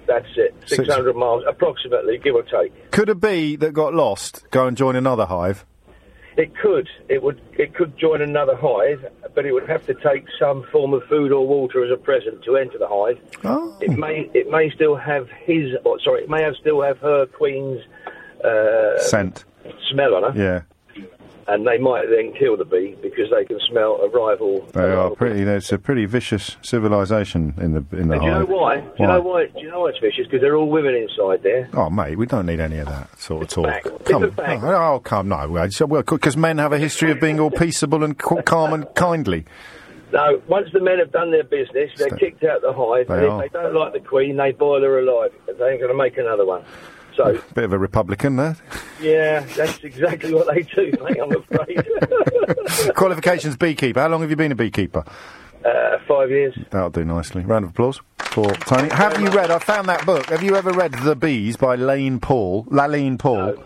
That's 0.07 0.27
it. 0.37 0.55
Six- 0.67 0.87
600 0.89 1.15
miles, 1.15 1.45
approximately, 1.47 2.19
give 2.19 2.35
or 2.35 2.43
take. 2.43 2.91
Could 2.91 3.09
a 3.09 3.15
bee 3.15 3.57
that 3.57 3.73
got 3.73 3.95
lost 3.95 4.45
go 4.51 4.67
and 4.67 4.77
join 4.77 4.97
another 4.97 5.27
hive? 5.27 5.65
It 6.39 6.57
could. 6.57 6.89
It 7.09 7.23
would. 7.23 7.41
It 7.59 7.75
could 7.75 7.99
join 7.99 8.23
another 8.23 8.55
hive, 8.55 9.05
but 9.35 9.45
it 9.45 9.53
would 9.53 9.69
have 9.69 9.85
to 9.87 9.95
take 9.95 10.25
some 10.39 10.63
form 10.71 10.95
of 10.95 11.03
food 11.09 11.33
or 11.33 11.45
water 11.47 11.85
as 11.85 11.91
a 11.91 11.97
present 11.97 12.45
to 12.45 12.57
enter 12.57 12.79
the 12.79 12.87
hive. 12.89 13.19
Oh. 13.45 13.77
It 13.81 13.91
may. 13.99 14.31
It 14.35 14.49
may 14.49 14.71
still 14.71 14.95
have 14.95 15.29
his. 15.31 15.75
Or, 15.85 15.99
sorry, 16.01 16.23
it 16.23 16.31
may 16.31 16.43
have 16.43 16.55
still 16.55 16.81
have 16.81 16.99
her 16.99 17.27
queen's 17.27 17.81
uh, 18.45 18.99
Scent. 19.01 19.45
smell 19.91 20.15
on 20.15 20.33
her, 20.33 20.41
Yeah. 20.41 20.61
And 21.49 21.67
they 21.67 21.79
might 21.79 22.09
then 22.11 22.33
kill 22.39 22.57
the 22.57 22.65
bee 22.65 22.95
because 23.03 23.31
they 23.31 23.45
can 23.45 23.59
smell 23.69 24.01
a 24.03 24.09
rival. 24.09 24.67
They 24.73 24.93
are 24.93 25.11
pretty. 25.11 25.43
It's 25.43 25.73
a 25.73 25.79
pretty 25.79 26.05
vicious 26.05 26.57
civilization 26.63 27.55
in 27.59 27.73
the 27.73 27.97
in 27.97 28.09
the 28.09 28.15
And 28.15 28.21
do 28.23 28.27
you 28.27 28.33
know 28.33 28.39
hive. 28.41 28.49
why? 28.49 28.81
Do 28.81 28.91
you 28.99 29.07
know 29.07 29.21
why? 29.23 29.47
Do 29.47 29.61
you 29.61 29.71
know 29.71 29.81
why 29.81 29.89
it's 29.91 29.99
vicious? 29.99 30.27
Because 30.27 30.43
they're 30.43 30.57
all 30.57 30.69
women 30.69 30.95
inside 30.95 31.43
there. 31.43 31.69
Oh, 31.73 31.89
mate, 31.89 32.17
we 32.17 32.27
don't 32.27 32.47
need 32.47 32.61
any 32.61 32.79
of 32.79 32.87
that 32.87 33.19
sort 33.19 33.43
of 33.43 33.49
talk. 33.49 33.87
It's 33.87 34.11
Come, 34.11 34.25
a 34.25 34.31
oh, 34.39 34.95
oh, 34.95 35.01
come, 35.01 35.29
no, 35.29 35.69
because 35.89 36.37
men 36.37 36.59
have 36.59 36.73
a 36.73 36.79
history 36.79 37.11
of 37.11 37.21
being 37.21 37.41
all 37.41 37.51
peaceable 37.59 38.05
and 38.05 38.17
calm 38.19 38.73
and 38.75 38.87
kindly. 38.95 39.47
No, 40.13 40.41
once 40.49 40.69
the 40.73 40.81
men 40.81 40.99
have 40.99 41.13
done 41.13 41.31
their 41.31 41.45
business, 41.45 41.91
they're 41.97 42.09
kicked 42.11 42.43
out 42.45 42.63
the 42.63 42.73
hive. 42.73 43.09
They 43.09 43.15
and 43.15 43.27
are. 43.27 43.45
if 43.45 43.53
they 43.53 43.59
don't 43.59 43.75
like 43.75 43.93
the 43.93 44.01
queen, 44.01 44.37
they 44.37 44.53
boil 44.53 44.81
her 44.83 44.99
alive. 45.01 45.33
They 45.47 45.53
ain't 45.53 45.81
going 45.81 45.93
to 45.93 45.95
make 45.95 46.17
another 46.17 46.47
one. 46.47 46.65
So, 47.19 47.43
Bit 47.55 47.65
of 47.65 47.73
a 47.73 47.79
Republican 47.79 48.37
there. 48.37 48.57
yeah, 49.01 49.41
that's 49.41 49.83
exactly 49.83 50.33
what 50.33 50.47
they 50.55 50.63
do, 50.63 50.93
mate, 51.03 51.19
I'm 51.21 51.35
afraid. 51.37 51.85
Qualifications 52.95 53.57
beekeeper. 53.57 54.01
How 54.01 54.09
long 54.09 54.21
have 54.21 54.31
you 54.31 54.37
been 54.37 54.53
a 54.53 54.55
beekeeper? 54.55 55.05
uh, 55.65 55.99
five 56.07 56.31
years. 56.31 56.57
That'll 56.71 56.91
do 56.91 57.05
nicely. 57.05 57.43
Round 57.43 57.65
of 57.65 57.73
applause 57.73 58.01
for 58.19 58.53
Tony. 58.53 58.89
Have 58.91 59.21
you 59.21 59.29
read? 59.31 59.51
I 59.51 59.59
found 59.59 59.89
that 59.89 60.07
book. 60.07 60.27
Have 60.27 60.43
you 60.43 60.57
ever 60.57 60.71
read 60.71 60.93
The 60.93 61.17
Bees 61.17 61.57
by 61.57 61.75
Lane 61.75 62.21
Paul? 62.21 62.65
Laline 62.67 63.19
Paul. 63.19 63.57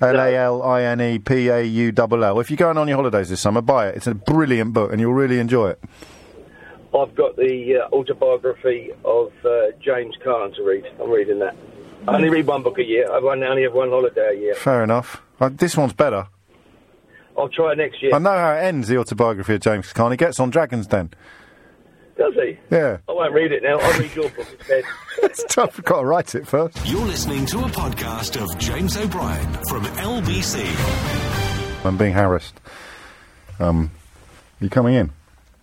L 0.00 0.20
A 0.20 0.36
L 0.36 0.62
I 0.62 0.82
N 0.82 1.00
E 1.00 1.18
P 1.18 1.48
A 1.48 1.62
U 1.62 1.92
L 1.96 2.24
L. 2.24 2.40
If 2.40 2.50
you're 2.50 2.56
going 2.56 2.78
on 2.78 2.86
your 2.86 2.98
holidays 2.98 3.30
this 3.30 3.40
summer, 3.40 3.60
buy 3.60 3.88
it. 3.88 3.96
It's 3.96 4.06
a 4.06 4.14
brilliant 4.14 4.72
book, 4.72 4.92
and 4.92 5.00
you'll 5.00 5.14
really 5.14 5.38
enjoy 5.38 5.70
it. 5.70 5.80
I've 6.94 7.14
got 7.14 7.36
the 7.36 7.82
uh, 7.82 7.94
autobiography 7.94 8.90
of 9.04 9.32
uh, 9.44 9.72
James 9.80 10.14
Caan 10.24 10.54
to 10.56 10.62
read. 10.62 10.84
I'm 11.00 11.10
reading 11.10 11.38
that. 11.40 11.56
I 12.06 12.14
only 12.14 12.30
read 12.30 12.46
one 12.46 12.62
book 12.62 12.78
a 12.78 12.84
year. 12.84 13.10
I've 13.10 13.24
only 13.24 13.46
only 13.46 13.62
have 13.62 13.74
one 13.74 13.90
holiday 13.90 14.36
a 14.36 14.38
year. 14.38 14.54
Fair 14.54 14.82
enough. 14.84 15.22
Uh, 15.40 15.50
this 15.52 15.76
one's 15.76 15.92
better. 15.92 16.26
I'll 17.36 17.48
try 17.48 17.72
it 17.72 17.78
next 17.78 18.02
year. 18.02 18.14
I 18.14 18.18
know 18.18 18.30
how 18.30 18.54
it 18.54 18.60
ends. 18.60 18.88
The 18.88 18.98
autobiography 18.98 19.54
of 19.54 19.60
James 19.60 19.92
Caan. 19.92 20.10
He 20.10 20.16
gets 20.16 20.40
on 20.40 20.50
Dragon's 20.50 20.86
Den. 20.86 21.10
Does 22.16 22.34
he? 22.34 22.58
Yeah. 22.70 22.98
I 23.08 23.12
won't 23.12 23.32
read 23.32 23.52
it 23.52 23.62
now. 23.62 23.78
I'll 23.78 24.00
read 24.00 24.14
your 24.14 24.28
book 24.30 24.46
instead. 24.58 24.82
it's 25.22 25.44
tough. 25.44 25.78
I've 25.78 25.84
got 25.84 26.00
to 26.00 26.06
write 26.06 26.34
it 26.34 26.48
first. 26.48 26.78
You're 26.84 27.04
listening 27.06 27.46
to 27.46 27.58
a 27.60 27.68
podcast 27.68 28.42
of 28.42 28.58
James 28.58 28.96
O'Brien 28.96 29.52
from 29.68 29.84
LBC. 29.84 30.64
I'm 31.84 31.96
being 31.96 32.14
harassed. 32.14 32.60
Um, 33.60 33.92
you 34.60 34.68
coming 34.68 34.94
in? 34.94 35.12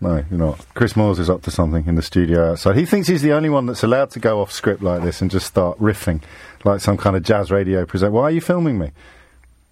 No, 0.02 0.24
you're 0.30 0.40
not. 0.40 0.66
Chris 0.74 0.96
Moores 0.96 1.20
is 1.20 1.30
up 1.30 1.42
to 1.44 1.52
something 1.52 1.86
in 1.88 1.96
the 1.96 2.02
studio 2.02 2.52
outside. 2.52 2.76
He 2.76 2.86
thinks 2.86 3.08
he's 3.08 3.22
the 3.22 3.32
only 3.32 3.50
one 3.50 3.66
that's 3.66 3.84
allowed 3.84 4.12
to 4.12 4.20
go 4.20 4.42
off 4.42 4.52
script 4.52 4.84
like 4.84 5.02
this 5.02 5.22
and 5.22 5.32
just 5.32 5.48
start 5.48 5.80
riffing 5.80 6.22
like 6.64 6.82
some 6.82 6.98
kind 6.98 7.16
of 7.16 7.24
jazz 7.24 7.50
radio 7.50 7.86
presenter. 7.86 8.12
Why 8.12 8.24
are 8.24 8.32
you 8.32 8.42
filming 8.42 8.78
me? 8.78 8.92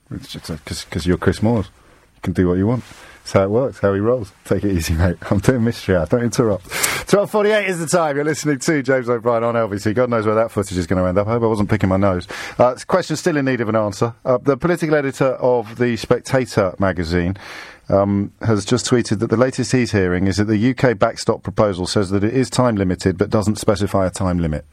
Because 0.09 1.05
you're 1.05 1.17
Chris 1.17 1.41
Moores. 1.41 1.67
You 2.15 2.21
can 2.21 2.33
do 2.33 2.47
what 2.47 2.57
you 2.57 2.67
want. 2.67 2.83
That's 3.23 3.33
how 3.33 3.43
it 3.43 3.49
works, 3.51 3.79
how 3.79 3.93
he 3.93 4.01
rolls. 4.01 4.33
Take 4.43 4.65
it 4.65 4.73
easy, 4.73 4.93
mate. 4.95 5.15
I'm 5.31 5.39
doing 5.39 5.63
mystery 5.63 5.95
hour. 5.95 6.05
Don't 6.05 6.23
interrupt. 6.23 6.65
12.48 6.67 7.69
is 7.69 7.79
the 7.79 7.87
time. 7.87 8.17
You're 8.17 8.25
listening 8.25 8.59
to 8.59 8.83
James 8.83 9.07
O'Brien 9.07 9.43
on 9.43 9.55
LBC. 9.55 9.95
God 9.95 10.09
knows 10.09 10.25
where 10.25 10.35
that 10.35 10.51
footage 10.51 10.77
is 10.77 10.87
going 10.87 11.01
to 11.01 11.07
end 11.07 11.17
up. 11.17 11.27
I 11.27 11.31
hope 11.31 11.43
I 11.43 11.47
wasn't 11.47 11.69
picking 11.69 11.87
my 11.87 11.95
nose. 11.95 12.27
Uh, 12.59 12.75
question 12.85 13.15
still 13.15 13.37
in 13.37 13.45
need 13.45 13.61
of 13.61 13.69
an 13.69 13.77
answer. 13.77 14.13
Uh, 14.25 14.39
the 14.39 14.57
political 14.57 14.95
editor 14.95 15.35
of 15.35 15.77
the 15.77 15.95
Spectator 15.95 16.75
magazine 16.79 17.37
um, 17.89 18.31
has 18.41 18.65
just 18.65 18.85
tweeted 18.85 19.19
that 19.19 19.29
the 19.29 19.37
latest 19.37 19.71
he's 19.71 19.91
hearing 19.91 20.27
is 20.27 20.37
that 20.37 20.45
the 20.45 20.75
UK 20.75 20.97
backstop 20.97 21.43
proposal 21.43 21.85
says 21.85 22.09
that 22.11 22.23
it 22.23 22.33
is 22.33 22.49
time 22.49 22.75
limited 22.75 23.17
but 23.17 23.29
doesn't 23.29 23.57
specify 23.57 24.05
a 24.05 24.09
time 24.09 24.39
limit. 24.39 24.65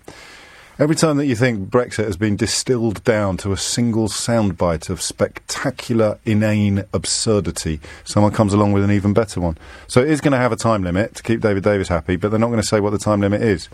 Every 0.79 0.96
time 0.96 1.18
that 1.18 1.27
you 1.27 1.37
think 1.37 1.68
Brexit 1.68 2.07
has 2.07 2.16
been 2.16 2.37
distilled 2.37 3.05
down 3.05 3.37
to 3.38 3.53
a 3.53 3.57
single 3.59 4.09
soundbite 4.09 4.88
of 4.88 5.03
spectacular, 5.03 6.18
inane 6.25 6.85
absurdity, 6.94 7.81
someone 8.05 8.33
comes 8.33 8.55
along 8.55 8.73
with 8.73 8.83
an 8.83 8.90
even 8.90 9.12
better 9.12 9.42
one. 9.42 9.59
So 9.88 10.01
it 10.01 10.09
is 10.09 10.23
going 10.23 10.33
to 10.33 10.38
have 10.38 10.53
a 10.53 10.57
time 10.57 10.83
limit 10.83 11.16
to 11.16 11.23
keep 11.23 11.42
David 11.42 11.64
Davis 11.64 11.88
happy, 11.88 12.16
but 12.16 12.31
they're 12.31 12.40
not 12.40 12.46
going 12.46 12.62
to 12.62 12.66
say 12.66 12.81
what 12.81 12.90
the 12.90 12.99
time 12.99 13.20
limit 13.20 13.42
is. 13.42 13.68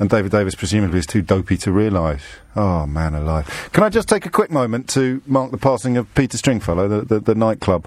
And 0.00 0.10
David 0.10 0.32
Davis 0.32 0.56
presumably 0.56 0.98
is 0.98 1.06
too 1.06 1.22
dopey 1.22 1.56
to 1.58 1.70
realise. 1.70 2.22
Oh, 2.56 2.86
man 2.86 3.14
alive. 3.14 3.70
Can 3.72 3.84
I 3.84 3.88
just 3.88 4.08
take 4.08 4.26
a 4.26 4.30
quick 4.30 4.50
moment 4.50 4.88
to 4.90 5.22
mark 5.26 5.52
the 5.52 5.58
passing 5.58 5.96
of 5.96 6.12
Peter 6.16 6.36
Stringfellow, 6.36 6.88
the, 6.88 7.02
the, 7.02 7.20
the 7.20 7.34
nightclub 7.36 7.86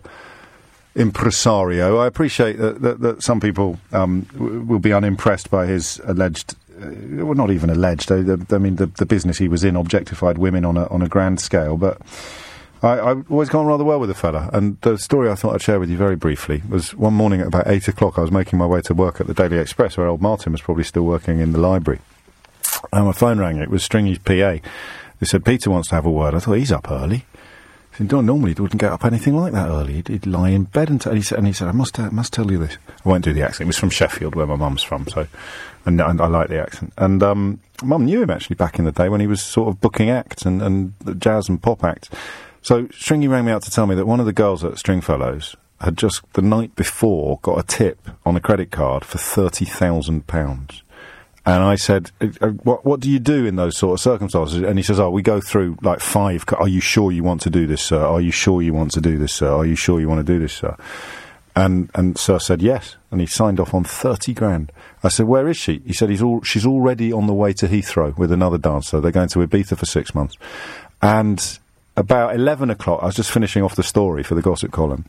impresario. 0.96 1.98
I 1.98 2.08
appreciate 2.08 2.58
that, 2.58 2.82
that, 2.82 3.00
that 3.02 3.24
some 3.24 3.40
people 3.40 3.80
um, 3.92 4.22
w- 4.34 4.62
will 4.62 4.80
be 4.80 4.94
unimpressed 4.94 5.50
by 5.52 5.66
his 5.66 6.00
alleged 6.06 6.56
uh, 6.82 6.88
well, 7.24 7.36
not 7.36 7.52
even 7.52 7.70
alleged. 7.70 8.12
uh, 8.12 8.22
the- 8.22 8.46
I 8.56 8.58
mean, 8.58 8.78
the, 8.78 8.88
the 8.88 9.06
business 9.06 9.38
he 9.38 9.48
was 9.48 9.64
in 9.64 9.76
objectified 9.76 10.38
women 10.38 10.66
on 10.66 10.76
a 10.78 10.88
on 10.88 11.02
a 11.02 11.08
grand 11.08 11.40
scale, 11.42 11.78
but. 11.78 11.98
I, 12.82 13.00
I've 13.00 13.32
always 13.32 13.48
gone 13.48 13.66
rather 13.66 13.86
well 13.86 13.98
with 14.02 14.10
the 14.10 14.14
fella, 14.14 14.50
and 14.52 14.76
the 14.82 14.98
story 14.98 15.30
I 15.30 15.36
thought 15.36 15.54
I'd 15.56 15.62
share 15.62 15.80
with 15.80 15.90
you 15.90 15.96
very 15.96 16.18
briefly 16.18 16.62
was 16.68 16.94
one 16.94 17.14
morning 17.14 17.40
at 17.40 17.48
about 17.48 17.68
eight 17.68 17.88
o'clock. 17.88 18.18
I 18.18 18.22
was 18.22 18.30
making 18.32 18.60
my 18.60 18.66
way 18.66 18.82
to 18.82 18.94
work 18.94 19.22
at 19.22 19.28
the 19.28 19.34
Daily 19.34 19.58
Express, 19.58 19.96
where 19.96 20.06
old 20.06 20.22
Martin 20.22 20.52
was 20.52 20.60
probably 20.62 20.84
still 20.84 21.04
working 21.04 21.40
in 21.40 21.54
the 21.54 21.60
library. 21.60 22.02
And 22.92 23.06
my 23.06 23.14
phone 23.14 23.40
rang. 23.40 23.56
It 23.56 23.70
was 23.70 23.86
Stringy's 23.86 24.18
PA. 24.18 24.58
They 25.22 25.26
said 25.26 25.46
Peter 25.46 25.70
wants 25.70 25.88
to 25.90 25.96
have 25.96 26.06
a 26.06 26.12
word. 26.12 26.36
I 26.36 26.40
thought 26.40 26.56
he's 26.56 26.74
up 26.74 26.92
early. 26.92 27.24
He 27.94 27.98
said, 28.00 28.08
"Don't- 28.10 28.26
normally 28.26 28.54
he 28.54 28.62
wouldn't 28.62 28.82
get 28.82 28.92
up 28.92 29.06
anything 29.06 29.36
like 29.36 29.54
that 29.54 29.70
early. 29.70 29.94
He'd, 29.94 30.08
he'd 30.08 30.26
lie 30.26 30.50
in 30.50 30.64
bed 30.64 30.90
and, 30.90 31.00
t- 31.00 31.10
and 31.10 31.18
he 31.18 31.24
said, 31.24 31.38
and 31.38 31.48
he 31.48 31.54
said, 31.54 31.68
I 31.68 31.72
must, 31.72 32.00
uh, 32.00 32.10
must 32.12 32.34
tell 32.34 32.52
you 32.52 32.58
this. 32.58 32.78
I 33.06 33.10
won't 33.10 33.24
do 33.24 33.34
the 33.34 33.44
accent. 33.44 33.62
It 33.62 33.68
was 33.68 33.78
from 33.78 33.90
Sheffield, 33.90 34.36
where 34.36 34.46
my 34.48 34.56
mum's 34.56 34.84
from, 34.84 35.08
so 35.08 35.28
and, 35.86 36.00
and 36.00 36.22
I 36.22 36.28
like 36.28 36.50
the 36.50 36.60
accent. 36.62 36.94
And 36.98 37.22
um, 37.24 37.60
mum 37.84 38.06
knew 38.06 38.22
him 38.22 38.30
actually 38.30 38.56
back 38.56 38.80
in 38.80 38.86
the 38.86 38.92
day 38.92 39.10
when 39.10 39.22
he 39.22 39.28
was 39.28 39.42
sort 39.42 39.70
of 39.70 39.82
booking 39.82 40.10
acts 40.10 40.46
and, 40.46 40.62
and 40.62 40.94
jazz 41.20 41.50
and 41.50 41.62
pop 41.62 41.84
acts. 41.84 42.10
So 42.62 42.88
Stringy 42.92 43.28
rang 43.28 43.46
me 43.46 43.52
out 43.52 43.64
to 43.64 43.72
tell 43.72 43.86
me 43.88 43.96
that 43.96 44.06
one 44.06 44.20
of 44.20 44.26
the 44.26 44.34
girls 44.34 44.64
at 44.64 44.78
Stringfellows 44.78 45.56
had 45.82 45.98
just 45.98 46.22
the 46.34 46.42
night 46.42 46.76
before 46.78 47.40
got 47.42 47.60
a 47.60 47.64
tip 47.64 48.08
on 48.26 48.38
a 48.38 48.40
credit 48.40 48.72
card 48.72 49.04
for 49.04 49.18
thirty 49.18 49.66
thousand 49.66 50.28
pounds. 50.28 50.83
And 51.46 51.62
I 51.62 51.76
said, 51.76 52.12
uh, 52.22 52.28
uh, 52.42 52.48
"What 52.64 52.86
what 52.86 53.00
do 53.02 53.10
you 53.10 53.20
do 53.20 53.46
in 53.46 53.58
those 53.58 53.78
sort 53.78 53.94
of 53.94 54.02
circumstances?" 54.02 54.62
And 54.62 54.80
he 54.80 54.84
says, 54.84 55.00
"Oh, 55.00 55.10
we 55.10 55.22
go 55.22 55.42
through 55.42 55.78
like 55.82 56.00
five. 56.00 56.46
Are 56.58 56.68
you 56.68 56.80
sure 56.80 57.12
you 57.12 57.24
want 57.24 57.42
to 57.42 57.50
do 57.50 57.68
this, 57.68 57.82
sir? 57.82 58.02
Are 58.02 58.22
you 58.22 58.32
sure 58.32 58.62
you 58.62 58.74
want 58.74 58.92
to 58.92 59.02
do 59.02 59.18
this, 59.18 59.34
sir? 59.34 59.52
Are 59.54 59.66
you 59.66 59.76
sure 59.76 60.00
you 60.00 60.08
want 60.08 60.26
to 60.26 60.34
do 60.34 60.40
this, 60.40 60.54
sir?" 60.54 60.76
And 61.56 61.90
and 61.94 62.18
Sir 62.18 62.40
said 62.40 62.62
yes, 62.62 62.96
and 63.12 63.22
he 63.22 63.28
signed 63.28 63.60
off 63.60 63.74
on 63.74 63.84
thirty 63.84 64.34
grand. 64.34 64.72
I 65.04 65.10
said, 65.10 65.28
"Where 65.28 65.48
is 65.48 65.58
she?" 65.58 65.82
He 65.86 65.94
said, 65.94 66.10
"He's 66.10 66.22
all 66.22 66.42
she's 66.42 66.66
already 66.66 67.12
on 67.12 67.28
the 67.28 67.34
way 67.34 67.54
to 67.54 67.68
Heathrow 67.68 68.18
with 68.18 68.32
another 68.32 68.58
dancer. 68.58 69.00
They're 69.00 69.12
going 69.12 69.30
to 69.30 69.40
Ibiza 69.40 69.78
for 69.78 69.86
six 69.86 70.16
months." 70.16 70.38
And 71.02 71.60
about 71.96 72.34
eleven 72.36 72.70
o'clock, 72.70 73.02
I 73.04 73.06
was 73.08 73.16
just 73.16 73.30
finishing 73.32 73.62
off 73.64 73.76
the 73.76 73.84
story 73.84 74.24
for 74.24 74.34
the 74.36 74.42
gossip 74.42 74.72
column, 74.72 75.06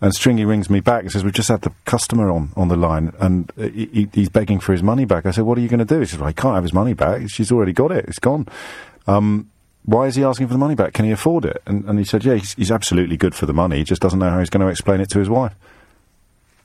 and 0.00 0.12
Stringy 0.12 0.44
rings 0.44 0.68
me 0.68 0.80
back 0.80 1.02
and 1.02 1.12
says, 1.12 1.22
"We've 1.24 1.32
just 1.32 1.48
had 1.48 1.62
the 1.62 1.72
customer 1.84 2.30
on 2.30 2.50
on 2.56 2.68
the 2.68 2.76
line, 2.76 3.12
and 3.20 3.52
uh, 3.58 3.68
he, 3.68 3.86
he- 3.92 4.08
he's 4.12 4.28
begging 4.28 4.58
for 4.60 4.72
his 4.72 4.82
money 4.82 5.04
back." 5.04 5.26
I 5.26 5.30
said, 5.30 5.44
"What 5.44 5.58
are 5.58 5.60
you 5.60 5.68
going 5.68 5.78
to 5.78 5.84
do?" 5.84 6.00
He 6.00 6.06
said, 6.06 6.18
well, 6.20 6.28
"He 6.28 6.34
can't 6.34 6.54
have 6.54 6.64
his 6.64 6.72
money 6.72 6.92
back. 6.94 7.28
She's 7.30 7.52
already 7.52 7.72
got 7.72 7.92
it. 7.92 8.06
It's 8.08 8.18
gone." 8.18 8.48
Um, 9.06 9.50
why 9.84 10.06
is 10.06 10.14
he 10.16 10.24
asking 10.24 10.46
for 10.48 10.54
the 10.54 10.58
money 10.58 10.74
back? 10.74 10.94
Can 10.94 11.04
he 11.04 11.10
afford 11.10 11.44
it? 11.44 11.62
And, 11.66 11.84
and 11.84 11.98
he 11.98 12.04
said, 12.04 12.24
"Yeah, 12.24 12.34
he's, 12.34 12.54
he's 12.54 12.70
absolutely 12.72 13.16
good 13.16 13.34
for 13.34 13.46
the 13.46 13.52
money. 13.52 13.76
He 13.76 13.84
just 13.84 14.02
doesn't 14.02 14.18
know 14.18 14.30
how 14.30 14.38
he's 14.40 14.50
going 14.50 14.62
to 14.64 14.70
explain 14.70 15.00
it 15.00 15.10
to 15.10 15.18
his 15.18 15.28
wife." 15.30 15.54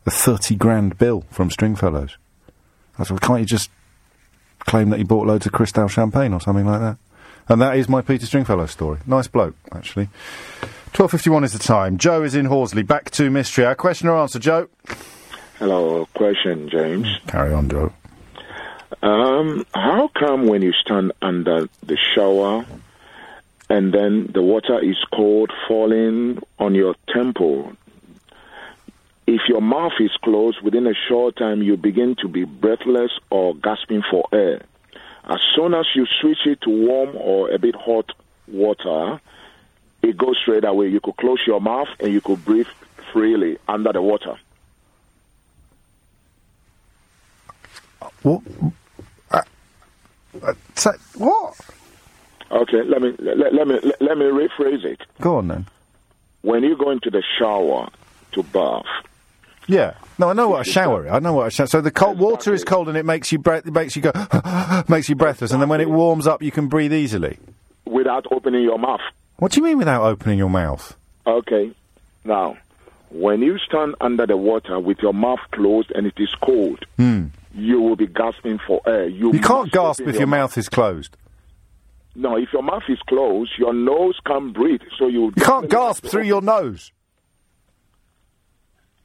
A 0.06 0.12
thirty 0.12 0.56
grand 0.56 0.98
bill 0.98 1.26
from 1.30 1.52
Stringfellows. 1.52 2.18
I 2.98 3.04
said, 3.04 3.12
well, 3.12 3.20
"Can't 3.20 3.42
you 3.42 3.46
just 3.46 3.70
claim 4.62 4.90
that 4.90 4.98
he 4.98 5.04
bought 5.04 5.28
loads 5.28 5.46
of 5.46 5.52
Cristal 5.52 5.88
champagne 5.90 6.34
or 6.34 6.42
something 6.42 6.66
like 6.66 6.80
that?" 6.80 6.98
And 7.50 7.60
that 7.62 7.76
is 7.78 7.90
my 7.90 8.02
Peter 8.02 8.28
Stringfellow 8.28 8.68
story. 8.68 9.00
Nice 9.08 9.28
bloke, 9.28 9.56
actually. 9.72 10.10
12.51 10.94 11.46
is 11.46 11.54
the 11.54 11.60
time. 11.60 11.98
Joe 11.98 12.22
is 12.22 12.36
in 12.36 12.46
Horsley. 12.46 12.84
Back 12.84 13.10
to 13.12 13.30
mystery. 13.32 13.66
Our 13.66 13.76
question 13.76 14.08
or 14.08 14.18
answer, 14.18 14.38
Joe? 14.38 14.68
Hello, 15.58 16.08
question, 16.14 16.70
James. 16.70 17.08
Carry 17.28 17.52
on, 17.52 17.70
Joe. 17.70 17.92
Um, 19.02 19.66
how 19.74 20.10
come 20.10 20.48
when 20.48 20.62
you 20.62 20.74
stand 20.74 21.12
under 21.22 21.68
the 21.84 21.98
shower 22.16 22.66
and 23.70 23.94
then 23.94 24.30
the 24.34 24.42
water 24.42 24.80
is 24.80 24.98
cold 25.14 25.52
falling 25.68 26.42
on 26.60 26.76
your 26.76 26.96
temple, 27.08 27.74
if 29.28 29.42
your 29.48 29.62
mouth 29.62 29.94
is 30.00 30.12
closed 30.24 30.62
within 30.62 30.88
a 30.88 30.94
short 31.08 31.36
time, 31.38 31.62
you 31.62 31.78
begin 31.78 32.16
to 32.22 32.28
be 32.28 32.46
breathless 32.46 33.12
or 33.30 33.56
gasping 33.56 34.04
for 34.10 34.28
air. 34.34 34.62
As 35.30 35.40
soon 35.56 35.76
as 35.76 35.86
you 35.94 36.08
switch 36.20 36.46
it 36.46 36.62
to 36.62 36.70
warm 36.70 37.16
or 37.16 37.52
a 37.52 37.60
bit 37.60 37.76
hot 37.76 38.12
water, 38.48 39.22
it 40.02 40.18
goes 40.18 40.38
straight 40.42 40.66
away. 40.66 40.88
You 40.88 41.00
could 41.00 41.18
close 41.18 41.40
your 41.46 41.62
mouth 41.62 41.90
and 42.00 42.12
you 42.12 42.20
could 42.20 42.44
breathe 42.44 42.68
freely 43.14 43.58
under 43.68 43.94
the 43.94 44.02
water. 44.02 44.40
What? 48.24 48.42
Uh, 49.32 49.42
uh, 50.44 50.54
what? 51.16 51.56
Okay, 52.52 52.82
let 52.84 53.02
me 53.02 53.14
let, 53.20 53.54
let 53.54 53.68
me 53.68 53.80
let, 53.84 54.02
let 54.02 54.18
me 54.18 54.26
rephrase 54.26 54.84
it. 54.84 55.02
Go 55.22 55.38
on 55.38 55.48
then. 55.48 55.68
When 56.42 56.64
you 56.64 56.76
go 56.76 56.90
into 56.90 57.10
the 57.10 57.24
shower 57.38 57.90
to 58.32 58.44
bath, 58.44 58.86
Yeah. 59.70 59.94
No, 60.18 60.30
I 60.30 60.34
know 60.34 60.50
what 60.50 60.68
a 60.68 60.70
shower 60.70 61.06
is. 61.06 61.12
I 61.12 61.20
know 61.20 61.34
what 61.34 61.48
a 61.48 61.52
shower. 61.52 61.68
So 61.68 61.80
the 61.82 61.92
cold 61.92 62.20
water 62.20 62.54
is 62.54 62.64
cold 62.64 62.90
and 62.90 62.98
it 62.98 63.06
makes 63.06 63.32
you 63.32 63.38
breath. 63.40 63.66
It 63.68 63.74
makes 63.74 63.96
you 63.96 64.02
go. 64.02 64.12
makes 64.90 65.08
you 65.10 65.16
breathless, 65.16 65.52
and 65.52 65.62
then 65.62 65.70
when 65.70 65.80
it 65.82 65.90
warms 65.90 66.28
up, 66.28 66.42
you 66.42 66.52
can 66.52 66.68
breathe 66.68 66.92
easily. 66.94 67.38
without 67.86 68.26
opening 68.32 68.64
your 68.64 68.78
mouth. 68.80 69.02
What 69.38 69.52
do 69.52 69.60
you 69.60 69.64
mean 69.66 69.78
without 69.78 70.04
opening 70.04 70.38
your 70.38 70.50
mouth? 70.50 70.96
Okay. 71.26 71.72
Now, 72.26 72.58
when 73.10 73.42
you 73.42 73.58
stand 73.60 73.96
under 74.02 74.26
the 74.28 74.38
water 74.38 74.80
with 74.80 75.00
your 75.00 75.14
mouth 75.14 75.40
closed 75.52 75.92
and 75.96 76.06
it 76.06 76.14
is 76.18 76.34
cold, 76.42 76.86
Hmm. 76.98 77.28
you 77.56 77.82
will 77.82 77.96
be 77.96 78.06
gasping 78.08 78.60
for 78.68 78.82
air. 78.86 79.08
You, 79.08 79.34
You 79.34 79.40
can't 79.40 79.72
gasp 79.72 80.02
if 80.08 80.16
your 80.18 80.28
mouth 80.28 80.58
is 80.58 80.68
closed. 80.70 81.16
No, 82.16 82.36
if 82.38 82.52
your 82.54 82.64
mouth 82.64 82.84
is 82.90 83.00
closed, 83.08 83.52
your 83.58 83.74
nose 83.74 84.20
can't 84.26 84.54
breathe. 84.54 84.82
So 84.98 85.08
you. 85.08 85.26
You 85.36 85.44
can't 85.44 85.70
gasp 85.70 86.06
through 86.06 86.24
your 86.24 86.42
nose. 86.42 86.92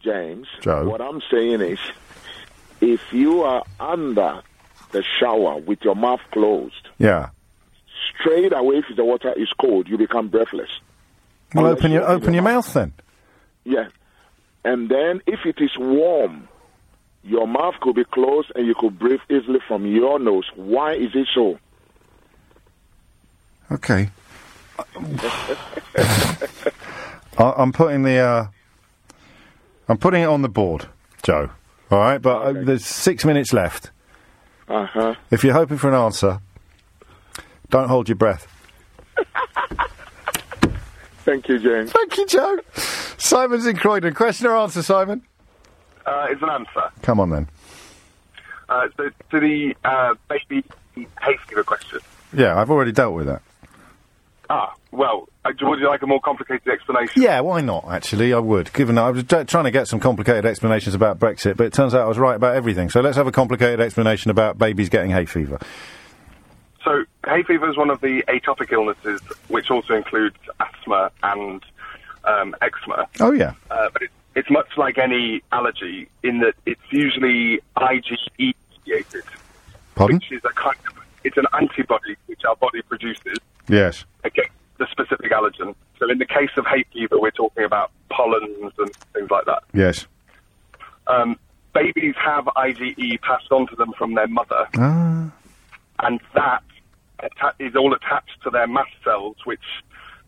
James. 0.04 0.46
Joe. 0.60 0.88
What 0.88 1.00
I'm 1.00 1.20
saying 1.30 1.60
is, 1.62 1.78
if 2.80 3.00
you 3.12 3.42
are 3.42 3.64
under 3.80 4.42
the 4.92 5.02
shower 5.18 5.58
with 5.58 5.82
your 5.82 5.96
mouth 5.96 6.20
closed, 6.32 6.88
Yeah. 6.98 7.30
straight 8.20 8.52
away 8.52 8.76
if 8.76 8.84
the 8.94 9.04
water 9.04 9.32
is 9.32 9.48
cold, 9.58 9.88
you 9.88 9.96
become 9.98 10.28
breathless. 10.28 10.70
Well, 11.54 11.66
Unless 11.66 11.78
open 11.80 11.92
your 11.92 12.08
open 12.08 12.34
your 12.34 12.42
mouth 12.42 12.72
then. 12.74 12.92
Yeah. 13.64 13.88
And 14.64 14.88
then 14.88 15.22
if 15.26 15.46
it 15.46 15.60
is 15.60 15.76
warm, 15.78 16.48
your 17.22 17.46
mouth 17.48 17.74
could 17.80 17.96
be 17.96 18.04
closed 18.04 18.52
and 18.54 18.66
you 18.66 18.74
could 18.74 18.98
breathe 18.98 19.20
easily 19.30 19.60
from 19.66 19.86
your 19.86 20.18
nose. 20.18 20.44
Why 20.54 20.92
is 20.94 21.14
it 21.14 21.28
so? 21.34 21.58
Okay. 23.72 24.10
I, 27.38 27.52
I'm 27.56 27.72
putting 27.72 28.02
the. 28.02 28.18
Uh, 28.18 28.46
I'm 29.88 29.98
putting 29.98 30.22
it 30.22 30.26
on 30.26 30.42
the 30.42 30.48
board, 30.48 30.86
Joe. 31.22 31.50
All 31.90 31.98
right, 31.98 32.20
but 32.20 32.42
uh, 32.42 32.52
there's 32.52 32.84
six 32.84 33.24
minutes 33.24 33.52
left. 33.52 33.90
Uh 34.68 34.86
huh. 34.86 35.14
If 35.30 35.44
you're 35.44 35.52
hoping 35.52 35.76
for 35.76 35.88
an 35.88 35.94
answer, 35.94 36.40
don't 37.70 37.88
hold 37.88 38.08
your 38.08 38.16
breath. 38.16 38.46
Thank 41.24 41.48
you, 41.48 41.58
James. 41.58 41.90
Thank 41.92 42.16
you, 42.18 42.26
Joe. 42.26 42.58
Simon's 43.18 43.66
in 43.66 43.76
Croydon. 43.76 44.14
Question 44.14 44.46
or 44.46 44.56
answer, 44.56 44.82
Simon? 44.82 45.22
Uh, 46.04 46.26
it's 46.30 46.42
an 46.42 46.50
answer. 46.50 46.90
Come 47.02 47.20
on 47.20 47.30
then. 47.30 47.48
Uh, 48.68 48.88
so 48.96 49.10
to 49.30 49.40
the 49.40 49.74
uh, 49.84 50.14
baby 50.28 50.64
hay 50.94 51.36
fever 51.46 51.64
question. 51.64 52.00
Yeah, 52.32 52.60
I've 52.60 52.70
already 52.70 52.92
dealt 52.92 53.14
with 53.14 53.26
that. 53.26 53.42
Ah, 54.50 54.74
well, 54.94 55.28
uh, 55.44 55.50
would 55.62 55.78
you 55.80 55.88
like 55.88 56.02
a 56.02 56.06
more 56.06 56.20
complicated 56.20 56.68
explanation? 56.68 57.20
Yeah, 57.22 57.40
why 57.40 57.60
not? 57.60 57.84
Actually, 57.90 58.32
I 58.32 58.38
would. 58.38 58.72
Given 58.72 58.94
that 58.94 59.04
I 59.04 59.10
was 59.10 59.24
t- 59.24 59.44
trying 59.44 59.64
to 59.64 59.70
get 59.70 59.88
some 59.88 60.00
complicated 60.00 60.46
explanations 60.46 60.94
about 60.94 61.18
Brexit, 61.18 61.56
but 61.56 61.66
it 61.66 61.72
turns 61.72 61.94
out 61.94 62.02
I 62.02 62.08
was 62.08 62.18
right 62.18 62.36
about 62.36 62.54
everything. 62.56 62.90
So 62.90 63.00
let's 63.00 63.16
have 63.16 63.26
a 63.26 63.32
complicated 63.32 63.80
explanation 63.80 64.30
about 64.30 64.58
babies 64.58 64.88
getting 64.88 65.10
hay 65.10 65.24
fever. 65.26 65.58
So 66.84 67.04
hay 67.26 67.42
fever 67.42 67.68
is 67.70 67.76
one 67.76 67.90
of 67.90 68.00
the 68.00 68.22
atopic 68.28 68.72
illnesses, 68.72 69.20
which 69.48 69.70
also 69.70 69.94
includes 69.94 70.36
asthma 70.60 71.10
and 71.22 71.62
um, 72.24 72.54
eczema. 72.62 73.06
Oh 73.20 73.32
yeah. 73.32 73.54
Uh, 73.70 73.88
but 73.92 74.02
it, 74.02 74.10
it's 74.34 74.50
much 74.50 74.68
like 74.76 74.98
any 74.98 75.42
allergy 75.52 76.08
in 76.22 76.40
that 76.40 76.54
it's 76.66 76.80
usually 76.90 77.60
IgE 77.76 78.54
mediated, 78.84 79.24
Pardon? 79.94 80.16
which 80.16 80.30
is 80.32 80.44
a 80.44 80.50
kind 80.50 80.76
of 80.88 81.02
it's 81.24 81.36
an 81.38 81.46
antibody 81.54 82.16
which 82.26 82.44
our 82.44 82.56
body 82.56 82.82
produces 82.82 83.38
Yes. 83.66 84.04
against 84.24 84.50
the 84.78 84.86
specific 84.90 85.30
allergen. 85.32 85.74
So 85.98 86.10
in 86.10 86.18
the 86.18 86.26
case 86.26 86.50
of 86.56 86.66
hay 86.66 86.84
fever, 86.92 87.18
we're 87.20 87.30
talking 87.30 87.64
about 87.64 87.90
pollens 88.10 88.72
and 88.78 88.90
things 89.12 89.30
like 89.30 89.44
that. 89.46 89.62
Yes. 89.72 90.06
Um, 91.06 91.36
babies 91.74 92.14
have 92.24 92.44
IgE 92.56 93.20
passed 93.20 93.50
on 93.52 93.66
to 93.68 93.76
them 93.76 93.92
from 93.98 94.14
their 94.14 94.26
mother, 94.28 94.66
Ah. 94.78 95.30
and 96.00 96.20
that 96.34 96.62
atta- 97.20 97.54
is 97.58 97.76
all 97.76 97.92
attached 97.94 98.42
to 98.42 98.50
their 98.50 98.66
mast 98.66 98.92
cells, 99.04 99.36
which 99.44 99.60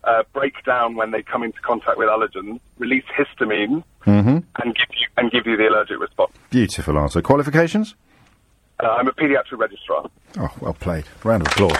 uh, 0.04 0.22
break 0.32 0.62
down 0.64 0.94
when 0.94 1.10
they 1.10 1.20
come 1.22 1.42
into 1.42 1.60
contact 1.62 1.98
with 1.98 2.08
allergens, 2.08 2.60
release 2.78 3.04
histamine, 3.18 3.82
Mm-hmm. 4.06 4.38
and 4.62 4.74
give 4.76 4.86
you 5.00 5.06
and 5.16 5.32
give 5.32 5.46
you 5.48 5.56
the 5.56 5.66
allergic 5.66 5.98
response. 5.98 6.30
Beautiful 6.50 6.96
answer. 6.96 7.20
Qualifications? 7.22 7.96
Uh, 8.78 8.86
I'm 8.88 9.08
a 9.08 9.12
paediatric 9.12 9.58
registrar. 9.58 10.08
Oh, 10.38 10.52
well 10.60 10.74
played. 10.74 11.06
Round 11.24 11.44
of 11.44 11.48
applause. 11.52 11.76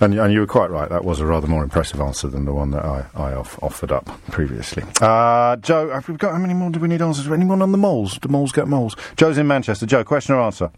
And, 0.00 0.14
and 0.18 0.32
you 0.32 0.40
were 0.40 0.46
quite 0.46 0.70
right. 0.70 0.88
That 0.88 1.04
was 1.04 1.20
a 1.20 1.26
rather 1.26 1.46
more 1.46 1.62
impressive 1.62 2.00
answer 2.00 2.28
than 2.28 2.44
the 2.44 2.52
one 2.52 2.70
that 2.72 2.84
I, 2.84 3.06
I 3.14 3.32
off, 3.34 3.62
offered 3.62 3.92
up 3.92 4.06
previously. 4.30 4.82
Uh, 5.00 5.56
Joe, 5.56 5.90
have 5.90 6.08
we 6.08 6.16
got 6.16 6.32
how 6.32 6.38
many 6.38 6.54
more 6.54 6.70
do 6.70 6.80
we 6.80 6.88
need 6.88 7.00
answers? 7.00 7.30
Anyone 7.30 7.62
on 7.62 7.72
the 7.72 7.78
moles? 7.78 8.18
Do 8.18 8.28
moles 8.28 8.52
get 8.52 8.66
moles? 8.66 8.96
Joe's 9.16 9.38
in 9.38 9.46
Manchester. 9.46 9.86
Joe, 9.86 10.04
question 10.04 10.34
or 10.34 10.40
answer? 10.40 10.70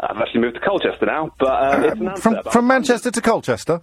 I've 0.00 0.16
actually 0.16 0.40
moved 0.40 0.56
to 0.56 0.60
Colchester 0.60 1.06
now, 1.06 1.32
but 1.38 1.46
uh, 1.46 1.80
it's 1.84 2.00
an 2.00 2.16
From 2.16 2.42
from 2.50 2.66
Manchester 2.66 3.12
to 3.12 3.20
Colchester. 3.20 3.80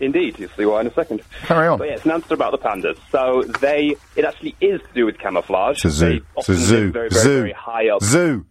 Indeed, 0.00 0.38
you'll 0.40 0.50
see 0.56 0.66
why 0.66 0.80
in 0.80 0.88
a 0.88 0.92
second. 0.94 1.22
Carry 1.42 1.68
on. 1.68 1.78
But 1.78 1.86
yeah, 1.88 1.94
it's 1.94 2.04
an 2.04 2.10
answer 2.10 2.34
about 2.34 2.50
the 2.50 2.58
pandas. 2.58 2.98
So 3.12 3.44
they, 3.60 3.94
it 4.16 4.24
actually 4.24 4.56
is 4.60 4.80
to 4.80 4.88
do 4.92 5.06
with 5.06 5.18
camouflage. 5.18 5.76
It's 5.76 5.84
a 5.84 5.90
zoo. 5.90 6.20
It's 6.36 6.48
a 6.48 6.56
zoo. 6.56 6.90
very, 6.90 7.08
very, 7.08 7.22
Zoo. 7.22 7.38
very 7.38 7.52
high 7.52 7.88
up. 7.88 8.02
Zoo. 8.02 8.44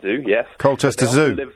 Zoo, 0.00 0.22
yes. 0.24 0.46
Colchester 0.58 1.06
Zoo. 1.06 1.52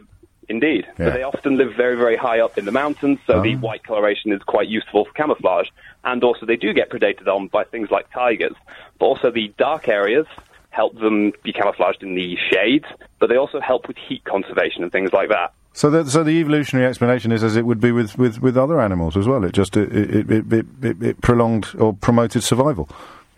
Indeed. 0.50 0.84
Yeah. 0.98 1.06
But 1.06 1.14
they 1.14 1.22
often 1.22 1.56
live 1.56 1.74
very, 1.76 1.96
very 1.96 2.16
high 2.16 2.40
up 2.40 2.58
in 2.58 2.64
the 2.64 2.72
mountains, 2.72 3.18
so 3.26 3.40
the 3.40 3.54
Oh. 3.54 3.58
white 3.58 3.84
coloration 3.84 4.32
is 4.32 4.42
quite 4.42 4.68
useful 4.68 5.04
for 5.06 5.12
camouflage. 5.12 5.68
And 6.04 6.22
also, 6.24 6.44
they 6.44 6.56
do 6.56 6.72
get 6.72 6.90
predated 6.90 7.26
on 7.28 7.46
by 7.48 7.64
things 7.64 7.90
like 7.90 8.10
tigers. 8.12 8.54
But 8.98 9.06
also, 9.06 9.30
the 9.30 9.52
dark 9.58 9.88
areas 9.88 10.26
help 10.70 10.98
them 10.98 11.32
be 11.42 11.52
camouflaged 11.52 12.02
in 12.02 12.14
the 12.14 12.36
shades, 12.50 12.84
but 13.18 13.28
they 13.28 13.36
also 13.36 13.60
help 13.60 13.88
with 13.88 13.96
heat 13.96 14.24
conservation 14.24 14.82
and 14.82 14.90
things 14.92 15.12
like 15.12 15.28
that. 15.28 15.52
So, 15.72 15.88
the, 15.88 16.04
so 16.10 16.24
the 16.24 16.32
evolutionary 16.40 16.88
explanation 16.88 17.30
is 17.32 17.44
as 17.44 17.54
it 17.56 17.64
would 17.64 17.80
be 17.80 17.92
with, 17.92 18.18
with, 18.18 18.40
with 18.42 18.56
other 18.56 18.80
animals 18.80 19.16
as 19.16 19.28
well. 19.28 19.44
It 19.44 19.52
just 19.52 19.76
it 19.76 19.92
it, 19.94 20.30
it, 20.30 20.52
it, 20.52 20.66
it, 20.82 21.02
it 21.02 21.20
prolonged 21.20 21.68
or 21.78 21.92
promoted 21.92 22.42
survival. 22.42 22.88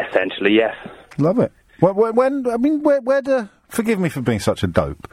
Essentially, 0.00 0.54
yes. 0.54 0.74
Love 1.18 1.38
it. 1.38 1.52
When, 1.80 2.14
when 2.14 2.46
I 2.48 2.56
mean, 2.56 2.82
where, 2.82 3.00
where 3.02 3.20
do? 3.22 3.48
Forgive 3.68 3.98
me 4.00 4.08
for 4.08 4.20
being 4.22 4.40
such 4.40 4.62
a 4.62 4.66
dope. 4.66 5.08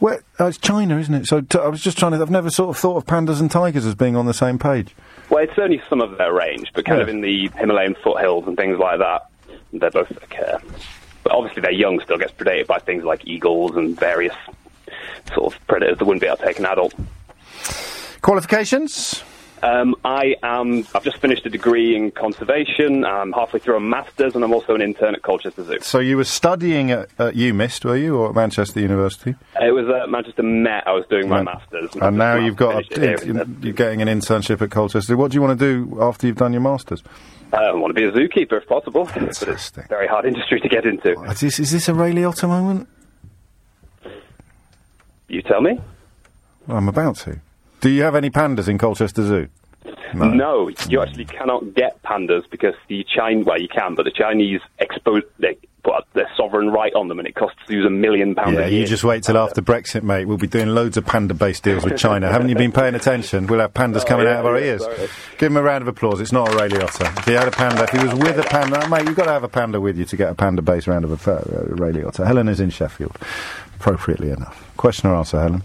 Where? 0.00 0.22
Oh, 0.40 0.46
uh, 0.46 0.48
it's 0.48 0.58
China, 0.58 0.98
isn't 0.98 1.14
it? 1.14 1.26
So 1.26 1.40
t- 1.42 1.58
I 1.58 1.68
was 1.68 1.80
just 1.82 1.98
trying 1.98 2.12
to. 2.12 2.20
I've 2.20 2.30
never 2.30 2.50
sort 2.50 2.70
of 2.70 2.76
thought 2.80 2.96
of 2.96 3.04
pandas 3.06 3.38
and 3.40 3.50
tigers 3.50 3.86
as 3.86 3.94
being 3.94 4.16
on 4.16 4.26
the 4.26 4.34
same 4.34 4.58
page. 4.58 4.94
Well, 5.28 5.44
it's 5.44 5.58
only 5.58 5.80
some 5.88 6.00
of 6.00 6.18
their 6.18 6.32
range, 6.32 6.70
but 6.74 6.84
kind 6.86 6.98
Yeah. 6.98 7.02
of 7.04 7.08
in 7.08 7.20
the 7.20 7.48
Himalayan 7.56 7.94
foothills 8.02 8.46
and 8.48 8.56
things 8.56 8.78
like 8.78 8.98
that, 8.98 9.26
they're 9.72 9.90
both 9.90 10.10
occur. 10.10 10.58
But 11.22 11.32
obviously, 11.32 11.62
their 11.62 11.70
young 11.72 12.00
still 12.00 12.16
gets 12.18 12.32
predated 12.32 12.66
by 12.66 12.78
things 12.78 13.04
like 13.04 13.26
eagles 13.26 13.76
and 13.76 13.98
various 13.98 14.34
sort 15.34 15.54
of 15.54 15.66
predators 15.68 15.98
that 15.98 16.04
wouldn't 16.06 16.22
be 16.22 16.26
able 16.26 16.38
to 16.38 16.44
take 16.46 16.58
an 16.58 16.66
adult. 16.66 16.94
Qualifications? 18.22 19.22
Um, 19.62 19.94
I 20.04 20.36
am. 20.42 20.86
I've 20.94 21.04
just 21.04 21.18
finished 21.18 21.44
a 21.44 21.50
degree 21.50 21.94
in 21.94 22.10
conservation. 22.12 23.04
I'm 23.04 23.32
halfway 23.32 23.60
through 23.60 23.76
a 23.76 23.80
master's, 23.80 24.34
and 24.34 24.42
I'm 24.42 24.52
also 24.54 24.74
an 24.74 24.80
intern 24.80 25.14
at 25.14 25.22
Colchester 25.22 25.64
Zoo. 25.64 25.78
So 25.82 25.98
you 25.98 26.16
were 26.16 26.24
studying 26.24 26.90
at, 26.90 27.10
at 27.18 27.34
UMIST, 27.34 27.84
were 27.84 27.96
you, 27.96 28.16
or 28.16 28.30
at 28.30 28.34
Manchester 28.34 28.80
University? 28.80 29.34
Uh, 29.60 29.66
it 29.66 29.72
was 29.72 29.86
at 29.88 30.08
Manchester 30.08 30.42
Met. 30.42 30.86
I 30.86 30.92
was 30.92 31.04
doing 31.10 31.28
my 31.28 31.42
master's, 31.42 31.94
And 31.96 32.16
now 32.16 32.36
you've 32.36 32.56
got 32.56 32.90
a, 32.90 33.00
here. 33.00 33.18
you're 33.60 33.74
getting 33.74 34.00
an 34.00 34.08
internship 34.08 34.62
at 34.62 34.70
Colchester. 34.70 35.16
What 35.16 35.30
do 35.30 35.34
you 35.36 35.42
want 35.42 35.58
to 35.58 35.84
do 35.84 35.98
after 36.00 36.26
you've 36.26 36.36
done 36.36 36.52
your 36.52 36.62
masters? 36.62 37.02
Uh, 37.52 37.56
I 37.56 37.74
want 37.74 37.94
to 37.94 38.00
be 38.00 38.06
a 38.06 38.12
zookeeper 38.12 38.62
if 38.62 38.66
possible, 38.68 39.02
a 39.14 39.86
very 39.88 40.06
hard 40.06 40.24
industry 40.24 40.60
to 40.60 40.68
get 40.68 40.86
into. 40.86 41.20
Is 41.24 41.40
this, 41.40 41.58
is 41.58 41.70
this 41.72 41.88
a 41.88 41.94
Ray 41.94 42.12
Liotta 42.12 42.48
moment? 42.48 42.88
You 45.28 45.42
tell 45.42 45.60
me. 45.60 45.80
Well, 46.66 46.76
I'm 46.78 46.88
about 46.88 47.16
to. 47.18 47.40
Do 47.80 47.88
you 47.90 48.02
have 48.02 48.14
any 48.14 48.30
pandas 48.30 48.68
in 48.68 48.78
Colchester 48.78 49.24
Zoo? 49.26 49.48
No. 50.14 50.68
you 50.88 51.00
actually 51.00 51.24
cannot 51.24 51.74
get 51.74 52.02
pandas 52.02 52.42
because 52.50 52.74
the 52.88 53.04
Chinese, 53.04 53.46
well, 53.46 53.60
you 53.60 53.68
can, 53.68 53.94
but 53.94 54.04
the 54.04 54.10
Chinese 54.10 54.60
expose, 54.78 55.22
they 55.38 55.56
put 55.82 56.04
their 56.12 56.28
sovereign 56.36 56.68
right 56.70 56.92
on 56.94 57.08
them 57.08 57.18
and 57.20 57.26
it 57.28 57.34
costs 57.34 57.58
you 57.68 57.86
a 57.86 57.90
million 57.90 58.34
pounds 58.34 58.54
Yeah, 58.58 58.66
a 58.66 58.68
year. 58.68 58.80
you 58.80 58.86
just 58.86 59.04
wait 59.04 59.22
till 59.22 59.38
after 59.38 59.62
Brexit, 59.62 60.02
mate. 60.02 60.26
We'll 60.26 60.36
be 60.36 60.46
doing 60.48 60.68
loads 60.68 60.96
of 60.98 61.06
panda-based 61.06 61.62
deals 61.62 61.84
with 61.84 61.96
China. 61.96 62.30
Haven't 62.30 62.48
you 62.50 62.54
been 62.56 62.72
paying 62.72 62.94
attention? 62.94 63.46
We'll 63.46 63.60
have 63.60 63.72
pandas 63.72 64.02
Oh, 64.02 64.04
coming 64.04 64.26
yeah, 64.26 64.34
out 64.34 64.40
of 64.40 64.46
our 64.46 64.58
yeah, 64.58 64.64
ears. 64.66 64.82
sorry. 64.82 65.08
Give 65.38 65.50
him 65.52 65.56
a 65.56 65.62
round 65.62 65.82
of 65.82 65.88
applause. 65.88 66.20
It's 66.20 66.32
not 66.32 66.52
a 66.52 66.56
Ray 66.56 66.68
Liotta. 66.68 67.18
If 67.20 67.24
he 67.24 67.32
had 67.32 67.48
a 67.48 67.52
panda, 67.52 67.84
if 67.84 67.90
he 67.90 67.98
was 68.04 68.12
with 68.14 68.38
a 68.38 68.42
panda, 68.42 68.86
mate, 68.90 69.06
you've 69.06 69.16
got 69.16 69.24
to 69.26 69.32
have 69.32 69.44
a 69.44 69.48
panda 69.48 69.80
with 69.80 69.96
you 69.96 70.04
to 70.04 70.16
get 70.16 70.28
a 70.28 70.34
panda-based 70.34 70.86
round 70.88 71.04
of 71.06 71.26
a 71.26 71.32
uh, 71.32 71.64
Ray 71.68 71.92
Liotta. 71.92 72.26
Helen 72.26 72.48
is 72.48 72.60
in 72.60 72.68
Sheffield, 72.68 73.16
appropriately 73.76 74.30
enough. 74.30 74.70
Question 74.76 75.08
or 75.08 75.14
answer, 75.16 75.40
Helen? 75.40 75.62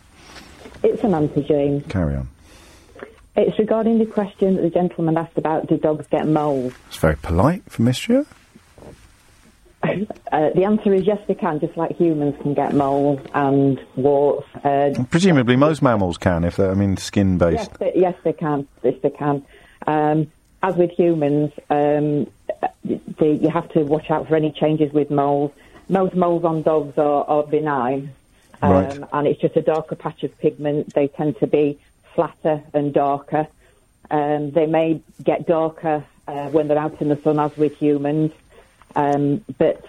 It's 0.85 1.01
Samantha 1.01 1.41
James. 1.41 1.83
Carry 1.89 2.15
on. 2.15 2.29
It's 3.35 3.57
regarding 3.57 3.97
the 3.97 4.05
question 4.05 4.55
that 4.55 4.61
the 4.61 4.69
gentleman 4.69 5.17
asked 5.17 5.35
about 5.35 5.65
do 5.65 5.77
dogs 5.77 6.05
get 6.11 6.27
moles? 6.27 6.73
It's 6.89 6.97
very 6.97 7.15
polite 7.15 7.63
for 7.67 7.81
Mistria. 7.81 8.25
Uh, 10.31 10.49
the 10.55 10.63
answer 10.63 10.91
is 10.95 11.05
yes, 11.05 11.19
they 11.27 11.35
can, 11.35 11.59
just 11.59 11.77
like 11.77 11.95
humans 11.95 12.35
can 12.41 12.55
get 12.55 12.73
moles 12.73 13.19
and 13.35 13.79
warts. 13.95 14.47
Uh, 14.63 14.91
Presumably, 15.11 15.55
most 15.55 15.83
mammals 15.83 16.17
can, 16.17 16.43
if 16.43 16.55
they're, 16.55 16.71
I 16.71 16.73
mean, 16.73 16.97
skin-based. 16.97 17.69
yes, 17.69 17.77
they, 17.77 17.91
yes, 17.95 18.15
they 18.23 18.33
can. 18.33 18.67
Yes, 18.81 18.95
they 19.03 19.11
can. 19.11 19.45
Um, 19.85 20.31
as 20.63 20.75
with 20.75 20.89
humans, 20.89 21.51
um, 21.69 22.25
they, 22.83 23.33
you 23.33 23.49
have 23.49 23.69
to 23.73 23.83
watch 23.83 24.09
out 24.09 24.27
for 24.27 24.35
any 24.35 24.51
changes 24.51 24.91
with 24.91 25.11
moles. 25.11 25.51
Most 25.87 26.15
moles 26.15 26.43
on 26.43 26.63
dogs 26.63 26.97
are, 26.97 27.23
are 27.25 27.43
benign, 27.43 28.11
um, 28.61 28.71
Right. 28.71 29.03
and 29.13 29.27
it's 29.27 29.41
just 29.41 29.55
a 29.55 29.61
darker 29.61 29.95
patch 29.95 30.23
of 30.23 30.37
pigment. 30.39 30.93
They 30.93 31.07
tend 31.07 31.39
to 31.39 31.47
be 31.47 31.79
flatter 32.13 32.63
and 32.73 32.93
darker. 32.93 33.47
Um, 34.11 34.51
they 34.51 34.65
may 34.67 35.01
get 35.23 35.47
darker 35.47 36.05
uh, 36.27 36.49
when 36.49 36.67
they're 36.67 36.77
out 36.77 37.01
in 37.01 37.09
the 37.09 37.17
sun, 37.21 37.39
as 37.39 37.55
with 37.57 37.75
humans. 37.77 38.31
Um, 38.95 39.43
but 39.57 39.83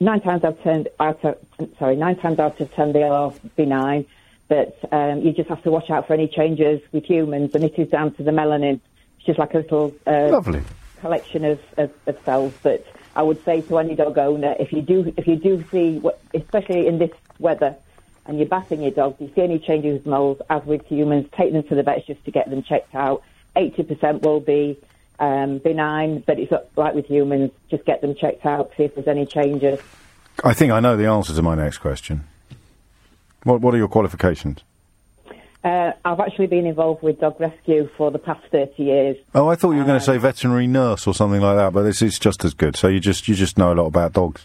nine 0.00 0.20
times 0.20 0.42
out 0.44 0.54
of 0.54 0.62
ten, 0.62 0.86
out 0.98 1.24
of, 1.24 1.38
sorry, 1.78 1.96
nine 1.96 2.16
times 2.16 2.38
out 2.38 2.60
of 2.60 2.72
ten 2.74 2.92
they 2.92 3.02
are 3.04 3.32
benign. 3.56 4.06
But 4.48 4.78
um, 4.92 5.20
you 5.20 5.32
just 5.32 5.48
have 5.48 5.62
to 5.62 5.70
watch 5.70 5.88
out 5.90 6.06
for 6.06 6.14
any 6.14 6.28
changes 6.28 6.82
with 6.92 7.04
humans, 7.04 7.54
and 7.54 7.64
it 7.64 7.78
is 7.78 7.88
down 7.88 8.12
to 8.14 8.22
the 8.22 8.32
melanin. 8.32 8.80
It's 9.18 9.26
just 9.26 9.38
like 9.38 9.54
a 9.54 9.58
little 9.58 9.94
uh, 10.06 10.28
Lovely. 10.30 10.62
collection 11.00 11.44
of, 11.44 11.60
of, 11.78 11.90
of 12.06 12.18
cells. 12.24 12.52
But 12.62 12.84
I 13.14 13.22
would 13.22 13.42
say 13.44 13.60
to 13.62 13.78
any 13.78 13.94
dog 13.94 14.18
owner, 14.18 14.54
if 14.58 14.72
you 14.72 14.82
do, 14.82 15.12
if 15.16 15.26
you 15.26 15.36
do 15.36 15.64
see, 15.70 16.02
especially 16.34 16.86
in 16.86 16.98
this 16.98 17.12
weather, 17.38 17.76
and 18.26 18.38
you're 18.38 18.48
bathing 18.48 18.82
your 18.82 18.90
dog, 18.90 19.14
if 19.14 19.20
you 19.20 19.34
see 19.34 19.42
any 19.42 19.58
changes 19.58 19.94
with 19.94 20.06
moles, 20.06 20.40
as 20.48 20.64
with 20.64 20.86
humans, 20.86 21.26
take 21.36 21.52
them 21.52 21.62
to 21.64 21.74
the 21.74 21.82
vets 21.82 22.06
just 22.06 22.24
to 22.24 22.30
get 22.30 22.48
them 22.50 22.62
checked 22.62 22.94
out. 22.94 23.22
80% 23.56 24.22
will 24.22 24.40
be 24.40 24.78
um, 25.18 25.58
benign, 25.58 26.22
but 26.26 26.38
it's 26.38 26.52
like 26.76 26.94
with 26.94 27.06
humans, 27.06 27.50
just 27.70 27.84
get 27.84 28.00
them 28.00 28.14
checked 28.14 28.46
out, 28.46 28.72
see 28.76 28.84
if 28.84 28.94
there's 28.94 29.08
any 29.08 29.26
changes. 29.26 29.80
I 30.44 30.54
think 30.54 30.72
I 30.72 30.80
know 30.80 30.96
the 30.96 31.06
answer 31.06 31.34
to 31.34 31.42
my 31.42 31.54
next 31.54 31.78
question. 31.78 32.24
What, 33.44 33.60
what 33.60 33.74
are 33.74 33.78
your 33.78 33.88
qualifications? 33.88 34.62
Uh, 35.64 35.92
I've 36.04 36.18
actually 36.18 36.48
been 36.48 36.66
involved 36.66 37.02
with 37.02 37.20
dog 37.20 37.40
rescue 37.40 37.88
for 37.96 38.10
the 38.10 38.18
past 38.18 38.44
30 38.50 38.82
years. 38.82 39.16
Oh, 39.32 39.48
I 39.48 39.54
thought 39.54 39.72
you 39.72 39.78
were 39.78 39.84
going 39.84 40.00
to 40.00 40.04
say 40.04 40.16
veterinary 40.18 40.66
nurse 40.66 41.06
or 41.06 41.14
something 41.14 41.40
like 41.40 41.56
that, 41.56 41.72
but 41.72 41.82
this 41.82 42.02
is 42.02 42.18
just 42.18 42.44
as 42.44 42.52
good. 42.52 42.74
So 42.74 42.88
you 42.88 42.98
just 42.98 43.28
you 43.28 43.36
just 43.36 43.56
know 43.56 43.72
a 43.72 43.74
lot 43.74 43.86
about 43.86 44.12
dogs. 44.12 44.44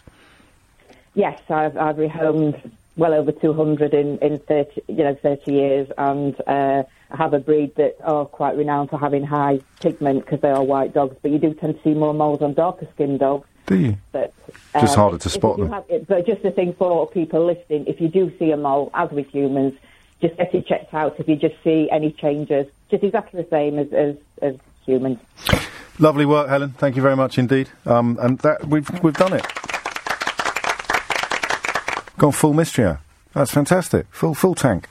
Yes, 1.14 1.40
I've, 1.48 1.76
I've 1.76 1.96
rehomed 1.96 2.70
well 2.98 3.14
over 3.14 3.32
200 3.32 3.94
in, 3.94 4.18
in 4.18 4.38
30, 4.40 4.82
you 4.88 4.96
know, 5.04 5.14
30 5.14 5.52
years, 5.52 5.88
and 5.96 6.38
uh, 6.46 6.82
I 7.10 7.16
have 7.16 7.32
a 7.32 7.38
breed 7.38 7.74
that 7.76 7.96
are 8.04 8.26
quite 8.26 8.56
renowned 8.56 8.90
for 8.90 8.98
having 8.98 9.24
high 9.24 9.60
pigment 9.80 10.24
because 10.24 10.40
they 10.40 10.50
are 10.50 10.62
white 10.62 10.92
dogs, 10.92 11.16
but 11.22 11.30
you 11.30 11.38
do 11.38 11.54
tend 11.54 11.76
to 11.76 11.82
see 11.82 11.94
more 11.94 12.12
moles 12.12 12.42
on 12.42 12.54
darker 12.54 12.86
skinned 12.94 13.20
dogs. 13.20 13.46
Do 13.66 13.76
you? 13.78 13.96
But, 14.12 14.34
Just 14.74 14.94
um, 14.94 15.02
harder 15.02 15.18
to 15.18 15.28
spot 15.30 15.58
them. 15.58 15.72
it- 15.88 16.06
but 16.08 16.26
just 16.26 16.44
a 16.44 16.50
thing 16.50 16.74
for 16.74 17.06
people 17.08 17.46
listening, 17.46 17.86
if 17.86 18.00
you 18.00 18.08
do 18.08 18.32
see 18.38 18.50
a 18.50 18.56
mole, 18.56 18.90
as 18.94 19.10
with 19.10 19.28
humans, 19.28 19.74
just 20.20 20.36
get 20.36 20.52
it 20.54 20.66
checked 20.66 20.92
out 20.92 21.18
if 21.20 21.28
you 21.28 21.36
just 21.36 21.54
see 21.62 21.88
any 21.90 22.10
changes, 22.10 22.66
just 22.90 23.04
exactly 23.04 23.40
the 23.42 23.48
same 23.48 23.78
as, 23.78 23.92
as, 23.92 24.16
as 24.42 24.56
humans. 24.84 25.18
Lovely 26.00 26.26
work, 26.26 26.48
Helen. 26.48 26.70
Thank 26.78 26.96
you 26.96 27.02
very 27.02 27.14
much 27.16 27.38
indeed. 27.38 27.68
Um, 27.86 28.18
and 28.20 28.38
that 28.40 28.66
we've 28.66 28.88
we've 29.02 29.14
done 29.16 29.32
it. 29.34 29.44
Gone 32.18 32.32
full 32.32 32.52
Mistria. 32.52 32.98
That's 33.32 33.50
fantastic. 33.52 34.06
Full 34.10 34.34
full 34.34 34.54
tank. 34.54 34.88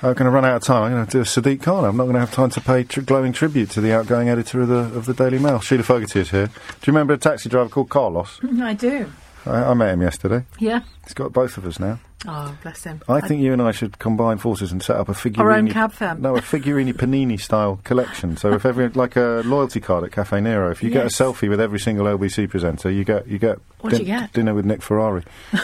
I'm 0.00 0.12
going 0.14 0.26
to 0.26 0.30
run 0.30 0.44
out 0.44 0.56
of 0.56 0.62
time. 0.62 0.84
I'm 0.84 0.92
going 0.92 1.06
to 1.06 1.10
do 1.10 1.20
a 1.20 1.24
Sadiq 1.24 1.62
Khan. 1.62 1.84
I'm 1.84 1.96
not 1.96 2.04
going 2.04 2.14
to 2.14 2.20
have 2.20 2.32
time 2.32 2.50
to 2.50 2.60
pay 2.60 2.84
tr- 2.84 3.00
glowing 3.00 3.32
tribute 3.32 3.70
to 3.70 3.80
the 3.80 3.92
outgoing 3.92 4.28
editor 4.28 4.60
of 4.60 4.68
the 4.68 4.76
of 4.96 5.06
the 5.06 5.14
Daily 5.14 5.38
Mail. 5.38 5.58
Shelagh 5.58 5.84
Fogarty 5.84 6.20
is 6.20 6.30
here. 6.30 6.46
Do 6.46 6.52
you 6.84 6.92
remember 6.92 7.14
a 7.14 7.18
taxi 7.18 7.48
driver 7.48 7.68
called 7.68 7.88
Carlos? 7.88 8.38
Mm, 8.40 8.62
I 8.62 8.74
do. 8.74 9.10
I, 9.44 9.64
I 9.64 9.74
met 9.74 9.94
him 9.94 10.02
yesterday. 10.02 10.44
Yeah. 10.58 10.82
He's 11.04 11.14
got 11.14 11.32
both 11.32 11.56
of 11.56 11.66
us 11.66 11.80
now. 11.80 11.98
Oh, 12.26 12.56
bless 12.62 12.84
him. 12.84 13.00
I 13.08 13.20
think 13.20 13.40
you 13.42 13.52
and 13.52 13.62
I 13.62 13.70
should 13.70 13.98
combine 13.98 14.38
forces 14.38 14.70
and 14.72 14.82
set 14.82 14.96
up 14.96 15.08
a 15.08 15.14
figurine. 15.14 15.46
Our 15.46 15.52
own 15.52 15.70
cab 15.70 15.92
firm. 15.92 16.20
No, 16.20 16.36
a 16.36 16.42
figurini 16.42 16.92
panini 16.92 17.40
style 17.40 17.80
collection. 17.84 18.36
So 18.36 18.52
if 18.52 18.66
every 18.66 18.88
like 18.90 19.16
a 19.16 19.42
loyalty 19.44 19.80
card 19.80 20.04
at 20.04 20.10
Caffè 20.10 20.42
Nero, 20.42 20.70
if 20.70 20.82
you 20.82 20.90
get 20.90 21.06
a 21.06 21.08
selfie 21.08 21.48
with 21.48 21.60
every 21.60 21.80
single 21.80 22.06
LBC 22.06 22.50
presenter, 22.50 22.90
you 22.90 23.04
get 23.04 23.26
you 23.26 23.38
get 23.38 23.58
do 23.88 23.96
you 23.96 24.04
get? 24.04 24.32
dinner 24.32 24.54
with 24.54 24.64
Nick 24.66 24.82
Ferrari. 24.82 25.24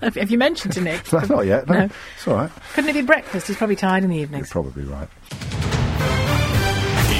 Have, 0.00 0.14
have 0.14 0.30
you 0.30 0.38
mentioned 0.38 0.74
to 0.74 0.80
Nick? 0.80 1.12
Not 1.28 1.46
yet. 1.46 1.68
No, 1.68 1.74
No. 1.74 1.88
it's 2.16 2.28
all 2.28 2.34
right. 2.34 2.50
Couldn't 2.74 2.90
it 2.90 2.94
be 2.94 3.02
breakfast? 3.02 3.46
He's 3.48 3.56
probably 3.56 3.76
tired 3.76 4.04
in 4.04 4.10
the 4.10 4.16
evenings. 4.18 4.48
You're 4.54 4.62
probably 4.62 4.84
right. 4.84 5.08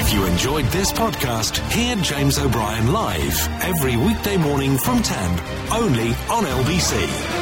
If 0.01 0.13
you 0.13 0.25
enjoyed 0.25 0.65
this 0.65 0.91
podcast, 0.91 1.57
hear 1.71 1.95
James 1.97 2.39
O'Brien 2.39 2.91
live 2.93 3.47
every 3.63 3.95
weekday 3.97 4.37
morning 4.37 4.77
from 4.77 5.03
10, 5.03 5.39
only 5.71 6.07
on 6.29 6.45
LBC. 6.45 7.38